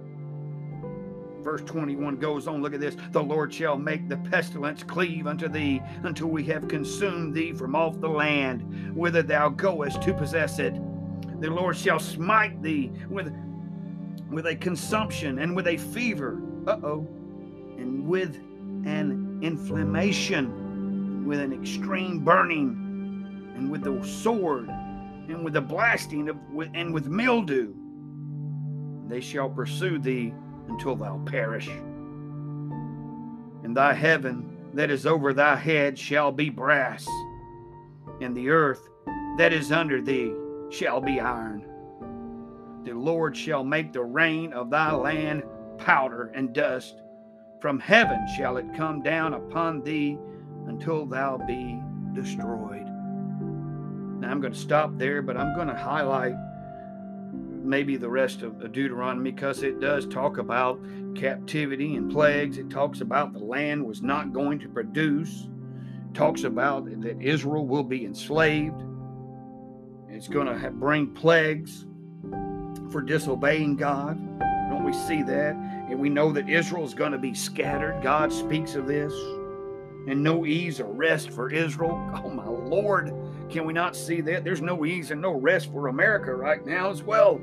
Verse 1.43 1.61
21 1.63 2.17
goes 2.17 2.49
on, 2.49 2.63
look 2.63 2.75
at 2.75 2.81
this. 2.81 2.97
The 3.13 3.23
Lord 3.23 3.53
shall 3.53 3.77
make 3.77 4.09
the 4.09 4.17
pestilence 4.17 4.83
cleave 4.83 5.27
unto 5.27 5.49
thee 5.49 5.83
until 6.03 6.29
we 6.29 6.45
have 6.45 6.67
consumed 6.67 7.35
thee 7.35 7.53
from 7.53 7.75
off 7.75 8.01
the 8.01 8.09
land, 8.09 8.95
whither 8.95 9.23
thou 9.23 9.51
goest 9.51 10.03
to 10.03 10.15
possess 10.15 10.59
it. 10.59 10.75
The 11.41 11.51
Lord 11.51 11.77
shall 11.77 11.99
smite 11.99 12.63
thee 12.63 12.91
with, 13.09 13.35
with 14.31 14.47
a 14.47 14.57
consumption 14.57 15.39
and 15.39 15.55
with 15.55 15.67
a 15.67 15.77
fever. 15.77 16.41
Uh 16.67 16.79
oh. 16.83 17.07
And 17.79 18.07
with 18.07 18.37
an 18.85 19.41
inflammation, 19.43 21.27
with 21.27 21.41
an 21.41 21.53
extreme 21.53 22.23
burning, 22.25 23.53
and 23.57 23.71
with 23.71 23.85
the 23.85 24.03
sword, 24.07 24.69
and 24.69 25.45
with 25.45 25.55
the 25.55 25.61
blasting 25.61 26.29
of, 26.29 26.37
and 26.75 26.93
with 26.93 27.07
mildew 27.07 27.75
they 29.11 29.21
shall 29.21 29.49
pursue 29.49 29.99
thee 29.99 30.33
until 30.69 30.97
thou 30.97 31.19
perish. 31.27 31.69
And 33.63 33.77
thy 33.77 33.93
heaven 33.93 34.57
that 34.75 34.91
is 34.91 35.07
over 35.07 35.33
thy 35.33 35.57
head 35.57 35.99
shall 35.99 36.31
be 36.33 36.49
brass, 36.51 37.07
and 38.21 38.37
the 38.37 38.51
earth 38.51 38.89
that 39.39 39.53
is 39.53 39.73
under 39.73 40.01
thee 40.01 40.33
shall 40.71 41.01
be 41.01 41.21
iron. 41.21 41.65
The 42.85 42.93
Lord 42.93 43.37
shall 43.37 43.65
make 43.65 43.93
the 43.93 44.03
rain 44.03 44.53
of 44.53 44.71
thy 44.71 44.93
land 44.93 45.43
powder 45.79 46.31
and 46.35 46.55
dust. 46.55 47.03
From 47.61 47.79
heaven 47.79 48.27
shall 48.37 48.57
it 48.57 48.75
come 48.75 49.03
down 49.03 49.35
upon 49.35 49.83
thee 49.83 50.19
until 50.67 51.05
thou 51.05 51.37
be 51.37 51.81
destroyed. 52.15 52.87
Now 54.21 54.31
I'm 54.31 54.41
going 54.41 54.53
to 54.53 54.59
stop 54.59 54.97
there, 54.97 55.21
but 55.23 55.37
I'm 55.37 55.55
going 55.57 55.69
to 55.69 55.75
highlight 55.75 56.35
maybe 57.63 57.97
the 57.97 58.09
rest 58.09 58.43
of 58.43 58.61
Deuteronomy 58.73 59.31
because 59.31 59.63
it 59.63 59.81
does 59.81 60.07
talk 60.07 60.39
about 60.39 60.81
captivity 61.15 61.97
and 61.97 62.11
plagues. 62.11 62.59
It 62.59 62.71
talks 62.71 63.01
about 63.01 63.33
the 63.33 63.39
land 63.39 63.85
was 63.85 64.03
not 64.03 64.33
going 64.33 64.59
to 64.61 64.69
produce. 64.69 65.49
It 66.09 66.15
talks 66.15 66.45
about 66.45 66.85
that 67.03 67.21
Israel 67.21 67.67
will 67.67 67.85
be 67.85 68.05
enslaved. 68.05 68.83
It's 70.09 70.29
going 70.29 70.47
to 70.47 70.71
bring 70.71 71.13
plagues 71.13 71.87
for 72.91 73.01
disobeying 73.01 73.77
God. 73.77 74.19
Don't 74.69 74.85
we 74.85 74.93
see 74.93 75.23
that? 75.23 75.55
And 75.55 75.99
we 75.99 76.09
know 76.09 76.33
that 76.33 76.49
Israel 76.49 76.85
is 76.85 76.95
going 76.95 77.13
to 77.13 77.19
be 77.19 77.35
scattered. 77.35 78.03
God 78.03 78.33
speaks 78.33 78.75
of 78.75 78.87
this. 78.87 79.13
And 80.09 80.23
no 80.23 80.47
ease 80.47 80.81
or 80.81 80.87
rest 80.87 81.31
for 81.31 81.51
Israel. 81.51 81.97
Oh, 82.25 82.31
my 82.31 82.47
Lord. 82.47 83.09
Can 83.51 83.67
we 83.67 83.73
not 83.73 83.97
see 83.97 84.21
that? 84.23 84.45
There's 84.45 84.63
no 84.63 84.85
ease 84.85 85.11
and 85.11 85.21
no 85.21 85.33
rest 85.33 85.73
for 85.73 85.89
America 85.89 86.33
right 86.35 86.65
now 86.65 86.91
as 86.91 87.03
well. 87.03 87.41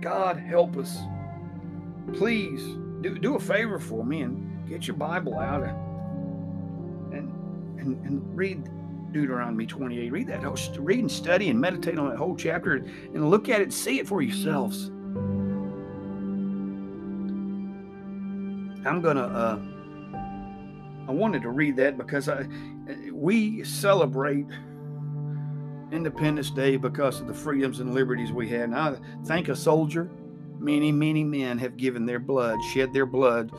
God 0.00 0.38
help 0.38 0.78
us. 0.78 0.98
Please 2.14 2.62
do, 3.02 3.18
do 3.18 3.36
a 3.36 3.40
favor 3.40 3.78
for 3.78 4.04
me 4.04 4.22
and 4.22 4.66
get 4.68 4.86
your 4.86 4.96
Bible 4.96 5.38
out 5.38 5.62
and, 5.62 7.28
and, 7.78 8.06
and 8.06 8.36
read 8.36 8.66
Deuteronomy 9.12 9.66
28. 9.66 10.10
Read 10.10 10.26
that 10.28 10.42
whole, 10.42 10.56
read 10.78 11.00
and 11.00 11.12
study 11.12 11.50
and 11.50 11.60
meditate 11.60 11.98
on 11.98 12.08
that 12.08 12.16
whole 12.16 12.36
chapter 12.36 12.76
and 12.76 13.30
look 13.30 13.50
at 13.50 13.60
it, 13.60 13.72
see 13.72 13.98
it 13.98 14.08
for 14.08 14.22
yourselves. 14.22 14.90
I'm 18.86 19.02
gonna 19.02 19.20
uh, 19.20 19.58
I 21.06 21.12
wanted 21.12 21.42
to 21.42 21.50
read 21.50 21.76
that 21.76 21.98
because 21.98 22.28
I, 22.28 22.46
we 23.12 23.64
celebrate 23.64 24.46
Independence 25.92 26.50
Day 26.50 26.76
because 26.76 27.20
of 27.20 27.26
the 27.26 27.34
freedoms 27.34 27.80
and 27.80 27.94
liberties 27.94 28.32
we 28.32 28.48
had. 28.48 28.62
And 28.62 28.76
I 28.76 28.96
thank 29.24 29.48
a 29.48 29.56
soldier. 29.56 30.10
Many, 30.58 30.92
many 30.92 31.24
men 31.24 31.58
have 31.58 31.76
given 31.76 32.06
their 32.06 32.18
blood, 32.18 32.58
shed 32.72 32.92
their 32.92 33.06
blood 33.06 33.50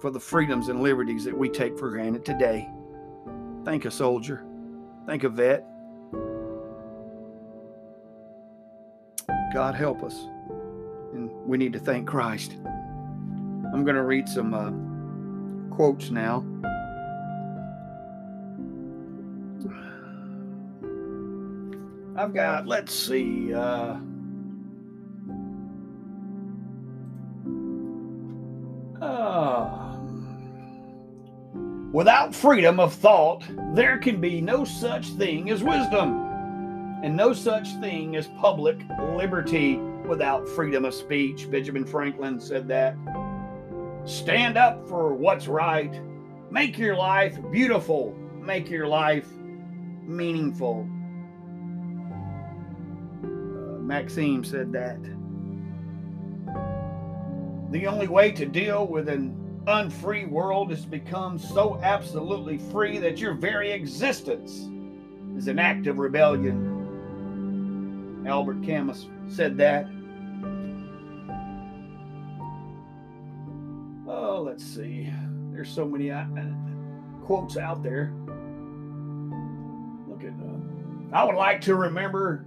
for 0.00 0.10
the 0.10 0.20
freedoms 0.20 0.68
and 0.68 0.82
liberties 0.82 1.24
that 1.24 1.36
we 1.36 1.48
take 1.48 1.78
for 1.78 1.90
granted 1.90 2.24
today. 2.24 2.68
Thank 3.64 3.84
a 3.84 3.90
soldier. 3.90 4.44
Thank 5.06 5.24
a 5.24 5.28
vet. 5.28 5.66
God 9.52 9.74
help 9.74 10.02
us. 10.02 10.26
And 11.12 11.30
we 11.44 11.58
need 11.58 11.72
to 11.72 11.78
thank 11.78 12.06
Christ. 12.06 12.56
I'm 13.72 13.84
going 13.84 13.96
to 13.96 14.04
read 14.04 14.28
some 14.28 14.54
uh, 14.54 15.74
quotes 15.74 16.10
now. 16.10 16.44
I've 22.16 22.34
got, 22.34 22.66
let's 22.66 22.94
see, 22.94 23.54
uh, 23.54 23.96
uh, 29.00 29.96
without 31.92 32.34
freedom 32.34 32.78
of 32.78 32.92
thought, 32.92 33.44
there 33.74 33.96
can 33.98 34.20
be 34.20 34.40
no 34.40 34.64
such 34.64 35.08
thing 35.10 35.50
as 35.50 35.62
wisdom, 35.62 36.26
and 37.02 37.16
no 37.16 37.32
such 37.32 37.68
thing 37.76 38.16
as 38.16 38.26
public 38.38 38.78
liberty 39.14 39.76
without 40.06 40.46
freedom 40.48 40.84
of 40.84 40.92
speech. 40.92 41.50
Benjamin 41.50 41.86
Franklin 41.86 42.38
said 42.38 42.68
that. 42.68 42.96
Stand 44.04 44.58
up 44.58 44.86
for 44.88 45.14
what's 45.14 45.46
right. 45.48 46.00
Make 46.50 46.76
your 46.76 46.96
life 46.96 47.38
beautiful. 47.50 48.14
Make 48.34 48.68
your 48.68 48.88
life 48.88 49.28
meaningful. 50.10 50.84
Maxime 53.80 54.44
said 54.44 54.72
that. 54.72 55.02
The 57.70 57.86
only 57.86 58.08
way 58.08 58.32
to 58.32 58.46
deal 58.46 58.86
with 58.86 59.08
an 59.08 59.36
unfree 59.66 60.26
world 60.26 60.72
is 60.72 60.82
to 60.82 60.88
become 60.88 61.38
so 61.38 61.80
absolutely 61.82 62.58
free 62.58 62.98
that 62.98 63.18
your 63.18 63.34
very 63.34 63.70
existence 63.70 64.68
is 65.36 65.48
an 65.48 65.58
act 65.58 65.86
of 65.86 65.98
rebellion. 65.98 66.78
Albert 68.26 68.62
Camus 68.62 69.06
said 69.28 69.56
that. 69.56 69.86
Oh, 74.06 74.42
let's 74.44 74.64
see. 74.64 75.12
There's 75.52 75.70
so 75.70 75.84
many 75.84 76.10
uh, 76.10 76.24
quotes 77.24 77.56
out 77.56 77.82
there. 77.82 78.12
I 81.12 81.24
would 81.24 81.34
like 81.34 81.60
to 81.62 81.74
remember, 81.74 82.46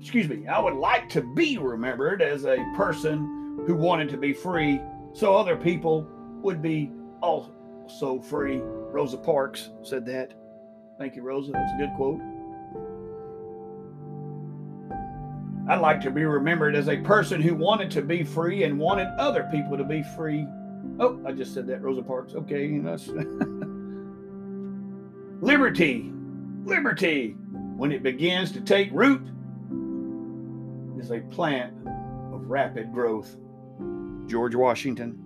excuse 0.00 0.28
me, 0.28 0.46
I 0.46 0.58
would 0.58 0.74
like 0.74 1.08
to 1.10 1.22
be 1.34 1.58
remembered 1.58 2.22
as 2.22 2.44
a 2.44 2.56
person 2.76 3.62
who 3.66 3.74
wanted 3.74 4.08
to 4.10 4.16
be 4.16 4.32
free 4.32 4.80
so 5.12 5.34
other 5.34 5.56
people 5.56 6.06
would 6.42 6.62
be 6.62 6.90
also 7.20 8.20
free. 8.22 8.60
Rosa 8.62 9.18
Parks 9.18 9.70
said 9.82 10.06
that. 10.06 10.32
Thank 10.98 11.16
you, 11.16 11.22
Rosa. 11.22 11.52
That's 11.52 11.72
a 11.72 11.78
good 11.78 11.90
quote. 11.96 12.20
I'd 15.68 15.80
like 15.80 16.00
to 16.02 16.10
be 16.10 16.24
remembered 16.24 16.74
as 16.74 16.88
a 16.88 16.96
person 16.96 17.40
who 17.40 17.54
wanted 17.54 17.90
to 17.92 18.02
be 18.02 18.24
free 18.24 18.64
and 18.64 18.78
wanted 18.78 19.06
other 19.18 19.48
people 19.52 19.76
to 19.76 19.84
be 19.84 20.02
free. 20.16 20.46
Oh, 20.98 21.20
I 21.26 21.32
just 21.32 21.54
said 21.54 21.66
that, 21.68 21.82
Rosa 21.82 22.02
Parks. 22.02 22.34
Okay, 22.34 22.66
know. 22.68 22.96
liberty, 25.40 26.12
liberty, 26.64 27.36
when 27.80 27.92
it 27.92 28.02
begins 28.02 28.52
to 28.52 28.60
take 28.60 28.90
root, 28.92 29.22
is 31.02 31.10
a 31.10 31.20
plant 31.34 31.72
of 32.30 32.50
rapid 32.50 32.92
growth. 32.92 33.38
George 34.26 34.54
Washington. 34.54 35.18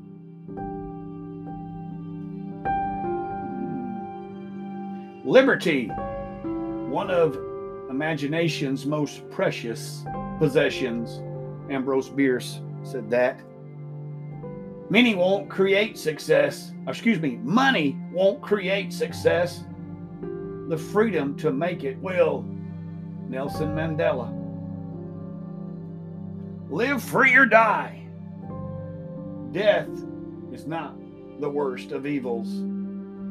Liberty, 5.25 5.89
one 5.89 7.11
of 7.11 7.37
imagination's 7.91 8.87
most 8.87 9.29
precious 9.31 10.05
possessions. 10.39 11.25
Ambrose 11.73 12.09
Bierce 12.09 12.61
said 12.85 13.11
that. 13.11 13.41
Many 14.91 15.17
won't 15.17 15.51
create 15.51 15.99
success. 15.99 16.71
Excuse 16.87 17.19
me, 17.19 17.35
money 17.43 17.99
won't 18.13 18.41
create 18.43 18.93
success. 18.93 19.65
The 20.69 20.79
freedom 20.79 21.37
to 21.39 21.53
make 21.53 21.85
it 21.85 21.99
will. 21.99 22.43
Nelson 23.29 23.75
Mandela. 23.75 24.33
Live 26.71 27.03
free 27.03 27.35
or 27.35 27.47
die. 27.47 28.07
Death 29.53 29.89
is 30.53 30.67
not 30.67 30.97
the 31.41 31.51
worst 31.51 31.93
of 31.93 32.07
evils. 32.07 32.49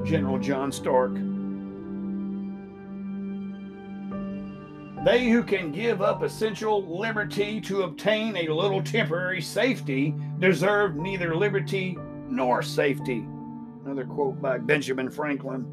General 0.07 0.37
John 0.39 0.71
Stark. 0.71 1.13
They 5.05 5.29
who 5.29 5.43
can 5.43 5.71
give 5.71 6.01
up 6.01 6.23
essential 6.23 6.97
liberty 6.97 7.59
to 7.61 7.81
obtain 7.81 8.37
a 8.37 8.47
little 8.47 8.81
temporary 8.81 9.41
safety 9.41 10.15
deserve 10.39 10.95
neither 10.95 11.35
liberty 11.35 11.97
nor 12.29 12.61
safety. 12.61 13.25
Another 13.83 14.05
quote 14.05 14.41
by 14.41 14.59
Benjamin 14.59 15.09
Franklin. 15.09 15.65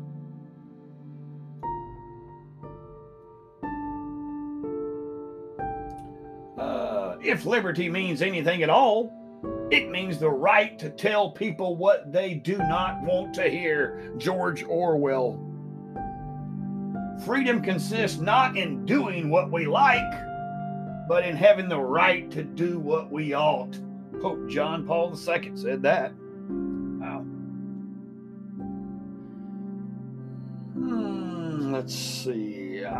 If 7.30 7.46
liberty 7.46 7.88
means 7.88 8.22
anything 8.22 8.62
at 8.62 8.70
all, 8.70 9.12
it 9.70 9.88
means 9.88 10.18
the 10.18 10.28
right 10.28 10.78
to 10.80 10.90
tell 10.90 11.30
people 11.30 11.76
what 11.76 12.12
they 12.12 12.34
do 12.34 12.58
not 12.58 13.00
want 13.02 13.32
to 13.34 13.48
hear. 13.48 14.12
George 14.18 14.64
Orwell. 14.64 15.38
Freedom 17.24 17.62
consists 17.62 18.18
not 18.18 18.56
in 18.56 18.84
doing 18.84 19.30
what 19.30 19.52
we 19.52 19.66
like, 19.66 20.10
but 21.06 21.24
in 21.24 21.36
having 21.36 21.68
the 21.68 21.78
right 21.78 22.30
to 22.32 22.42
do 22.42 22.80
what 22.80 23.10
we 23.12 23.32
ought. 23.32 23.78
Pope 24.20 24.48
John 24.48 24.84
Paul 24.84 25.10
II 25.10 25.52
said 25.54 25.82
that. 25.82 26.12
Wow. 26.12 27.20
Hmm, 30.74 31.72
let's 31.72 31.94
see. 31.94 32.84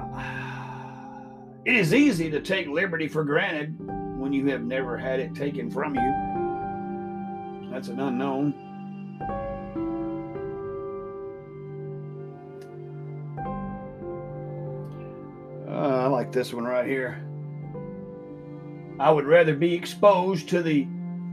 It 1.62 1.76
is 1.76 1.92
easy 1.92 2.30
to 2.30 2.40
take 2.40 2.68
liberty 2.68 3.06
for 3.06 3.22
granted 3.22 3.76
when 4.30 4.38
you 4.38 4.46
have 4.52 4.62
never 4.62 4.96
had 4.96 5.18
it 5.18 5.34
taken 5.34 5.68
from 5.68 5.96
you. 5.96 7.68
That's 7.68 7.88
an 7.88 7.98
unknown. 7.98 8.54
Uh, 15.68 15.72
I 15.72 16.06
like 16.06 16.30
this 16.30 16.54
one 16.54 16.64
right 16.64 16.86
here. 16.86 17.26
I 19.00 19.10
would 19.10 19.26
rather 19.26 19.56
be 19.56 19.74
exposed 19.74 20.48
to 20.50 20.62
the 20.62 20.86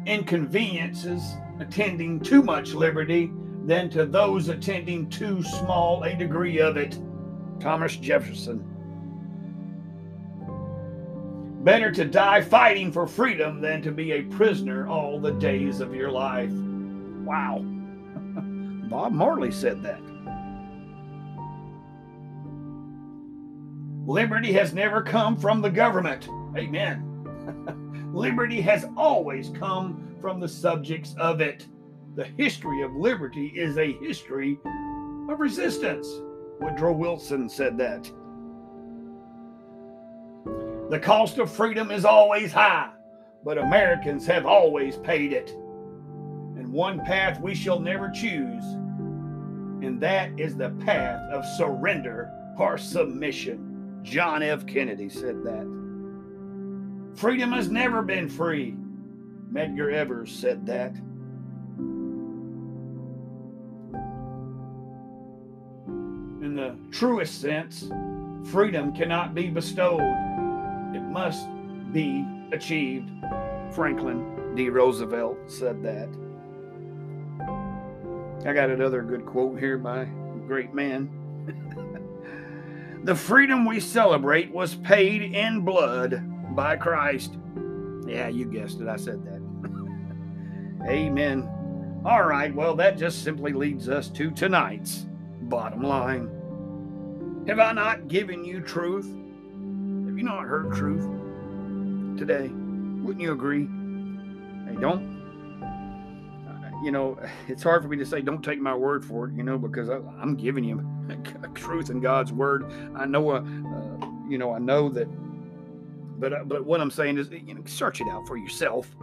inconveniences 0.07 1.35
attending 1.59 2.19
too 2.19 2.41
much 2.41 2.73
liberty 2.73 3.31
than 3.65 3.91
to 3.91 4.07
those 4.07 4.49
attending 4.49 5.07
too 5.11 5.43
small 5.43 6.01
a 6.01 6.15
degree 6.15 6.59
of 6.59 6.77
it. 6.77 6.97
Thomas 7.59 7.95
Jefferson. 7.95 8.76
Better 11.67 11.91
to 11.91 12.05
die 12.05 12.39
fighting 12.39 12.93
for 12.93 13.05
freedom 13.05 13.59
than 13.59 13.81
to 13.81 13.91
be 13.91 14.13
a 14.13 14.21
prisoner 14.21 14.87
all 14.87 15.19
the 15.19 15.33
days 15.33 15.81
of 15.81 15.93
your 15.93 16.09
life. 16.09 16.49
Wow. 16.49 17.59
Bob 18.89 19.11
Marley 19.11 19.51
said 19.51 19.83
that. 19.83 19.99
Liberty 24.09 24.53
has 24.53 24.73
never 24.73 25.01
come 25.01 25.35
from 25.35 25.61
the 25.61 25.69
government. 25.69 26.29
Amen. 26.55 27.03
liberty 28.13 28.61
has 28.61 28.85
always 28.95 29.49
come 29.49 30.15
from 30.21 30.39
the 30.39 30.47
subjects 30.47 31.15
of 31.17 31.41
it. 31.41 31.67
The 32.15 32.29
history 32.37 32.81
of 32.81 32.95
liberty 32.95 33.47
is 33.47 33.77
a 33.77 33.91
history 33.91 34.57
of 35.29 35.37
resistance. 35.37 36.07
Woodrow 36.61 36.93
Wilson 36.93 37.49
said 37.49 37.77
that. 37.79 38.09
The 40.89 40.99
cost 40.99 41.37
of 41.37 41.51
freedom 41.51 41.91
is 41.91 42.05
always 42.05 42.53
high, 42.53 42.91
but 43.43 43.57
Americans 43.57 44.25
have 44.27 44.45
always 44.45 44.95
paid 44.97 45.33
it. 45.33 45.49
And 45.49 46.71
one 46.71 47.03
path 47.03 47.41
we 47.41 47.53
shall 47.53 47.79
never 47.79 48.09
choose, 48.09 48.63
and 49.83 49.99
that 50.01 50.39
is 50.39 50.55
the 50.55 50.69
path 50.85 51.21
of 51.31 51.45
surrender 51.57 52.31
or 52.57 52.77
submission. 52.77 53.99
John 54.03 54.41
F. 54.41 54.65
Kennedy 54.65 55.09
said 55.09 55.43
that. 55.43 55.65
Freedom 57.15 57.51
has 57.51 57.69
never 57.69 58.01
been 58.01 58.29
free. 58.29 58.77
Medgar 59.51 59.91
Evers 59.91 60.31
said 60.31 60.65
that. 60.67 60.95
In 66.41 66.55
the 66.55 66.77
truest 66.91 67.41
sense, 67.41 67.89
freedom 68.45 68.95
cannot 68.95 69.35
be 69.35 69.49
bestowed, 69.49 69.99
must 71.17 71.47
be 71.91 72.23
achieved. 72.51 73.09
Franklin 73.71 74.53
D. 74.55 74.69
Roosevelt 74.69 75.39
said 75.47 75.81
that. 75.81 76.07
I 78.45 78.53
got 78.53 78.69
another 78.69 79.01
good 79.01 79.25
quote 79.25 79.59
here 79.59 79.79
by 79.79 80.01
a 80.01 80.05
great 80.45 80.75
man. 80.75 81.09
The 83.03 83.15
freedom 83.15 83.65
we 83.65 83.79
celebrate 83.79 84.51
was 84.51 84.75
paid 84.75 85.23
in 85.23 85.61
blood 85.61 86.21
by 86.55 86.77
Christ. 86.77 87.35
Yeah, 88.05 88.27
you 88.27 88.45
guessed 88.45 88.79
it. 88.79 88.87
I 88.87 88.97
said 88.97 89.25
that. 89.25 89.41
Amen. 90.87 91.49
All 92.05 92.25
right, 92.25 92.53
well, 92.53 92.75
that 92.75 92.95
just 92.95 93.23
simply 93.23 93.53
leads 93.53 93.89
us 93.89 94.09
to 94.09 94.29
tonight's 94.29 95.07
bottom 95.43 95.81
line. 95.81 97.43
Have 97.47 97.59
I 97.59 97.71
not 97.71 98.07
given 98.07 98.45
you 98.45 98.61
truth? 98.61 99.11
You 100.17 100.23
not 100.23 100.45
heard 100.45 100.73
truth 100.73 101.07
today? 102.17 102.47
Wouldn't 102.47 103.21
you 103.21 103.31
agree? 103.31 103.67
Hey, 104.65 104.81
don't 104.81 105.17
you 106.83 106.91
know, 106.91 107.19
it's 107.47 107.63
hard 107.63 107.81
for 107.81 107.87
me 107.87 107.97
to 107.97 108.05
say, 108.05 108.21
don't 108.21 108.43
take 108.43 108.59
my 108.59 108.75
word 108.75 109.03
for 109.03 109.27
it, 109.27 109.33
you 109.33 109.43
know, 109.43 109.57
because 109.57 109.89
I, 109.89 109.95
am 110.21 110.35
giving 110.35 110.63
you 110.63 110.85
truth 111.55 111.89
in 111.89 111.99
God's 111.99 112.31
word. 112.31 112.71
I 112.95 113.05
know, 113.05 113.31
uh, 113.31 113.39
uh, 113.39 114.07
you 114.29 114.37
know, 114.37 114.53
I 114.53 114.59
know 114.59 114.89
that, 114.89 115.07
but 116.19 116.33
uh, 116.33 116.43
but 116.45 116.65
what 116.65 116.81
I'm 116.81 116.91
saying 116.91 117.17
is, 117.17 117.29
you 117.29 117.53
know, 117.53 117.61
search 117.65 118.01
it 118.01 118.07
out 118.09 118.27
for 118.27 118.37
yourself. 118.37 118.95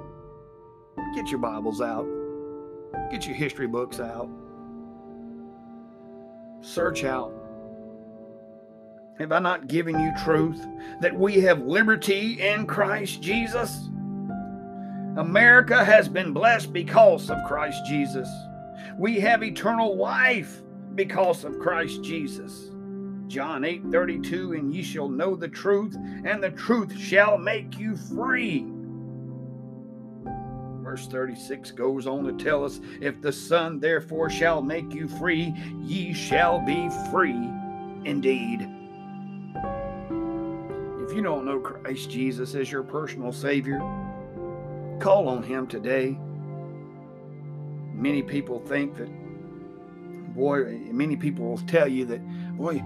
Get 1.14 1.28
your 1.30 1.40
Bibles 1.40 1.80
out. 1.80 2.06
Get 3.10 3.26
your 3.26 3.34
history 3.34 3.66
books 3.66 4.00
out. 4.00 4.28
Search 6.60 7.04
out. 7.04 7.32
Have 9.18 9.30
I 9.30 9.38
not 9.38 9.68
given 9.68 9.98
you 9.98 10.12
truth 10.24 10.66
that 11.00 11.14
we 11.14 11.40
have 11.40 11.62
liberty 11.62 12.40
in 12.40 12.66
Christ 12.66 13.22
Jesus? 13.22 13.88
America 15.16 15.84
has 15.84 16.08
been 16.08 16.32
blessed 16.32 16.72
because 16.72 17.30
of 17.30 17.38
Christ 17.46 17.84
Jesus. 17.86 18.28
We 18.98 19.20
have 19.20 19.44
eternal 19.44 19.96
life 19.96 20.62
because 20.96 21.44
of 21.44 21.60
Christ 21.60 22.02
Jesus. 22.02 22.70
John 23.28 23.64
8 23.64 23.84
32, 23.90 24.54
and 24.54 24.74
ye 24.74 24.82
shall 24.82 25.08
know 25.08 25.36
the 25.36 25.48
truth, 25.48 25.96
and 26.24 26.42
the 26.42 26.50
truth 26.50 26.98
shall 26.98 27.38
make 27.38 27.78
you 27.78 27.96
free. 27.96 28.66
Verse 30.82 31.06
36 31.06 31.70
goes 31.70 32.08
on 32.08 32.24
to 32.24 32.44
tell 32.44 32.64
us, 32.64 32.80
If 33.00 33.22
the 33.22 33.32
Son 33.32 33.78
therefore 33.78 34.28
shall 34.28 34.60
make 34.60 34.92
you 34.92 35.06
free, 35.06 35.54
ye 35.80 36.12
shall 36.12 36.58
be 36.66 36.90
free 37.12 37.48
indeed. 38.04 38.73
You 41.14 41.22
don't 41.22 41.44
know 41.44 41.60
Christ 41.60 42.10
Jesus 42.10 42.54
as 42.54 42.70
your 42.70 42.82
personal 42.82 43.32
Savior, 43.32 43.78
call 44.98 45.28
on 45.28 45.42
Him 45.42 45.66
today. 45.66 46.18
Many 47.92 48.22
people 48.22 48.58
think 48.60 48.96
that, 48.96 49.08
boy, 50.34 50.64
many 50.90 51.16
people 51.16 51.44
will 51.46 51.58
tell 51.58 51.86
you 51.86 52.04
that, 52.06 52.20
boy, 52.56 52.82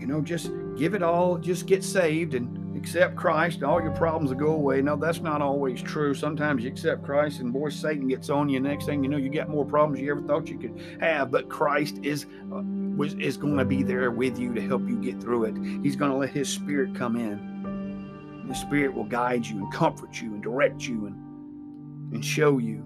you 0.00 0.06
know, 0.06 0.20
just 0.20 0.50
give 0.76 0.94
it 0.94 1.02
all, 1.02 1.38
just 1.38 1.66
get 1.66 1.84
saved 1.84 2.34
and 2.34 2.59
accept 2.80 3.14
Christ 3.14 3.56
and 3.56 3.64
all 3.64 3.80
your 3.80 3.92
problems 3.92 4.30
will 4.30 4.38
go 4.38 4.52
away. 4.52 4.80
No, 4.80 4.96
that's 4.96 5.20
not 5.20 5.42
always 5.42 5.82
true. 5.82 6.14
Sometimes 6.14 6.64
you 6.64 6.70
accept 6.70 7.04
Christ 7.04 7.40
and 7.40 7.52
boy, 7.52 7.68
Satan 7.68 8.08
gets 8.08 8.30
on 8.30 8.48
you. 8.48 8.58
Next 8.58 8.86
thing 8.86 9.04
you 9.04 9.10
know, 9.10 9.18
you 9.18 9.28
got 9.28 9.48
more 9.48 9.64
problems 9.64 10.00
you 10.00 10.10
ever 10.10 10.22
thought 10.22 10.48
you 10.48 10.58
could 10.58 10.80
have. 11.00 11.30
But 11.30 11.48
Christ 11.48 11.98
is 12.02 12.26
uh, 12.52 12.62
was, 12.96 13.14
is 13.14 13.36
going 13.36 13.58
to 13.58 13.64
be 13.64 13.82
there 13.82 14.10
with 14.10 14.38
you 14.38 14.54
to 14.54 14.60
help 14.60 14.88
you 14.88 14.96
get 14.96 15.20
through 15.20 15.44
it. 15.44 15.82
He's 15.82 15.96
going 15.96 16.10
to 16.10 16.16
let 16.16 16.30
His 16.30 16.48
Spirit 16.48 16.94
come 16.94 17.16
in. 17.16 18.46
The 18.48 18.54
Spirit 18.54 18.94
will 18.94 19.04
guide 19.04 19.46
you 19.46 19.58
and 19.58 19.72
comfort 19.72 20.20
you 20.20 20.34
and 20.34 20.42
direct 20.42 20.86
you 20.86 21.06
and, 21.06 22.14
and 22.14 22.24
show 22.24 22.58
you, 22.58 22.84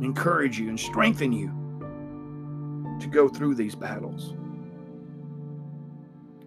encourage 0.00 0.58
you 0.58 0.68
and 0.68 0.80
strengthen 0.80 1.32
you 1.32 1.48
to 3.00 3.06
go 3.06 3.28
through 3.28 3.54
these 3.54 3.74
battles. 3.74 4.34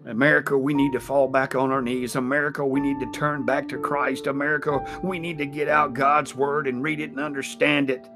America, 0.06 0.56
we 0.56 0.72
need 0.72 0.92
to 0.92 1.00
fall 1.00 1.26
back 1.26 1.54
on 1.54 1.72
our 1.72 1.82
knees. 1.82 2.14
America, 2.14 2.64
we 2.64 2.80
need 2.80 3.00
to 3.00 3.10
turn 3.10 3.44
back 3.44 3.68
to 3.68 3.78
Christ. 3.78 4.28
America, 4.28 4.84
we 5.02 5.18
need 5.18 5.38
to 5.38 5.46
get 5.46 5.68
out 5.68 5.94
God's 5.94 6.34
word 6.34 6.68
and 6.68 6.82
read 6.82 7.00
it 7.00 7.10
and 7.10 7.20
understand 7.20 7.90
it. 7.90 8.08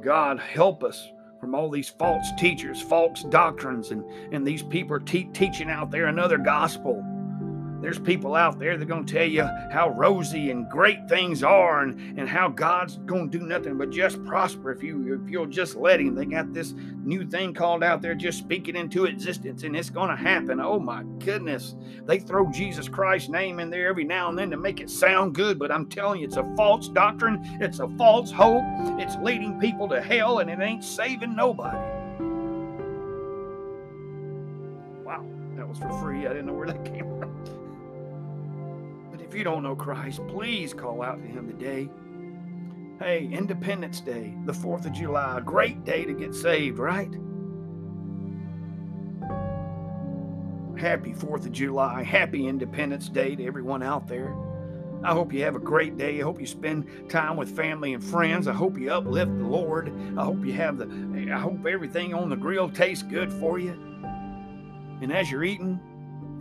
God, 0.00 0.38
help 0.38 0.84
us 0.84 1.10
from 1.40 1.54
all 1.54 1.68
these 1.68 1.88
false 1.88 2.26
teachers, 2.38 2.80
false 2.80 3.24
doctrines, 3.24 3.90
and, 3.90 4.04
and 4.32 4.46
these 4.46 4.62
people 4.62 5.00
te- 5.00 5.30
teaching 5.32 5.70
out 5.70 5.90
there 5.90 6.06
another 6.06 6.38
gospel. 6.38 7.04
There's 7.80 7.98
people 7.98 8.34
out 8.34 8.58
there 8.58 8.76
that 8.76 8.82
are 8.82 8.86
going 8.86 9.06
to 9.06 9.12
tell 9.12 9.26
you 9.26 9.44
how 9.70 9.90
rosy 9.90 10.50
and 10.50 10.68
great 10.68 11.08
things 11.08 11.44
are 11.44 11.82
and, 11.82 12.18
and 12.18 12.28
how 12.28 12.48
God's 12.48 12.96
going 12.98 13.30
to 13.30 13.38
do 13.38 13.46
nothing 13.46 13.78
but 13.78 13.90
just 13.90 14.24
prosper 14.24 14.72
if 14.72 14.82
you 14.82 15.20
if 15.22 15.30
you'll 15.30 15.46
just 15.46 15.76
let 15.76 16.00
him. 16.00 16.16
They 16.16 16.24
got 16.24 16.52
this 16.52 16.74
new 17.04 17.24
thing 17.24 17.54
called 17.54 17.84
out 17.84 18.02
there 18.02 18.16
just 18.16 18.38
speaking 18.38 18.74
into 18.74 19.04
existence 19.04 19.62
and 19.62 19.76
it's 19.76 19.90
going 19.90 20.10
to 20.10 20.16
happen. 20.16 20.60
Oh 20.60 20.80
my 20.80 21.04
goodness. 21.24 21.76
They 22.04 22.18
throw 22.18 22.50
Jesus 22.50 22.88
Christ's 22.88 23.28
name 23.28 23.60
in 23.60 23.70
there 23.70 23.88
every 23.88 24.04
now 24.04 24.28
and 24.28 24.36
then 24.36 24.50
to 24.50 24.56
make 24.56 24.80
it 24.80 24.90
sound 24.90 25.36
good, 25.36 25.56
but 25.56 25.70
I'm 25.70 25.86
telling 25.86 26.20
you 26.20 26.26
it's 26.26 26.36
a 26.36 26.54
false 26.56 26.88
doctrine. 26.88 27.40
It's 27.60 27.78
a 27.78 27.88
false 27.96 28.32
hope. 28.32 28.64
It's 28.98 29.16
leading 29.22 29.60
people 29.60 29.88
to 29.90 30.02
hell 30.02 30.40
and 30.40 30.50
it 30.50 30.58
ain't 30.58 30.82
saving 30.82 31.36
nobody. 31.36 31.78
Wow, 35.04 35.24
that 35.56 35.68
was 35.68 35.78
for 35.78 35.92
free. 36.00 36.26
I 36.26 36.30
didn't 36.30 36.46
know 36.46 36.54
where 36.54 36.66
that 36.66 36.84
came 36.92 37.04
from. 37.20 37.57
If 39.28 39.34
you 39.34 39.44
don't 39.44 39.62
know 39.62 39.76
Christ, 39.76 40.26
please 40.26 40.72
call 40.72 41.02
out 41.02 41.20
to 41.20 41.28
Him 41.28 41.46
today. 41.48 41.90
Hey, 42.98 43.28
Independence 43.30 44.00
Day, 44.00 44.34
the 44.46 44.52
4th 44.52 44.86
of 44.86 44.92
July, 44.92 45.36
a 45.36 45.42
great 45.42 45.84
day 45.84 46.06
to 46.06 46.14
get 46.14 46.34
saved, 46.34 46.78
right? 46.78 47.12
Happy 50.78 51.12
4th 51.12 51.44
of 51.44 51.52
July. 51.52 52.02
Happy 52.02 52.48
Independence 52.48 53.10
Day 53.10 53.36
to 53.36 53.44
everyone 53.44 53.82
out 53.82 54.08
there. 54.08 54.34
I 55.04 55.12
hope 55.12 55.34
you 55.34 55.42
have 55.44 55.56
a 55.56 55.60
great 55.60 55.98
day. 55.98 56.20
I 56.20 56.22
hope 56.22 56.40
you 56.40 56.46
spend 56.46 56.88
time 57.10 57.36
with 57.36 57.54
family 57.54 57.92
and 57.92 58.02
friends. 58.02 58.48
I 58.48 58.54
hope 58.54 58.78
you 58.78 58.90
uplift 58.90 59.36
the 59.36 59.44
Lord. 59.44 59.92
I 60.16 60.24
hope 60.24 60.42
you 60.42 60.54
have 60.54 60.78
the 60.78 60.86
I 61.30 61.38
hope 61.38 61.66
everything 61.66 62.14
on 62.14 62.30
the 62.30 62.36
grill 62.36 62.70
tastes 62.70 63.04
good 63.04 63.30
for 63.30 63.58
you. 63.58 63.72
And 65.02 65.12
as 65.12 65.30
you're 65.30 65.44
eating, 65.44 65.78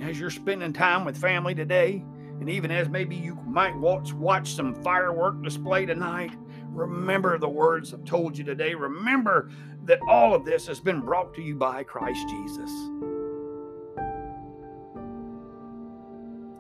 as 0.02 0.18
you're 0.18 0.30
spending 0.30 0.72
time 0.72 1.04
with 1.04 1.18
family 1.18 1.54
today, 1.54 2.04
and 2.40 2.50
even 2.50 2.72
as 2.72 2.88
maybe 2.90 3.16
you 3.16 3.36
might 3.46 3.76
watch 3.76 4.14
watch 4.14 4.54
some 4.54 4.76
firework 4.76 5.44
display 5.44 5.86
tonight, 5.86 6.32
remember 6.70 7.38
the 7.38 7.50
words 7.50 7.94
I've 7.94 8.06
told 8.06 8.38
you 8.38 8.44
today. 8.44 8.76
Remember 8.76 9.50
that 9.86 10.00
all 10.08 10.34
of 10.34 10.46
this 10.46 10.68
has 10.68 10.80
been 10.80 11.02
brought 11.02 11.34
to 11.36 11.42
you 11.42 11.56
by 11.56 11.84
Christ 11.84 12.28
Jesus. 12.30 12.72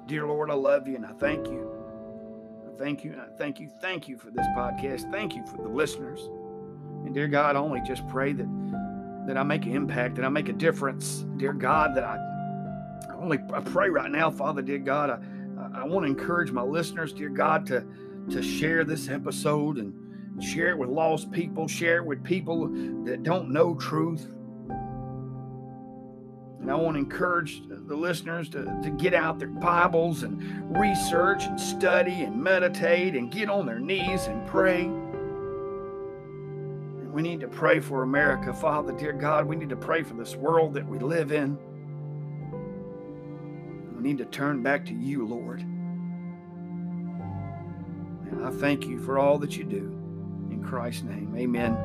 Dear 0.07 0.25
Lord, 0.25 0.49
I 0.49 0.55
love 0.55 0.87
you 0.87 0.95
and 0.95 1.05
I 1.05 1.11
thank 1.11 1.47
you. 1.47 1.69
I 2.65 2.77
thank 2.77 3.03
you. 3.03 3.13
I 3.19 3.37
thank 3.37 3.59
you. 3.59 3.69
Thank 3.81 4.07
you 4.07 4.17
for 4.17 4.31
this 4.31 4.45
podcast. 4.57 5.11
Thank 5.11 5.35
you 5.35 5.45
for 5.45 5.57
the 5.57 5.69
listeners. 5.69 6.29
And 7.05 7.13
dear 7.13 7.27
God, 7.27 7.55
I 7.55 7.59
only 7.59 7.81
just 7.81 8.07
pray 8.07 8.33
that 8.33 8.47
that 9.27 9.37
I 9.37 9.43
make 9.43 9.65
an 9.65 9.75
impact, 9.75 10.15
that 10.15 10.25
I 10.25 10.29
make 10.29 10.47
a 10.47 10.53
difference. 10.53 11.25
Dear 11.35 11.51
God, 11.51 11.95
that 11.95 12.03
I, 12.05 12.15
I 13.11 13.15
only 13.15 13.39
I 13.53 13.59
pray 13.59 13.89
right 13.89 14.09
now, 14.09 14.31
Father, 14.31 14.61
dear 14.61 14.79
God, 14.79 15.09
I 15.09 15.19
I 15.77 15.85
want 15.85 16.05
to 16.05 16.11
encourage 16.11 16.51
my 16.51 16.63
listeners, 16.63 17.13
dear 17.13 17.29
God, 17.29 17.67
to, 17.67 17.85
to 18.31 18.41
share 18.41 18.83
this 18.83 19.09
episode 19.09 19.77
and 19.77 20.43
share 20.43 20.69
it 20.69 20.77
with 20.77 20.89
lost 20.89 21.31
people, 21.31 21.67
share 21.67 21.97
it 21.97 22.05
with 22.05 22.23
people 22.23 22.67
that 23.05 23.23
don't 23.23 23.51
know 23.51 23.75
truth. 23.75 24.25
And 26.59 26.71
I 26.71 26.75
want 26.75 26.95
to 26.95 26.99
encourage 26.99 27.61
the 27.69 27.95
listeners 27.95 28.49
to, 28.49 28.63
to 28.83 28.89
get 28.89 29.13
out 29.13 29.37
their 29.37 29.49
Bibles 29.49 30.23
and 30.23 30.75
research 30.77 31.45
and 31.45 31.59
study 31.59 32.23
and 32.23 32.41
meditate 32.41 33.15
and 33.15 33.31
get 33.31 33.49
on 33.49 33.67
their 33.67 33.79
knees 33.79 34.25
and 34.25 34.47
pray. 34.47 34.85
And 34.85 35.13
we 37.13 37.21
need 37.21 37.39
to 37.41 37.47
pray 37.47 37.79
for 37.79 38.01
America, 38.01 38.51
Father, 38.51 38.93
dear 38.93 39.13
God. 39.13 39.45
We 39.45 39.55
need 39.55 39.69
to 39.69 39.77
pray 39.77 40.01
for 40.01 40.15
this 40.15 40.35
world 40.35 40.73
that 40.73 40.87
we 40.87 40.97
live 40.97 41.31
in. 41.31 41.59
Need 44.07 44.19
to 44.19 44.25
turn 44.25 44.63
back 44.63 44.85
to 44.85 44.93
you, 44.93 45.27
Lord. 45.27 45.59
And 48.31 48.45
I 48.45 48.51
thank 48.51 48.85
you 48.85 49.01
for 49.01 49.19
all 49.19 49.37
that 49.39 49.57
you 49.57 49.65
do. 49.65 49.93
In 50.49 50.63
Christ's 50.65 51.03
name, 51.03 51.35
amen. 51.35 51.77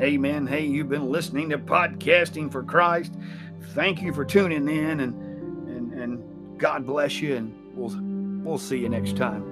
Amen. 0.00 0.46
Hey, 0.46 0.64
you've 0.64 0.88
been 0.88 1.10
listening 1.10 1.50
to 1.50 1.58
Podcasting 1.58 2.50
for 2.50 2.62
Christ. 2.62 3.12
Thank 3.74 4.00
you 4.00 4.14
for 4.14 4.24
tuning 4.24 4.66
in 4.66 5.00
and 5.00 5.12
and 5.68 5.92
and 5.92 6.58
God 6.58 6.86
bless 6.86 7.20
you 7.20 7.36
and 7.36 7.54
we'll 7.76 8.00
we'll 8.42 8.56
see 8.56 8.78
you 8.78 8.88
next 8.88 9.18
time. 9.18 9.51